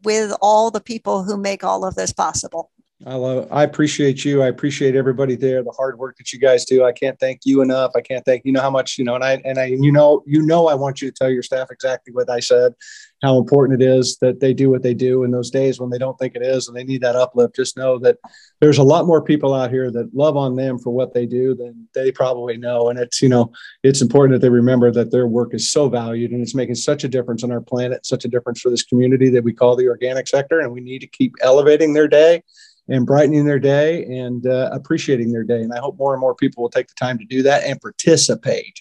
with 0.02 0.34
all 0.42 0.70
the 0.72 0.80
people 0.80 1.22
who 1.22 1.36
make 1.36 1.62
all 1.62 1.84
of 1.84 1.94
this 1.94 2.12
possible. 2.12 2.70
I 3.07 3.14
love 3.14 3.46
I 3.53 3.62
appreciate 3.62 4.24
you. 4.24 4.42
I 4.42 4.49
appreciate 4.49 4.96
everybody 4.96 5.36
there, 5.36 5.62
the 5.62 5.70
hard 5.70 6.01
work 6.01 6.16
that 6.18 6.32
you 6.32 6.40
guys 6.40 6.64
do. 6.64 6.84
I 6.84 6.90
can't 6.90 7.18
thank 7.20 7.42
you 7.44 7.62
enough. 7.62 7.92
I 7.94 8.01
can't 8.01 8.24
thank 8.24 8.44
you 8.44 8.51
know 8.51 8.61
how 8.61 8.70
much, 8.70 8.99
you 8.99 9.05
know, 9.05 9.14
and 9.14 9.22
I 9.22 9.40
and 9.44 9.57
I 9.57 9.66
you 9.66 9.92
know, 9.92 10.24
you 10.26 10.42
know 10.42 10.66
I 10.66 10.74
want 10.74 11.01
you 11.01 11.09
to 11.09 11.14
tell 11.14 11.30
your 11.30 11.44
staff 11.44 11.68
exactly 11.70 12.12
what 12.12 12.28
I 12.28 12.40
said, 12.40 12.74
how 13.22 13.38
important 13.38 13.80
it 13.80 13.86
is 13.86 14.18
that 14.20 14.40
they 14.40 14.53
do 14.53 14.68
what 14.68 14.82
they 14.82 14.94
do 14.94 15.22
in 15.22 15.30
those 15.30 15.49
days 15.49 15.78
when 15.78 15.90
they 15.90 15.99
don't 15.99 16.18
think 16.18 16.34
it 16.34 16.42
is 16.42 16.66
and 16.66 16.76
they 16.76 16.82
need 16.82 17.01
that 17.03 17.14
uplift. 17.14 17.55
Just 17.55 17.76
know 17.76 18.01
that 18.01 18.18
there's 18.61 18.78
a 18.78 18.82
lot 18.82 19.07
more 19.07 19.22
people 19.22 19.55
out 19.55 19.70
here 19.70 19.92
that 19.92 20.12
love 20.12 20.36
on 20.36 20.57
them 20.57 20.76
for 20.76 20.90
what 20.90 21.14
they 21.14 21.24
do 21.24 21.55
than 21.55 21.86
they 21.94 22.11
probably 22.11 22.57
know. 22.57 22.88
And 22.90 22.99
it's, 22.99 23.22
you 23.22 23.28
know, 23.28 23.53
it's 23.84 24.03
important 24.03 24.34
that 24.34 24.44
they 24.44 24.51
remember 24.51 24.90
that 24.90 25.12
their 25.12 25.28
work 25.28 25.55
is 25.55 25.70
so 25.70 25.88
valued 25.88 26.32
and 26.32 26.42
it's 26.42 26.55
making 26.55 26.74
such 26.74 27.05
a 27.05 27.09
difference 27.09 27.44
on 27.44 27.53
our 27.53 27.61
planet, 27.61 28.05
such 28.05 28.24
a 28.24 28.28
difference 28.28 28.61
for 28.61 28.70
this 28.70 28.82
community 28.82 29.30
that 29.30 29.44
we 29.44 29.53
call 29.53 29.76
the 29.76 29.86
organic 29.86 30.26
sector. 30.26 30.59
And 30.59 30.72
we 30.72 30.80
need 30.80 30.99
to 30.99 31.07
keep 31.07 31.36
elevating 31.42 31.92
their 31.92 32.09
day 32.09 32.42
and 32.89 33.07
brightening 33.07 33.45
their 33.45 33.59
day 33.59 34.05
and 34.05 34.47
uh, 34.47 34.70
appreciating 34.72 35.32
their 35.32 35.45
day. 35.45 35.62
And 35.62 35.72
I 35.72 35.78
hope 35.78 35.99
more 35.99 36.14
and 36.14 36.20
more 36.20 36.34
people 36.34 36.62
will 36.62 36.70
take 36.70 36.89
the 36.89 36.95
time 36.95 37.18
to 37.18 37.24
do 37.24 37.43
that 37.43 37.64
and 37.64 37.80
participate. 37.80 38.80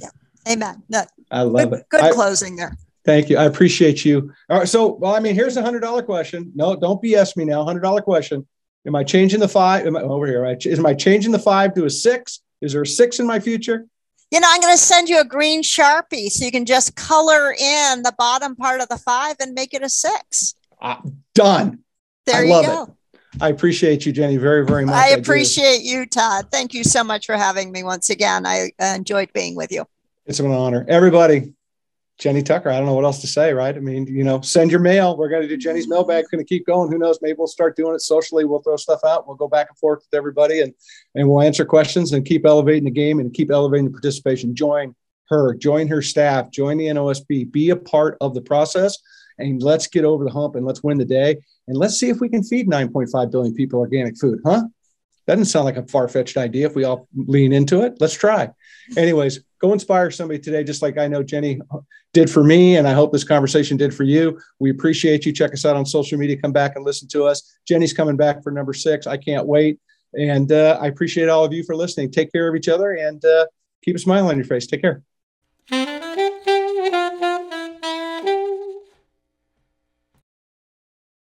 Yeah. 0.00 0.10
Amen. 0.48 0.82
No, 0.88 1.02
I 1.30 1.42
love 1.42 1.70
good 1.70 1.80
it. 1.80 1.88
good 1.88 2.00
I- 2.00 2.10
closing 2.10 2.56
there. 2.56 2.76
thank 3.04 3.28
you. 3.28 3.36
I 3.36 3.44
appreciate 3.44 4.04
you. 4.04 4.32
All 4.48 4.58
right. 4.58 4.68
So, 4.68 4.94
well, 4.94 5.14
I 5.14 5.20
mean, 5.20 5.34
here's 5.34 5.56
a 5.56 5.62
hundred 5.62 5.80
dollar 5.80 6.02
question. 6.02 6.52
No, 6.54 6.76
don't 6.76 7.02
BS 7.02 7.36
me 7.36 7.44
now. 7.44 7.64
Hundred 7.64 7.80
dollar 7.80 8.02
question. 8.02 8.46
Am 8.86 8.94
I 8.94 9.04
changing 9.04 9.40
the 9.40 9.48
five? 9.48 9.86
Am 9.86 9.96
I 9.96 10.02
over 10.02 10.26
here? 10.26 10.42
Right? 10.42 10.64
Is 10.64 10.78
my 10.78 10.94
changing 10.94 11.32
the 11.32 11.38
five 11.38 11.74
to 11.74 11.84
a 11.84 11.90
six? 11.90 12.40
Is 12.60 12.72
there 12.72 12.82
a 12.82 12.86
six 12.86 13.18
in 13.18 13.26
my 13.26 13.40
future? 13.40 13.86
You 14.30 14.40
know, 14.40 14.48
I'm 14.50 14.60
going 14.60 14.74
to 14.74 14.78
send 14.78 15.08
you 15.08 15.20
a 15.20 15.24
green 15.24 15.62
sharpie 15.62 16.28
so 16.28 16.44
you 16.44 16.50
can 16.50 16.66
just 16.66 16.94
color 16.96 17.52
in 17.52 18.02
the 18.02 18.14
bottom 18.18 18.56
part 18.56 18.82
of 18.82 18.88
the 18.88 18.98
five 18.98 19.36
and 19.40 19.54
make 19.54 19.72
it 19.72 19.82
a 19.82 19.88
six. 19.88 20.54
Uh, 20.82 20.96
done. 21.34 21.78
There 22.26 22.40
I 22.40 22.44
you 22.44 22.62
go. 22.62 22.96
I 23.40 23.48
appreciate 23.50 24.06
you, 24.06 24.12
Jenny, 24.12 24.36
very, 24.36 24.64
very 24.64 24.84
much. 24.84 24.94
I 24.94 25.10
appreciate 25.10 25.82
you, 25.82 26.06
Todd. 26.06 26.46
Thank 26.50 26.74
you 26.74 26.82
so 26.84 27.04
much 27.04 27.26
for 27.26 27.36
having 27.36 27.70
me 27.70 27.82
once 27.82 28.10
again. 28.10 28.46
I 28.46 28.70
enjoyed 28.80 29.32
being 29.32 29.54
with 29.54 29.70
you. 29.70 29.86
It's 30.26 30.40
an 30.40 30.50
honor. 30.50 30.84
Everybody, 30.88 31.52
Jenny 32.18 32.42
Tucker. 32.42 32.68
I 32.68 32.78
don't 32.78 32.86
know 32.86 32.94
what 32.94 33.04
else 33.04 33.20
to 33.20 33.26
say, 33.26 33.52
right? 33.52 33.74
I 33.74 33.78
mean, 33.78 34.06
you 34.06 34.24
know, 34.24 34.40
send 34.40 34.70
your 34.70 34.80
mail. 34.80 35.16
We're 35.16 35.28
going 35.28 35.42
to 35.42 35.48
do 35.48 35.56
Jenny's 35.56 35.88
mailbag. 35.88 36.24
We're 36.24 36.38
Going 36.38 36.44
to 36.44 36.48
keep 36.48 36.66
going. 36.66 36.90
Who 36.90 36.98
knows? 36.98 37.20
Maybe 37.22 37.36
we'll 37.38 37.46
start 37.46 37.76
doing 37.76 37.94
it 37.94 38.00
socially. 38.00 38.44
We'll 38.44 38.60
throw 38.60 38.76
stuff 38.76 39.00
out. 39.06 39.26
We'll 39.26 39.36
go 39.36 39.48
back 39.48 39.68
and 39.70 39.78
forth 39.78 40.00
with 40.00 40.18
everybody, 40.18 40.60
and 40.60 40.74
and 41.14 41.28
we'll 41.28 41.42
answer 41.42 41.64
questions 41.64 42.12
and 42.12 42.26
keep 42.26 42.44
elevating 42.44 42.84
the 42.84 42.90
game 42.90 43.20
and 43.20 43.32
keep 43.32 43.50
elevating 43.50 43.84
the 43.84 43.92
participation. 43.92 44.54
Join 44.54 44.94
her, 45.28 45.54
join 45.54 45.86
her 45.88 46.02
staff, 46.02 46.50
join 46.50 46.78
the 46.78 46.86
NOSB. 46.86 47.52
Be 47.52 47.70
a 47.70 47.76
part 47.76 48.16
of 48.20 48.34
the 48.34 48.42
process, 48.42 48.98
and 49.38 49.62
let's 49.62 49.86
get 49.86 50.04
over 50.04 50.24
the 50.24 50.30
hump 50.30 50.54
and 50.54 50.66
let's 50.66 50.82
win 50.82 50.98
the 50.98 51.04
day. 51.04 51.38
And 51.66 51.76
let's 51.76 51.98
see 51.98 52.08
if 52.08 52.20
we 52.20 52.28
can 52.28 52.42
feed 52.42 52.68
9.5 52.68 53.30
billion 53.30 53.54
people 53.54 53.80
organic 53.80 54.16
food, 54.18 54.40
huh? 54.44 54.64
That 55.26 55.34
Doesn't 55.34 55.46
sound 55.46 55.66
like 55.66 55.76
a 55.76 55.86
far 55.86 56.08
fetched 56.08 56.38
idea 56.38 56.66
if 56.66 56.74
we 56.74 56.84
all 56.84 57.06
lean 57.14 57.52
into 57.52 57.82
it. 57.82 57.94
Let's 58.00 58.14
try. 58.14 58.48
Anyways, 58.96 59.40
go 59.60 59.74
inspire 59.74 60.10
somebody 60.10 60.38
today, 60.38 60.64
just 60.64 60.80
like 60.80 60.96
I 60.96 61.06
know 61.06 61.22
Jenny 61.22 61.60
did 62.14 62.30
for 62.30 62.42
me. 62.42 62.76
And 62.76 62.88
I 62.88 62.94
hope 62.94 63.12
this 63.12 63.24
conversation 63.24 63.76
did 63.76 63.94
for 63.94 64.04
you. 64.04 64.40
We 64.58 64.70
appreciate 64.70 65.26
you. 65.26 65.32
Check 65.32 65.52
us 65.52 65.66
out 65.66 65.76
on 65.76 65.84
social 65.84 66.18
media. 66.18 66.40
Come 66.40 66.52
back 66.52 66.76
and 66.76 66.84
listen 66.84 67.08
to 67.08 67.24
us. 67.24 67.58
Jenny's 67.66 67.92
coming 67.92 68.16
back 68.16 68.42
for 68.42 68.50
number 68.50 68.72
six. 68.72 69.06
I 69.06 69.18
can't 69.18 69.46
wait. 69.46 69.78
And 70.14 70.50
uh, 70.50 70.78
I 70.80 70.86
appreciate 70.86 71.28
all 71.28 71.44
of 71.44 71.52
you 71.52 71.62
for 71.62 71.76
listening. 71.76 72.10
Take 72.10 72.32
care 72.32 72.48
of 72.48 72.56
each 72.56 72.68
other 72.68 72.92
and 72.92 73.22
uh, 73.22 73.46
keep 73.84 73.96
a 73.96 73.98
smile 73.98 74.28
on 74.28 74.36
your 74.36 74.46
face. 74.46 74.66
Take 74.66 74.80
care. 74.80 75.02